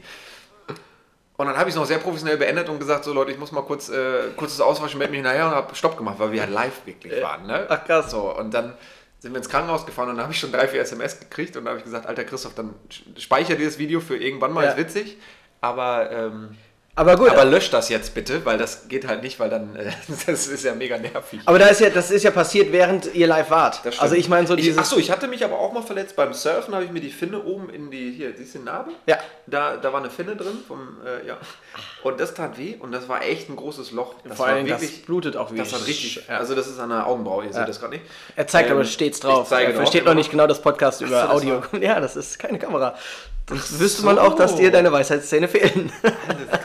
Und 1.37 1.47
dann 1.47 1.57
habe 1.57 1.67
ich 1.69 1.75
es 1.75 1.79
noch 1.79 1.85
sehr 1.85 1.97
professionell 1.97 2.37
beendet 2.37 2.69
und 2.69 2.79
gesagt, 2.79 3.03
so 3.03 3.11
Leute, 3.13 3.31
ich 3.31 3.37
muss 3.37 3.51
mal 3.51 3.61
kurz 3.63 3.89
äh, 3.89 4.29
kurzes 4.37 4.61
Auswaschen, 4.61 4.97
melde 4.99 5.11
mich 5.13 5.21
nachher 5.21 5.47
und 5.47 5.51
habe 5.51 5.75
Stopp 5.75 5.97
gemacht, 5.97 6.15
weil 6.17 6.31
wir 6.31 6.41
halt 6.41 6.51
live 6.51 6.85
wirklich 6.85 7.21
waren. 7.21 7.45
Ne? 7.45 7.65
Ach, 7.67 7.83
krass. 7.83 8.11
So, 8.11 8.33
und 8.37 8.53
dann 8.53 8.73
sind 9.19 9.33
wir 9.33 9.39
ins 9.39 9.49
Krankenhaus 9.49 9.85
gefahren 9.85 10.09
und 10.09 10.15
dann 10.15 10.23
habe 10.23 10.33
ich 10.33 10.39
schon 10.39 10.51
drei, 10.53 10.67
vier 10.67 10.79
SMS 10.81 11.19
gekriegt 11.19 11.57
und 11.57 11.65
dann 11.65 11.71
habe 11.71 11.79
ich 11.79 11.83
gesagt, 11.83 12.05
alter 12.05 12.23
Christoph, 12.23 12.55
dann 12.55 12.73
speicher 13.17 13.55
dir 13.55 13.65
das 13.65 13.77
Video 13.77 13.99
für 13.99 14.15
irgendwann 14.15 14.53
mal, 14.53 14.63
Ja. 14.63 14.71
ist 14.71 14.77
witzig. 14.77 15.17
Aber, 15.59 16.09
ähm, 16.11 16.55
Aber 16.97 17.17
gut, 17.17 17.29
aber 17.29 17.43
lösch 17.43 17.69
das 17.71 17.89
jetzt 17.89 18.13
bitte, 18.13 18.45
weil 18.45 18.57
das 18.57 18.87
geht 18.87 19.05
halt 19.05 19.21
nicht, 19.21 19.37
weil 19.39 19.49
dann, 19.49 19.75
äh, 19.75 19.91
das 20.27 20.47
ist 20.47 20.63
ja 20.63 20.73
mega 20.73 20.97
nervig. 20.97 21.41
aber 21.45 21.59
da 21.59 21.67
ist 21.67 21.81
ja, 21.81 21.89
das 21.89 22.09
ist 22.09 22.23
ja 22.23 22.31
passiert, 22.31 22.71
während 22.71 23.13
ihr 23.13 23.27
live 23.27 23.49
wart. 23.49 23.81
Das. 23.83 23.99
Also 23.99 24.15
ich 24.15 24.29
meine 24.29 24.47
so 24.47 24.55
dieses... 24.55 24.77
Achso, 24.77 24.97
ich 24.97 25.11
hatte 25.11 25.27
mich 25.27 25.43
aber 25.43 25.59
auch 25.59 25.73
mal 25.73 25.81
verletzt 25.83 26.15
beim 26.15 26.33
Surfen, 26.33 26.73
habe 26.73 26.85
ich 26.85 26.91
mir 26.91 27.01
die 27.01 27.09
Finne 27.11 27.43
oben 27.43 27.69
in 27.69 27.91
die, 27.91 28.11
hier, 28.13 28.33
siehst 28.37 28.55
du 28.55 28.59
die 28.59 28.63
Narbe? 28.65 28.91
Ja. 29.07 29.17
Da, 29.45 29.75
da 29.75 29.91
war 29.91 29.99
eine 29.99 30.09
Finne 30.09 30.37
drin, 30.37 30.57
vom, 30.65 30.97
äh, 31.05 31.27
ja. 31.27 31.37
Und 32.03 32.19
das 32.21 32.33
tat 32.33 32.57
weh 32.57 32.75
und 32.79 32.93
das 32.93 33.09
war 33.09 33.21
echt 33.23 33.49
ein 33.49 33.57
großes 33.57 33.91
Loch. 33.91 34.15
Das 34.23 34.37
Vor 34.37 34.47
allem, 34.47 34.65
das 34.65 34.81
blutet 35.05 35.35
auch 35.35 35.51
wie 35.51 35.57
Das 35.57 35.73
hat 35.73 35.85
richtig, 35.85 36.23
Ja. 36.29 36.37
also 36.37 36.55
das 36.55 36.67
ist 36.67 36.79
an 36.79 36.89
der 36.89 37.05
Augenbraue, 37.07 37.43
ihr 37.45 37.51
seht 37.53 37.67
das 37.67 37.79
gerade 37.81 37.95
nicht. 37.95 38.05
Er 38.37 38.47
zeigt 38.47 38.69
Ähm, 38.69 38.75
aber 38.77 38.85
stets 38.85 39.19
drauf. 39.19 39.43
Ich 39.43 39.49
zeige 39.49 39.71
er 39.73 39.75
versteht 39.75 40.05
noch 40.05 40.13
nicht 40.13 40.31
genau 40.31 40.47
das 40.47 40.61
Podcast 40.61 41.01
über 41.01 41.11
das 41.11 41.29
Audio. 41.29 41.61
war- 41.71 41.81
Ja, 41.81 41.99
das 41.99 42.15
ist 42.15 42.39
keine 42.39 42.57
Kamera. 42.57 42.95
Dann 43.47 43.59
wüsste 43.59 44.01
so. 44.01 44.07
man 44.07 44.17
auch, 44.17 44.35
dass 44.35 44.55
dir 44.55 44.71
deine 44.71 44.91
Weisheitszähne 44.91 45.47
fehlen. 45.47 45.91
Alles. 46.01 46.63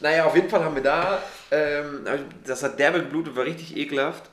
Naja, 0.00 0.24
auf 0.24 0.34
jeden 0.34 0.48
Fall 0.48 0.64
haben 0.64 0.74
wir 0.74 0.82
da, 0.82 1.22
ähm, 1.50 2.06
das 2.44 2.62
hat 2.62 2.78
derbe 2.78 3.00
geblutet, 3.00 3.36
war 3.36 3.44
richtig 3.44 3.76
ekelhaft. 3.76 4.30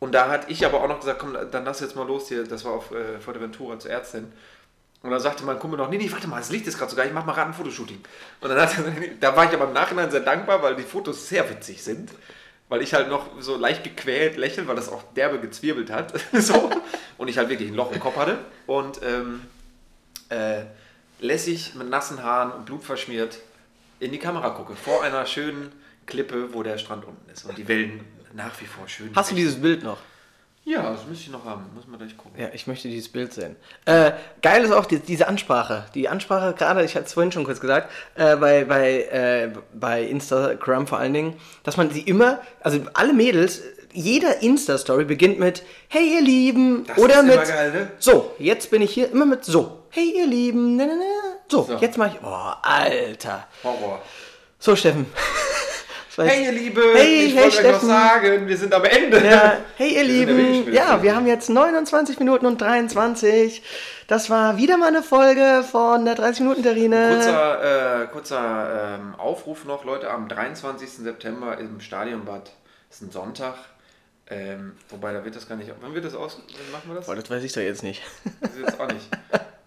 Und 0.00 0.12
da 0.12 0.28
hatte 0.28 0.50
ich 0.50 0.64
aber 0.64 0.82
auch 0.82 0.88
noch 0.88 1.00
gesagt, 1.00 1.18
komm, 1.18 1.36
dann 1.50 1.64
lass 1.64 1.80
jetzt 1.80 1.96
mal 1.96 2.06
los 2.06 2.28
hier. 2.28 2.44
Das 2.44 2.64
war 2.64 2.72
auf 2.72 2.92
äh, 2.92 3.18
Fuerteventura 3.18 3.78
zur 3.78 3.90
Ärztin. 3.90 4.32
Und 5.02 5.10
dann 5.10 5.20
sagte 5.20 5.44
mein 5.44 5.58
Kumpel 5.58 5.78
noch, 5.78 5.90
nee, 5.90 5.98
nee, 5.98 6.10
warte 6.10 6.28
mal, 6.28 6.38
das 6.38 6.50
Licht 6.50 6.66
ist 6.66 6.78
gerade 6.78 6.90
sogar, 6.90 7.06
ich 7.06 7.12
mach 7.12 7.24
mal 7.24 7.32
gerade 7.32 7.50
ein 7.50 7.54
Fotoshooting. 7.54 8.00
Und 8.40 8.48
dann 8.48 8.60
hat 8.60 8.76
er, 8.78 8.84
da 9.20 9.36
war 9.36 9.44
ich 9.44 9.52
aber 9.52 9.66
im 9.66 9.72
Nachhinein 9.72 10.10
sehr 10.10 10.20
dankbar, 10.20 10.62
weil 10.62 10.76
die 10.76 10.82
Fotos 10.82 11.28
sehr 11.28 11.48
witzig 11.50 11.82
sind. 11.82 12.10
Weil 12.68 12.82
ich 12.82 12.92
halt 12.92 13.08
noch 13.08 13.40
so 13.40 13.56
leicht 13.56 13.82
gequält 13.82 14.36
lächeln, 14.36 14.68
weil 14.68 14.76
das 14.76 14.90
auch 14.90 15.02
derbe 15.14 15.40
gezwirbelt 15.40 15.90
hat. 15.90 16.12
so. 16.32 16.70
Und 17.16 17.28
ich 17.28 17.38
halt 17.38 17.48
wirklich 17.48 17.70
ein 17.70 17.74
Loch 17.74 17.90
im 17.92 18.00
Kopf 18.00 18.16
hatte. 18.16 18.38
Und 18.66 19.00
ähm, 19.02 19.40
äh, 20.28 20.64
lässig 21.20 21.74
mit 21.74 21.88
nassen 21.88 22.22
Haaren 22.22 22.52
und 22.52 22.66
Blut 22.66 22.84
verschmiert 22.84 23.38
in 24.00 24.12
die 24.12 24.18
Kamera 24.18 24.50
gucke. 24.50 24.74
Vor 24.74 25.02
einer 25.02 25.26
schönen 25.26 25.72
Klippe, 26.06 26.52
wo 26.52 26.62
der 26.62 26.78
Strand 26.78 27.04
unten 27.04 27.30
ist. 27.30 27.44
Und 27.44 27.58
die 27.58 27.68
Wellen 27.68 28.04
nach 28.32 28.60
wie 28.60 28.66
vor 28.66 28.88
schön. 28.88 29.10
Hast 29.14 29.30
du 29.30 29.34
dieses 29.34 29.60
Bild 29.60 29.82
noch? 29.82 29.98
Ja, 30.64 30.90
das 30.90 31.06
müsste 31.06 31.24
ich 31.24 31.30
noch 31.30 31.46
haben. 31.46 31.64
Muss 31.74 31.86
man 31.86 31.98
gleich 31.98 32.14
gucken. 32.14 32.38
Ja, 32.38 32.50
ich 32.52 32.66
möchte 32.66 32.88
dieses 32.88 33.08
Bild 33.08 33.32
sehen. 33.32 33.56
Äh, 33.86 34.12
geil 34.42 34.62
ist 34.64 34.70
auch 34.70 34.84
die, 34.84 34.98
diese 34.98 35.26
Ansprache. 35.26 35.86
Die 35.94 36.10
Ansprache, 36.10 36.52
gerade, 36.52 36.84
ich 36.84 36.94
hatte 36.94 37.06
es 37.06 37.14
vorhin 37.14 37.32
schon 37.32 37.44
kurz 37.44 37.58
gesagt, 37.58 37.90
äh, 38.16 38.36
bei, 38.36 38.64
bei, 38.64 39.04
äh, 39.04 39.50
bei 39.72 40.02
Instagram 40.02 40.86
vor 40.86 40.98
allen 40.98 41.14
Dingen, 41.14 41.40
dass 41.62 41.78
man 41.78 41.90
sie 41.90 42.02
immer, 42.02 42.42
also 42.60 42.80
alle 42.92 43.14
Mädels, 43.14 43.62
jeder 43.94 44.42
Insta-Story 44.42 45.06
beginnt 45.06 45.38
mit 45.38 45.62
Hey 45.88 46.16
ihr 46.16 46.20
Lieben 46.20 46.84
Das 46.86 46.98
oder 46.98 47.22
mit 47.22 47.42
geil, 47.42 47.72
ne? 47.72 47.90
So, 47.98 48.34
jetzt 48.38 48.70
bin 48.70 48.82
ich 48.82 48.92
hier 48.92 49.10
immer 49.10 49.24
mit 49.24 49.46
so. 49.46 49.84
Hey 49.88 50.12
ihr 50.18 50.26
Lieben, 50.26 50.76
na, 50.76 50.84
na, 50.84 50.96
na. 50.96 51.27
So, 51.50 51.62
So. 51.62 51.76
jetzt 51.76 51.96
mache 51.96 52.16
ich. 52.16 52.22
Oh, 52.22 52.52
Alter. 52.62 53.46
Horror. 53.64 54.02
So, 54.58 54.76
Steffen. 54.76 55.06
Hey 56.20 56.46
ihr 56.46 56.50
Lieben, 56.52 56.82
Hey, 56.96 57.26
ich 57.26 57.36
hey, 57.36 57.44
wollte 57.44 57.58
euch 57.58 57.72
noch 57.74 57.80
sagen, 57.80 58.48
wir 58.48 58.56
sind 58.56 58.74
am 58.74 58.84
Ende. 58.84 59.24
Ja, 59.24 59.58
hey 59.76 59.94
ihr 59.94 60.02
Lieben, 60.02 60.72
ja, 60.72 61.00
wir 61.00 61.14
haben 61.14 61.28
jetzt 61.28 61.48
29 61.48 62.18
Minuten 62.18 62.44
und 62.44 62.60
23. 62.60 63.62
Das 64.08 64.28
war 64.28 64.56
wieder 64.56 64.76
mal 64.78 64.88
eine 64.88 65.04
Folge 65.04 65.62
von 65.70 66.04
der 66.04 66.16
30 66.16 66.40
Minuten 66.40 66.64
Terrine. 66.64 67.10
Kurzer, 67.14 68.02
äh, 68.02 68.06
kurzer 68.08 68.96
ähm, 68.96 69.14
Aufruf 69.14 69.64
noch, 69.64 69.84
Leute, 69.84 70.10
am 70.10 70.28
23. 70.28 70.90
September 70.90 71.56
im 71.56 71.80
Stadionbad, 71.80 72.50
ist 72.90 73.02
ein 73.02 73.12
Sonntag, 73.12 73.54
ähm, 74.28 74.72
wobei 74.88 75.12
da 75.12 75.24
wird 75.24 75.36
das 75.36 75.48
gar 75.48 75.54
nicht, 75.54 75.70
wann 75.80 75.94
wird 75.94 76.04
das 76.04 76.16
aus, 76.16 76.40
wann 76.48 76.72
machen 76.72 76.88
wir 76.88 76.96
das? 76.96 77.06
Boah, 77.06 77.14
das 77.14 77.30
weiß 77.30 77.44
ich 77.44 77.52
doch 77.52 77.62
jetzt 77.62 77.84
nicht. 77.84 78.02
Das 78.40 78.50
ist 78.50 78.58
jetzt 78.58 78.80
auch 78.80 78.88
nicht. 78.88 79.06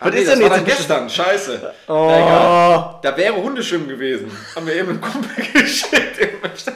Was 0.00 0.12
nee, 0.12 0.20
ist 0.20 0.32
denn 0.32 0.40
jetzt 0.40 0.64
gestern, 0.64 1.08
scheiße. 1.08 1.72
Oh. 1.88 2.08
Egal. 2.10 2.94
Da 3.02 3.16
wäre 3.16 3.36
Hundeschwimmen 3.36 3.88
gewesen. 3.88 4.30
Haben 4.54 4.66
wir 4.66 4.74
eben 4.74 4.88
einen 4.90 5.00
Kumpel 5.00 5.44
geschickt. 5.52 6.18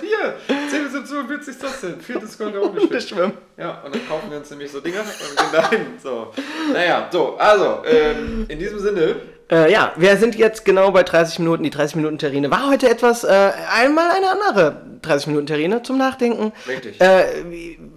Hier, 0.01 0.35
10 0.71 0.85
bis 0.85 1.09
47 1.09 1.49
ist 1.49 1.63
das 1.63 1.81
denn? 1.81 2.01
Viertes 2.01 2.37
Gold 2.39 2.55
der 2.55 2.63
Hundeschwimmen. 2.63 3.01
Schwimmen. 3.01 3.33
Ja, 3.57 3.83
und 3.85 3.95
dann 3.95 4.09
kaufen 4.09 4.31
wir 4.31 4.39
uns 4.39 4.51
nämlich 4.51 4.71
so 4.71 4.81
Dinger 4.81 5.01
und 5.01 5.37
gehen 5.37 5.53
dahin. 5.53 5.81
So. 6.03 6.33
Naja, 6.73 7.09
so, 7.13 7.37
also, 7.37 7.83
ähm, 7.87 8.47
in 8.49 8.59
diesem 8.59 8.79
Sinne, 8.79 9.17
Äh, 9.51 9.73
ja, 9.73 9.93
wir 9.97 10.17
sind 10.19 10.35
jetzt 10.35 10.65
genau 10.65 10.91
bei 10.91 11.03
30 11.03 11.39
Minuten. 11.39 11.63
Die 11.63 11.71
30 11.71 11.97
Minuten 11.97 12.19
Terrine 12.19 12.51
war 12.51 12.69
heute 12.69 12.89
etwas, 12.89 13.25
äh, 13.25 13.53
einmal 13.73 14.11
eine 14.11 14.31
andere 14.31 14.83
30 15.03 15.29
Minuten 15.29 15.47
Terrine 15.47 15.83
zum 15.83 15.97
Nachdenken. 15.97 16.53
Richtig. 16.67 17.01
Äh, 17.01 17.25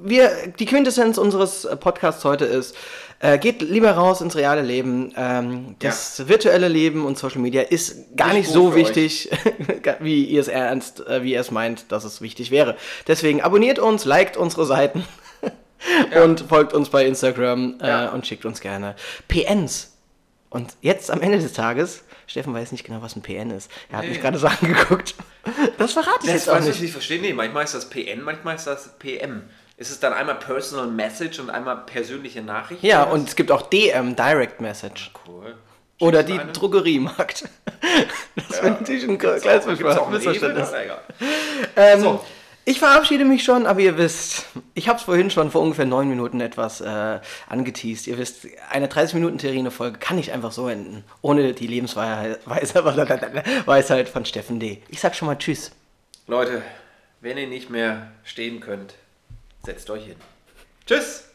wir, 0.02 0.32
die 0.60 0.66
Quintessenz 0.66 1.18
unseres 1.18 1.68
Podcasts 1.80 2.24
heute 2.24 2.46
ist, 2.46 2.76
äh, 3.22 3.38
geht 3.38 3.62
lieber 3.62 3.92
raus 3.92 4.20
ins 4.22 4.36
reale 4.36 4.62
Leben. 4.62 5.14
Ähm, 5.16 5.76
das 5.80 6.28
virtuelle 6.28 6.68
Leben 6.68 7.06
und 7.06 7.18
Social 7.18 7.40
Media 7.42 7.62
ist 7.62 8.16
gar 8.18 8.30
Nicht 8.30 8.38
nicht, 8.48 8.50
so 8.52 8.76
wichtig, 8.76 9.30
wie 10.00 10.26
ihr 10.26 10.42
es 10.42 10.48
ernst, 10.48 11.06
äh, 11.08 11.24
wie 11.24 11.34
ihr 11.34 11.40
es 11.40 11.52
meint, 11.52 11.92
dass 11.92 12.04
es 12.04 12.22
wichtig 12.22 12.52
wäre. 12.52 12.76
Deswegen 13.08 13.42
abonniert 13.42 13.80
uns, 13.80 14.06
liked 14.06 14.38
unsere 14.38 14.66
Seiten 14.66 15.06
und 16.24 16.42
folgt 16.42 16.74
uns 16.74 16.90
bei 16.90 17.06
Instagram 17.06 17.78
äh, 17.82 17.88
Ja. 17.88 18.10
und 18.10 18.26
schickt 18.28 18.46
uns 18.46 18.60
gerne 18.62 18.96
PNs. 19.28 19.90
Und 20.50 20.74
jetzt 20.82 21.10
am 21.12 21.22
Ende 21.22 21.40
des 21.40 21.54
Tages, 21.54 22.04
Steffen 22.28 22.54
weiß 22.54 22.72
nicht 22.74 22.84
genau, 22.84 23.02
was 23.02 23.16
ein 23.16 23.22
PN 23.22 23.52
ist. 23.52 23.72
Er 23.90 24.00
hat 24.00 24.04
Nee. 24.06 24.10
mich 24.12 24.22
gerade 24.22 24.38
so 24.38 24.48
angeguckt. 24.62 25.16
Das 25.78 25.94
verrate 25.94 26.20
ich 26.24 26.26
das 26.26 26.34
jetzt 26.34 26.50
auch 26.50 26.56
weiß 26.56 26.64
ich 26.64 26.68
nicht. 26.72 26.82
nicht 26.82 26.92
verstehen. 26.92 27.22
Nee, 27.22 27.34
manchmal 27.34 27.64
ist 27.64 27.74
das 27.74 27.90
PN, 27.90 28.22
manchmal 28.22 28.56
ist 28.56 28.68
das 28.68 28.98
PM. 29.00 29.44
Ist 29.82 29.90
es 29.90 30.00
dann 30.00 30.14
einmal 30.14 30.36
Personal 30.36 30.86
Message 30.86 31.40
und 31.40 31.50
einmal 31.50 31.76
persönliche 31.76 32.44
Nachricht? 32.44 32.84
Ja, 32.84 33.02
oder 33.06 33.14
und 33.14 33.28
es 33.28 33.36
gibt 33.36 33.50
auch 33.50 33.64
DM, 33.64 34.16
Direct 34.16 34.62
Message. 34.62 35.10
Cool. 35.26 35.56
Oder 36.00 36.20
Schickst 36.20 36.30
du 36.30 36.34
die 36.36 36.40
eine? 36.40 36.52
Drogeriemarkt. 36.52 37.50
Das 38.36 38.62
wäre 38.62 38.76
natürlich 38.76 39.10
ein 39.10 39.18
kleines 39.18 39.66
Missverständnis. 39.66 40.72
Ähm, 41.76 42.00
So. 42.00 42.24
Ich 42.64 42.78
verabschiede 42.78 43.26
mich 43.26 43.44
schon, 43.44 43.66
aber 43.66 43.80
ihr 43.80 43.98
wisst, 43.98 44.46
ich 44.76 44.88
habe 44.88 45.00
es 45.00 45.06
vorhin 45.06 45.32
schon 45.32 45.50
vor 45.50 45.62
ungefähr 45.62 45.86
neun 45.88 46.08
Minuten 46.08 46.42
etwas 46.42 46.80
äh, 46.82 47.20
angeteased. 47.50 48.06
Ihr 48.06 48.20
wisst, 48.20 48.46
eine 48.70 48.86
30-Minuten-Terrine-Folge 48.86 49.98
kann 49.98 50.16
nicht 50.16 50.32
einfach 50.32 50.52
so 50.52 50.68
enden, 50.68 51.04
ohne 51.24 51.54
die 51.54 51.66
Lebensweisheit 51.66 52.40
Weisheit 53.66 54.10
von 54.10 54.26
Steffen 54.26 54.60
D. 54.60 54.84
Ich 54.90 55.00
sag 55.02 55.16
schon 55.16 55.26
mal 55.28 55.40
Tschüss. 55.40 55.72
Leute, 56.28 56.62
wenn 57.20 57.40
ihr 57.40 57.48
nicht 57.48 57.72
mehr 57.72 58.12
stehen 58.24 58.60
könnt, 58.60 58.94
setzt 59.66 59.90
euch 59.90 60.06
hin. 60.06 60.18
Tschüss! 60.86 61.31